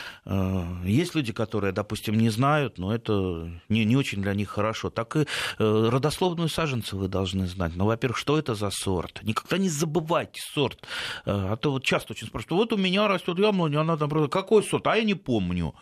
есть 0.85 1.15
люди, 1.15 1.33
которые, 1.33 1.73
допустим, 1.73 2.15
не 2.15 2.29
знают, 2.29 2.77
но 2.77 2.93
это 2.93 3.51
не, 3.67 3.83
не 3.83 3.97
очень 3.97 4.21
для 4.21 4.35
них 4.35 4.49
хорошо. 4.49 4.91
Так 4.91 5.15
и 5.15 5.25
родословную 5.57 6.47
саженцы 6.47 6.95
вы 6.95 7.07
должны 7.07 7.47
знать. 7.47 7.75
Ну, 7.75 7.85
во-первых, 7.85 8.17
что 8.17 8.37
это 8.37 8.53
за 8.53 8.69
сорт? 8.69 9.23
Никогда 9.23 9.57
не 9.57 9.69
забывайте 9.69 10.39
сорт. 10.53 10.87
А 11.25 11.55
то 11.55 11.71
вот 11.71 11.83
часто 11.83 12.13
очень 12.13 12.27
спрашивают, 12.27 12.71
вот 12.71 12.73
у 12.73 12.81
меня 12.81 13.07
растет 13.07 13.39
яблоня, 13.39 13.81
она 13.81 13.97
там, 13.97 14.29
какой 14.29 14.63
сорт? 14.63 14.85
А 14.85 14.95
я 14.95 15.03
не 15.03 15.15
помню. 15.15 15.73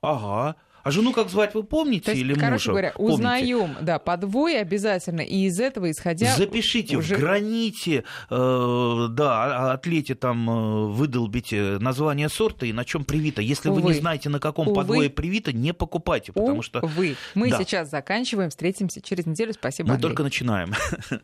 Ага. 0.00 0.54
А 0.82 0.90
жену 0.90 1.12
как 1.12 1.28
звать, 1.28 1.54
вы 1.54 1.62
помните? 1.62 2.06
То 2.06 2.10
есть, 2.12 2.22
или 2.22 2.34
короче 2.34 2.52
мужа? 2.52 2.70
говоря, 2.70 2.92
узнаем, 2.96 3.76
да, 3.80 3.98
подвой 3.98 4.60
обязательно, 4.60 5.20
и 5.20 5.46
из 5.46 5.60
этого 5.60 5.90
исходя... 5.90 6.34
Запишите 6.36 6.96
уже... 6.96 7.16
в 7.16 7.20
граните, 7.20 8.04
э, 8.30 9.06
да, 9.10 9.72
атлете 9.72 10.14
там 10.14 10.50
э, 10.50 10.86
выдолбите 10.88 11.78
название 11.78 12.28
сорта 12.28 12.66
и 12.66 12.72
на 12.72 12.84
чем 12.84 13.04
привито. 13.04 13.42
Если 13.42 13.68
Увы. 13.68 13.80
вы 13.80 13.88
не 13.88 13.94
знаете, 13.94 14.28
на 14.28 14.40
каком 14.40 14.68
Увы. 14.68 14.76
подвое 14.76 15.08
привито, 15.08 15.52
не 15.52 15.72
покупайте, 15.72 16.32
потому 16.32 16.54
Увы. 16.54 16.62
что... 16.62 16.80
Увы. 16.80 17.16
Мы 17.34 17.50
да. 17.50 17.58
сейчас 17.58 17.90
заканчиваем, 17.90 18.50
встретимся 18.50 19.00
через 19.00 19.26
неделю. 19.26 19.52
Спасибо, 19.52 19.88
Мы 19.88 19.94
Андрей. 19.94 20.08
только 20.08 20.22
начинаем. 20.22 20.72